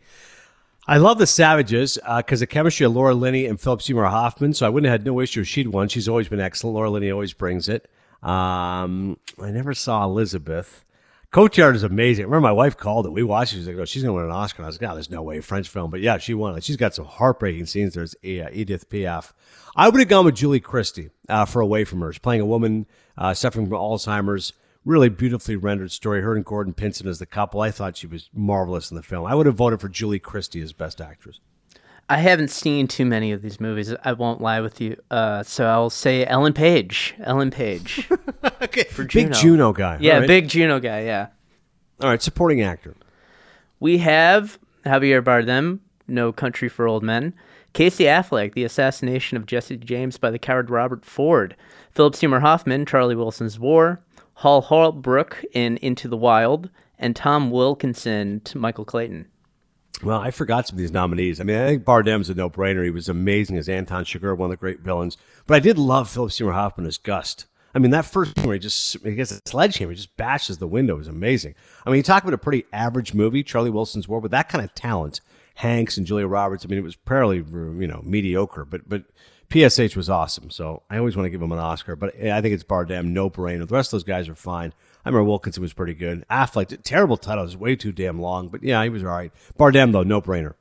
I 0.89 0.99
love 0.99 1.19
the 1.19 1.27
Savages 1.27 1.99
because 2.17 2.41
the 2.41 2.47
chemistry 2.47 2.87
of 2.87 2.93
Laura 2.93 3.15
Linney 3.15 3.47
and 3.47 3.61
Philip 3.61 3.83
Seymour 3.83 4.07
Hoffman. 4.07 4.55
So 4.55 4.67
I 4.67 4.69
wouldn't 4.69 4.89
have 4.91 5.01
had 5.01 5.07
no 5.07 5.21
issue 5.21 5.41
if 5.41 5.49
she'd 5.49 5.69
won. 5.69 5.89
She's 5.89 6.09
always 6.09 6.29
been 6.29 6.41
excellent. 6.41 6.75
Laura 6.75 6.91
Linney 6.91 7.11
always 7.11 7.33
brings 7.33 7.69
it. 7.69 7.91
Um, 8.23 9.19
I 9.43 9.51
never 9.51 9.75
saw 9.75 10.05
Elizabeth. 10.05 10.85
Cotillard 11.33 11.75
is 11.75 11.83
amazing. 11.83 12.23
I 12.23 12.27
remember 12.27 12.49
my 12.49 12.53
wife 12.53 12.77
called 12.77 13.05
it. 13.05 13.11
We 13.11 13.25
watched 13.25 13.53
it. 13.53 13.57
She's 13.57 13.67
like, 13.67 13.77
oh, 13.77 13.85
she's 13.85 14.03
going 14.03 14.11
to 14.11 14.15
win 14.15 14.25
an 14.25 14.31
Oscar. 14.31 14.63
And 14.63 14.67
I 14.67 14.69
was 14.69 14.81
like, 14.81 14.89
no, 14.89 14.95
there's 14.95 15.11
no 15.11 15.23
way. 15.23 15.41
French 15.41 15.69
film. 15.69 15.91
But 15.91 16.01
yeah, 16.01 16.19
she 16.19 16.35
won. 16.35 16.59
She's 16.61 16.77
got 16.77 16.95
some 16.95 17.05
heartbreaking 17.05 17.67
scenes. 17.67 17.95
There's 17.95 18.15
uh, 18.25 18.49
Edith 18.53 18.89
Piaf. 18.89 19.33
I 19.75 19.89
would 19.89 19.99
have 19.99 20.09
gone 20.09 20.25
with 20.25 20.37
Julie 20.37 20.61
Christie 20.61 21.11
uh, 21.29 21.45
for 21.45 21.61
Away 21.61 21.85
From 21.85 22.01
Her. 22.01 22.13
She's 22.13 22.21
playing 22.21 22.41
a 22.41 22.47
woman 22.47 22.87
uh, 23.19 23.35
suffering 23.35 23.67
from 23.67 23.77
Alzheimer's. 23.77 24.53
Really 24.87 25.09
beautifully 25.09 25.57
rendered 25.57 25.91
story. 25.91 26.23
Her 26.23 26.37
and 26.37 26.45
Gordon 26.45 26.73
Pinsent 26.73 27.09
as 27.09 27.19
the 27.19 27.27
couple. 27.27 27.61
I 27.61 27.73
thought 27.73 27.97
she 27.97 28.07
was 28.07 28.31
marvelous 28.33 28.89
in 28.91 28.97
the 28.97 29.03
film. 29.03 29.27
I 29.27 29.35
would 29.35 29.47
have 29.47 29.57
voted 29.57 29.81
for 29.81 29.89
Julie 29.89 30.21
Christie 30.21 30.63
as 30.63 30.73
best 30.73 31.01
actress. 31.01 31.41
I 32.09 32.19
haven't 32.19 32.53
seen 32.53 32.87
too 32.87 33.05
many 33.05 33.33
of 33.33 33.43
these 33.43 33.61
movies. 33.61 33.93
I 34.05 34.13
won't 34.13 34.41
lie 34.41 34.61
with 34.61 34.81
you. 34.81 34.97
Uh, 35.11 35.43
so 35.43 35.67
I'll 35.67 35.91
say 35.91 36.25
Ellen 36.25 36.53
Page. 36.53 37.17
Ellen 37.19 37.51
Page. 37.51 38.09
okay. 38.63 38.85
For 38.85 39.03
Big 39.03 39.11
Juno. 39.11 39.35
Juno 39.35 39.73
guy. 39.73 39.99
yeah, 40.01 40.19
right. 40.19 40.29
big 40.29 40.47
Juno 40.47 40.79
guy. 40.79 41.03
Yeah. 41.03 41.29
All 42.01 42.09
right, 42.09 42.23
supporting 42.23 42.63
actor. 42.63 42.95
We 43.81 43.99
have 43.99 44.57
Javier 44.85 45.21
Bardem, 45.21 45.81
No 46.07 46.33
Country 46.33 46.69
for 46.69 46.87
Old 46.87 47.03
Men. 47.03 47.35
Casey 47.73 48.05
Affleck, 48.05 48.55
The 48.55 48.65
Assassination 48.65 49.37
of 49.37 49.47
Jesse 49.47 49.77
James 49.77 50.17
by 50.17 50.31
the 50.31 50.39
coward 50.39 50.71
Robert 50.71 51.05
Ford. 51.05 51.57
Philip 51.91 52.15
Seymour 52.15 52.41
Hoffman, 52.41 52.87
Charlie 52.87 53.17
Wilson's 53.17 53.59
War. 53.59 54.01
Hal 54.37 54.61
Holbrook 54.63 55.45
in 55.53 55.77
Into 55.79 56.09
the 56.09 56.17
Wild. 56.17 56.71
And 56.99 57.15
Tom 57.15 57.51
Wilkinson 57.51 58.41
to 58.45 58.57
Michael 58.57 58.87
Clayton. 58.87 59.27
Well, 60.03 60.19
I 60.19 60.31
forgot 60.31 60.67
some 60.67 60.77
of 60.77 60.79
these 60.79 60.93
nominees. 60.93 61.41
I 61.41 61.45
mean, 61.45 61.59
I 61.59 61.67
think 61.67 61.85
Bardem's 61.85 62.31
a 62.31 62.35
no-brainer. 62.35 62.85
He 62.85 62.91
was 62.91 63.11
amazing 63.11 63.59
as 63.59 63.69
Anton 63.69 64.07
Chigurh, 64.07 64.35
one 64.35 64.47
of 64.47 64.51
the 64.51 64.57
great 64.57 64.81
villains. 64.81 65.19
But 65.47 65.57
I 65.57 65.61
did 65.61 65.77
love 65.77 66.09
Philip 66.09 66.33
Seymour 66.33 66.55
Hoffman 66.55 66.87
as 66.87 66.97
Gust. 66.97 67.45
I 67.75 67.79
mean, 67.79 67.91
that 67.91 68.07
first 68.07 68.35
scene 68.35 68.47
where 68.47 68.55
he 68.55 68.61
just, 68.61 68.97
he 69.05 69.15
gets 69.15 69.31
a 69.31 69.43
sledgehammer, 69.45 69.93
he 69.93 69.97
just 69.97 70.17
bashes 70.17 70.57
the 70.57 70.67
window 70.67 70.99
is 70.99 71.09
amazing. 71.09 71.55
I 71.85 71.91
mean, 71.91 71.99
you 71.99 72.03
talk 72.03 72.23
about 72.23 72.33
a 72.33 72.39
pretty 72.39 72.65
average 72.73 73.13
movie, 73.13 73.43
Charlie 73.43 73.69
Wilson's 73.69 74.09
War, 74.09 74.21
with 74.21 74.31
that 74.31 74.49
kind 74.49 74.65
of 74.65 74.75
talent, 74.75 75.21
Hanks 75.57 75.99
and 75.99 76.07
Julia 76.07 76.27
Roberts. 76.27 76.65
I 76.65 76.69
mean, 76.69 76.79
it 76.79 76.83
was 76.83 76.97
fairly, 77.07 77.39
you 77.39 77.87
know, 77.87 78.01
mediocre, 78.03 78.65
but 78.65 78.89
but 78.89 79.05
PSH 79.51 79.97
was 79.97 80.11
awesome. 80.11 80.51
So 80.51 80.83
I 80.91 80.99
always 80.99 81.17
want 81.17 81.27
to 81.27 81.31
give 81.31 81.43
him 81.43 81.53
an 81.53 81.59
Oscar, 81.59 81.97
but 81.97 82.15
I 82.21 82.41
think 82.41 82.55
it's 82.55 82.65
Bardem, 82.65 83.07
no 83.07 83.31
brainer. 83.31 83.67
The 83.67 83.75
rest 83.75 83.89
of 83.89 83.93
those 83.93 84.05
guys 84.05 84.29
are 84.29 84.35
fine. 84.35 84.73
I 85.05 85.09
remember 85.09 85.25
Wilkinson 85.25 85.63
was 85.63 85.73
pretty 85.73 85.95
good. 85.95 86.25
Affleck, 86.31 86.77
terrible 86.83 87.17
title, 87.17 87.45
it 87.45 87.47
was 87.47 87.57
way 87.57 87.77
too 87.77 87.93
damn 87.93 88.21
long, 88.21 88.49
but 88.49 88.63
yeah, 88.63 88.83
he 88.83 88.89
was 88.89 89.05
all 89.05 89.11
right. 89.11 89.33
Bardem 89.59 89.93
though, 89.93 90.03
no 90.03 90.21
brainer. 90.21 90.55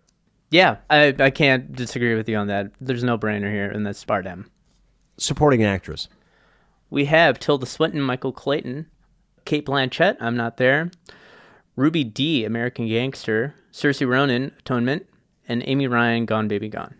Yeah, 0.51 0.77
I, 0.89 1.15
I 1.17 1.31
can't 1.31 1.73
disagree 1.73 2.15
with 2.15 2.29
you 2.29 2.37
on 2.37 2.47
that. 2.47 2.71
There's 2.79 3.03
no 3.03 3.17
brainer 3.17 3.51
here, 3.51 3.69
and 3.69 3.85
that's 3.85 4.05
Bardem. 4.05 4.45
Supporting 5.17 5.63
actress. 5.63 6.07
We 6.89 7.05
have 7.05 7.39
Tilda 7.39 7.65
Swinton, 7.65 8.01
Michael 8.01 8.31
Clayton, 8.31 8.85
Cate 9.45 9.65
Blanchett, 9.65 10.17
I'm 10.19 10.37
not 10.37 10.57
there, 10.57 10.91
Ruby 11.75 12.03
Dee, 12.03 12.45
American 12.45 12.87
Gangster, 12.87 13.55
Saoirse 13.71 14.07
Ronan, 14.07 14.53
Atonement, 14.59 15.07
and 15.47 15.63
Amy 15.65 15.87
Ryan, 15.87 16.25
Gone 16.25 16.47
Baby 16.47 16.69
Gone. 16.69 16.95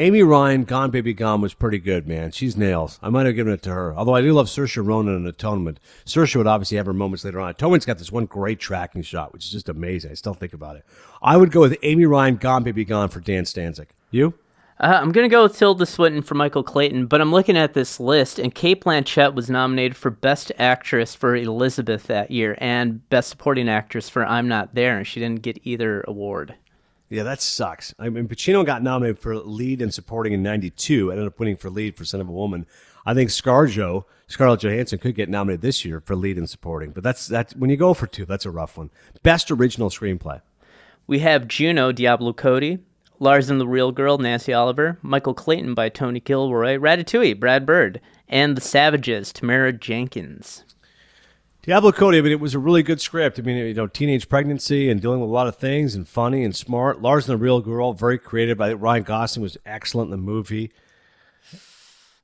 Amy 0.00 0.22
Ryan, 0.22 0.62
Gone 0.62 0.92
Baby 0.92 1.12
Gone 1.12 1.40
was 1.40 1.54
pretty 1.54 1.78
good, 1.78 2.06
man. 2.06 2.30
She's 2.30 2.56
nails. 2.56 3.00
I 3.02 3.08
might 3.08 3.26
have 3.26 3.34
given 3.34 3.52
it 3.52 3.62
to 3.62 3.70
her. 3.70 3.92
Although 3.96 4.14
I 4.14 4.20
do 4.20 4.32
love 4.32 4.46
Saoirse 4.46 4.86
Ronan 4.86 5.16
in 5.16 5.26
Atonement. 5.26 5.80
Saoirse 6.04 6.36
would 6.36 6.46
obviously 6.46 6.76
have 6.76 6.86
her 6.86 6.92
moments 6.92 7.24
later 7.24 7.40
on. 7.40 7.50
Atonement's 7.50 7.84
got 7.84 7.98
this 7.98 8.12
one 8.12 8.26
great 8.26 8.60
tracking 8.60 9.02
shot, 9.02 9.32
which 9.32 9.44
is 9.44 9.50
just 9.50 9.68
amazing. 9.68 10.12
I 10.12 10.14
still 10.14 10.34
think 10.34 10.52
about 10.52 10.76
it. 10.76 10.84
I 11.20 11.36
would 11.36 11.50
go 11.50 11.58
with 11.60 11.76
Amy 11.82 12.06
Ryan, 12.06 12.36
Gone 12.36 12.62
Baby 12.62 12.84
Gone 12.84 13.08
for 13.08 13.18
Dan 13.18 13.42
Stanzik. 13.42 13.88
You? 14.12 14.34
Uh, 14.78 15.00
I'm 15.02 15.10
to 15.10 15.26
go 15.26 15.42
with 15.42 15.58
Tilda 15.58 15.84
Swinton 15.84 16.22
for 16.22 16.36
Michael 16.36 16.62
Clayton, 16.62 17.06
but 17.06 17.20
I'm 17.20 17.32
looking 17.32 17.56
at 17.56 17.74
this 17.74 17.98
list, 17.98 18.38
and 18.38 18.54
Cate 18.54 18.84
Blanchett 18.84 19.34
was 19.34 19.50
nominated 19.50 19.96
for 19.96 20.10
Best 20.10 20.52
Actress 20.60 21.16
for 21.16 21.34
Elizabeth 21.34 22.04
that 22.04 22.30
year 22.30 22.56
and 22.58 23.08
Best 23.08 23.30
Supporting 23.30 23.68
Actress 23.68 24.08
for 24.08 24.24
I'm 24.24 24.46
Not 24.46 24.76
There, 24.76 24.96
and 24.96 25.04
she 25.04 25.18
didn't 25.18 25.42
get 25.42 25.58
either 25.64 26.04
award. 26.06 26.54
Yeah, 27.10 27.22
that 27.22 27.40
sucks. 27.40 27.94
I 27.98 28.10
mean, 28.10 28.28
Pacino 28.28 28.64
got 28.66 28.82
nominated 28.82 29.18
for 29.18 29.34
lead 29.36 29.80
and 29.80 29.92
supporting 29.92 30.32
in 30.32 30.42
'92. 30.42 31.10
Ended 31.10 31.26
up 31.26 31.38
winning 31.38 31.56
for 31.56 31.70
lead 31.70 31.96
for 31.96 32.04
Scent 32.04 32.20
of 32.20 32.28
a 32.28 32.32
Woman. 32.32 32.66
I 33.06 33.14
think 33.14 33.30
ScarJo, 33.30 34.04
Scarlett 34.26 34.60
Johansson, 34.60 34.98
could 34.98 35.14
get 35.14 35.30
nominated 35.30 35.62
this 35.62 35.84
year 35.84 36.00
for 36.00 36.14
lead 36.14 36.36
and 36.36 36.50
supporting. 36.50 36.90
But 36.90 37.02
that's 37.02 37.26
that. 37.28 37.52
When 37.52 37.70
you 37.70 37.76
go 37.76 37.94
for 37.94 38.06
two, 38.06 38.26
that's 38.26 38.44
a 38.44 38.50
rough 38.50 38.76
one. 38.76 38.90
Best 39.22 39.50
original 39.50 39.88
screenplay. 39.88 40.42
We 41.06 41.20
have 41.20 41.48
Juno, 41.48 41.92
Diablo 41.92 42.34
Cody, 42.34 42.80
Lars 43.18 43.48
and 43.48 43.58
the 43.58 43.66
Real 43.66 43.90
Girl, 43.90 44.18
Nancy 44.18 44.52
Oliver, 44.52 44.98
Michael 45.00 45.32
Clayton 45.32 45.72
by 45.72 45.88
Tony 45.88 46.20
Gilroy, 46.20 46.76
Ratatouille, 46.76 47.40
Brad 47.40 47.64
Bird, 47.64 48.00
and 48.28 48.54
The 48.56 48.60
Savages, 48.60 49.32
Tamara 49.32 49.72
Jenkins. 49.72 50.64
Diablo 51.68 51.92
Cody, 51.92 52.16
I 52.16 52.22
mean, 52.22 52.32
it 52.32 52.40
was 52.40 52.54
a 52.54 52.58
really 52.58 52.82
good 52.82 52.98
script. 52.98 53.38
I 53.38 53.42
mean, 53.42 53.58
you 53.58 53.74
know, 53.74 53.86
teenage 53.86 54.30
pregnancy 54.30 54.88
and 54.88 55.02
dealing 55.02 55.20
with 55.20 55.28
a 55.28 55.32
lot 55.34 55.48
of 55.48 55.56
things 55.56 55.94
and 55.94 56.08
funny 56.08 56.42
and 56.42 56.56
smart. 56.56 57.02
Lars 57.02 57.28
and 57.28 57.38
the 57.38 57.44
Real 57.44 57.60
Girl, 57.60 57.92
very 57.92 58.18
creative. 58.18 58.58
I 58.58 58.70
think 58.70 58.80
Ryan 58.80 59.02
Gosling 59.02 59.42
was 59.42 59.58
excellent 59.66 60.06
in 60.06 60.12
the 60.12 60.16
movie. 60.16 60.72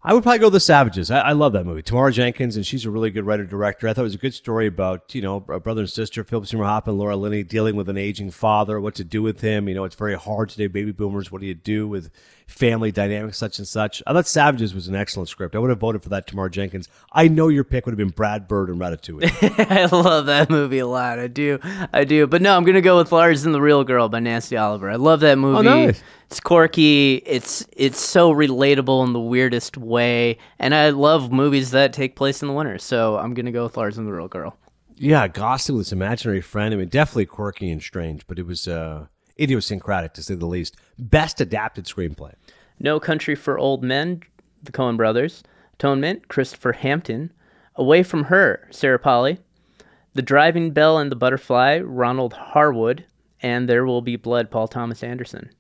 I 0.03 0.15
would 0.15 0.23
probably 0.23 0.39
go 0.39 0.49
The 0.49 0.61
Savages. 0.61 1.11
I, 1.11 1.21
I 1.21 1.33
love 1.33 1.53
that 1.53 1.67
movie. 1.67 1.83
Tamara 1.83 2.11
Jenkins, 2.11 2.57
and 2.57 2.65
she's 2.65 2.87
a 2.87 2.91
really 2.91 3.11
good 3.11 3.27
writer 3.27 3.45
director. 3.45 3.87
I 3.87 3.93
thought 3.93 4.01
it 4.01 4.05
was 4.05 4.15
a 4.15 4.19
good 4.19 4.33
story 4.33 4.67
about 4.67 5.15
you 5.15 5.21
know 5.21 5.45
a 5.51 5.61
brother 5.61 5.83
and 5.83 5.91
sister, 5.91 6.25
Philip 6.25 6.47
Seymour 6.47 6.65
Hoffman, 6.65 6.97
Laura 6.97 7.15
Linney, 7.15 7.43
dealing 7.43 7.77
with 7.77 7.91
an 7.91 7.99
aging 7.99 8.31
father, 8.31 8.81
what 8.81 8.95
to 8.95 9.05
do 9.05 9.23
with 9.23 9.43
him. 9.43 9.69
You 9.69 9.75
know, 9.75 9.85
it's 9.85 9.95
very 9.95 10.17
hard 10.17 10.49
today. 10.49 10.69
Baby 10.69 10.93
boomers, 10.93 11.31
what 11.31 11.43
do 11.43 11.47
you 11.47 11.55
do 11.55 11.87
with 11.87 12.11
family 12.47 12.93
dynamics, 12.93 13.39
such 13.39 13.59
and 13.59 13.67
such? 13.67 14.03
I 14.07 14.13
thought 14.13 14.27
Savages 14.27 14.75
was 14.75 14.89
an 14.89 14.95
excellent 14.95 15.29
script. 15.29 15.55
I 15.55 15.59
would 15.59 15.71
have 15.71 15.81
voted 15.81 16.03
for 16.03 16.09
that. 16.11 16.27
Tamara 16.27 16.51
Jenkins. 16.51 16.89
I 17.13 17.29
know 17.29 17.49
your 17.49 17.65
pick 17.65 17.87
would 17.87 17.93
have 17.93 17.99
been 17.99 18.09
Brad 18.11 18.47
Bird 18.49 18.69
and 18.71 18.79
Ratatouille. 18.81 19.71
I 19.71 19.87
love 19.87 20.27
that 20.27 20.51
movie 20.51 20.79
a 20.79 20.87
lot. 20.87 21.19
I 21.19 21.27
do. 21.27 21.59
I 21.93 22.05
do. 22.05 22.27
But 22.27 22.43
no, 22.43 22.57
I'm 22.57 22.65
going 22.65 22.75
to 22.75 22.81
go 22.81 22.97
with 22.99 23.13
Lars 23.13 23.45
and 23.45 23.55
the 23.55 23.61
Real 23.61 23.85
Girl 23.85 24.09
by 24.09 24.21
Nancy 24.21 24.57
Oliver. 24.57 24.91
I 24.91 24.97
love 24.97 25.21
that 25.21 25.39
movie. 25.39 25.59
Oh, 25.69 25.87
nice. 25.87 26.03
It's 26.27 26.41
quirky. 26.41 27.17
It's 27.27 27.67
it's 27.77 28.01
so 28.01 28.33
relatable 28.33 29.07
in 29.07 29.13
the 29.13 29.21
weirdest 29.21 29.77
way. 29.77 30.39
And 30.59 30.75
I 30.75 30.91
love 30.91 31.31
movies 31.33 31.71
that 31.73 31.93
take 31.93 32.17
place 32.17 32.43
in 32.43 32.49
the 32.49 32.55
winter. 32.55 32.79
So 32.79 33.19
I'm 33.19 33.35
going 33.35 33.47
to 33.47 33.53
go 33.53 33.65
with 33.65 33.77
Lars 33.77 33.99
and 33.99 34.07
the 34.07 34.13
Real 34.13 34.29
Girl. 34.29 34.57
yeah, 34.97 35.29
Gosling 35.29 35.77
with 35.79 35.87
his 35.87 35.93
imaginary 35.93 36.41
friend. 36.41 36.73
I 36.75 36.77
mean, 36.79 36.89
definitely 36.89 37.27
quirky 37.27 37.71
and 37.71 37.83
strange, 37.83 38.27
but 38.27 38.39
it 38.39 38.47
was 38.47 38.67
uh, 38.67 39.07
idiosyncratic 39.41 40.15
to 40.15 40.23
say 40.23 40.35
the 40.35 40.47
least. 40.47 40.77
Best 40.99 41.41
adapted 41.41 41.85
screenplay. 41.87 42.35
No 42.79 43.01
Country 43.01 43.35
for 43.35 43.59
Old 43.59 43.83
Men, 43.83 44.23
the 44.63 44.73
Coen 44.73 44.97
Brothers. 44.97 45.43
Atonement, 45.75 46.29
Christopher 46.29 46.73
Hampton. 46.73 47.33
Away 47.77 48.03
from 48.03 48.25
Her, 48.25 48.69
Sarah 48.71 48.99
Polley. 48.99 49.39
The 50.15 50.23
Diving 50.23 50.71
Bell 50.71 50.99
and 50.99 51.11
the 51.11 51.17
Butterfly, 51.17 51.81
Ronald 51.81 52.35
Harwood. 52.35 53.05
And 53.41 53.69
There 53.69 53.85
Will 53.85 54.01
Be 54.01 54.17
Blood, 54.17 54.51
Paul 54.51 54.69
Thomas 54.69 55.03
Anderson. 55.03 55.51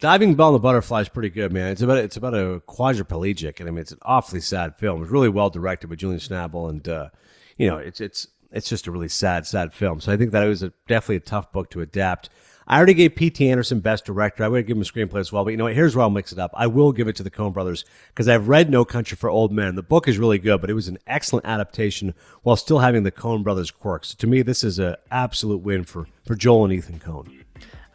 Diving 0.00 0.34
Bell 0.34 0.48
and 0.48 0.56
the 0.56 0.60
Butterfly 0.60 1.00
is 1.00 1.08
pretty 1.08 1.30
good, 1.30 1.52
man. 1.52 1.72
It's 1.72 1.82
about 1.82 1.98
it's 1.98 2.16
about 2.16 2.34
a 2.34 2.60
quadriplegic, 2.68 3.60
and 3.60 3.68
I 3.68 3.72
mean 3.72 3.80
it's 3.80 3.92
an 3.92 3.98
awfully 4.02 4.40
sad 4.40 4.76
film. 4.76 5.02
It's 5.02 5.10
really 5.10 5.28
well 5.28 5.48
directed 5.48 5.88
by 5.88 5.94
Julian 5.94 6.20
Schnabel, 6.20 6.68
and 6.68 6.86
uh, 6.86 7.08
you 7.56 7.68
know 7.68 7.78
it's 7.78 8.00
it's 8.00 8.28
it's 8.52 8.68
just 8.68 8.86
a 8.86 8.90
really 8.90 9.08
sad, 9.08 9.46
sad 9.46 9.72
film. 9.72 10.00
So 10.00 10.12
I 10.12 10.16
think 10.16 10.32
that 10.32 10.42
it 10.42 10.48
was 10.48 10.62
a, 10.62 10.72
definitely 10.86 11.16
a 11.16 11.20
tough 11.20 11.52
book 11.52 11.70
to 11.70 11.80
adapt. 11.80 12.30
I 12.68 12.76
already 12.76 12.94
gave 12.94 13.14
P.T. 13.14 13.48
Anderson 13.48 13.78
Best 13.78 14.04
Director. 14.04 14.42
I 14.42 14.48
would 14.48 14.66
give 14.66 14.76
him 14.76 14.82
a 14.82 14.84
screenplay 14.84 15.20
as 15.20 15.30
well, 15.30 15.44
but 15.44 15.50
you 15.50 15.56
know 15.56 15.64
what? 15.64 15.74
Here's 15.74 15.94
where 15.94 16.02
I'll 16.02 16.10
mix 16.10 16.32
it 16.32 16.38
up. 16.38 16.50
I 16.54 16.66
will 16.66 16.90
give 16.90 17.06
it 17.06 17.14
to 17.16 17.22
the 17.22 17.30
Coen 17.30 17.52
Brothers 17.52 17.84
because 18.08 18.26
I've 18.26 18.48
read 18.48 18.70
No 18.70 18.84
Country 18.84 19.16
for 19.16 19.30
Old 19.30 19.52
Men. 19.52 19.76
The 19.76 19.82
book 19.84 20.08
is 20.08 20.18
really 20.18 20.38
good, 20.38 20.60
but 20.60 20.68
it 20.68 20.74
was 20.74 20.88
an 20.88 20.98
excellent 21.06 21.46
adaptation 21.46 22.12
while 22.42 22.56
still 22.56 22.80
having 22.80 23.04
the 23.04 23.12
Coen 23.12 23.44
Brothers 23.44 23.70
quirks. 23.70 24.14
To 24.16 24.26
me, 24.26 24.42
this 24.42 24.64
is 24.64 24.80
an 24.80 24.96
absolute 25.10 25.58
win 25.58 25.84
for 25.84 26.08
for 26.24 26.34
Joel 26.34 26.64
and 26.64 26.72
Ethan 26.72 26.98
Coen. 26.98 27.44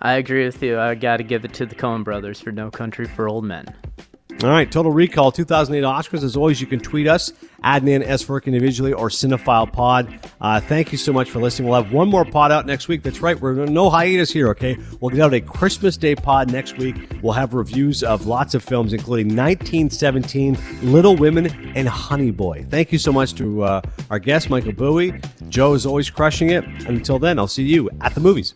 I 0.02 0.14
agree 0.14 0.46
with 0.46 0.64
you. 0.64 0.80
I 0.80 0.96
got 0.96 1.18
to 1.18 1.24
give 1.24 1.44
it 1.44 1.54
to 1.56 1.66
the 1.66 1.76
Coen 1.76 2.04
Brothers 2.04 2.40
for 2.40 2.52
No 2.52 2.72
Country 2.72 3.08
for 3.08 3.28
Old 3.28 3.44
Men. 3.44 3.66
All 4.44 4.50
right, 4.50 4.72
Total 4.72 4.92
Recall 4.92 5.32
2008 5.32 5.86
Oscars. 5.88 6.24
As 6.24 6.36
always, 6.36 6.60
you 6.60 6.66
can 6.66 6.80
tweet 6.80 7.08
us, 7.08 7.32
Adnan 7.64 8.02
S. 8.04 8.28
Work 8.28 8.48
individually 8.48 8.92
or 8.92 9.10
Cinephile 9.10 9.72
Pod. 9.72 10.20
Uh, 10.40 10.60
thank 10.60 10.92
you 10.92 10.98
so 10.98 11.14
much 11.14 11.30
for 11.30 11.40
listening. 11.40 11.70
We'll 11.70 11.80
have 11.84 11.94
one 11.94 12.10
more 12.10 12.26
pod 12.26 12.52
out 12.52 12.66
next 12.66 12.88
week. 12.88 13.04
That's 13.04 13.20
right, 13.22 13.40
we're 13.40 13.54
no 13.68 13.92
hiatus 13.92 14.32
here, 14.32 14.50
okay? 14.50 14.78
We'll 15.00 15.12
get 15.12 15.20
out 15.20 15.36
a 15.36 15.42
Christmas 15.42 15.96
Day 15.96 16.16
pod 16.16 16.52
next 16.52 16.78
week. 16.80 16.96
We'll 17.22 17.34
have 17.34 17.54
reviews 17.54 18.02
of 18.04 18.26
lots 18.26 18.56
of 18.56 18.64
films, 18.64 18.94
including 18.94 19.28
1917, 19.28 20.58
Little 20.82 21.16
Women, 21.16 21.46
and 21.76 21.88
Honey 21.88 22.32
Boy. 22.32 22.66
Thank 22.68 22.92
you 22.92 22.98
so 22.98 23.12
much 23.12 23.36
to 23.36 23.64
uh, 23.64 23.82
our 24.10 24.18
guest, 24.18 24.50
Michael 24.50 24.74
Buie. 24.74 25.22
Joe 25.50 25.74
is 25.76 25.86
always 25.86 26.10
crushing 26.10 26.50
it. 26.50 26.64
And 26.64 26.88
until 26.88 27.20
then, 27.20 27.38
I'll 27.38 27.48
see 27.48 27.64
you 27.64 27.92
at 28.02 28.16
the 28.16 28.22
movies. 28.22 28.56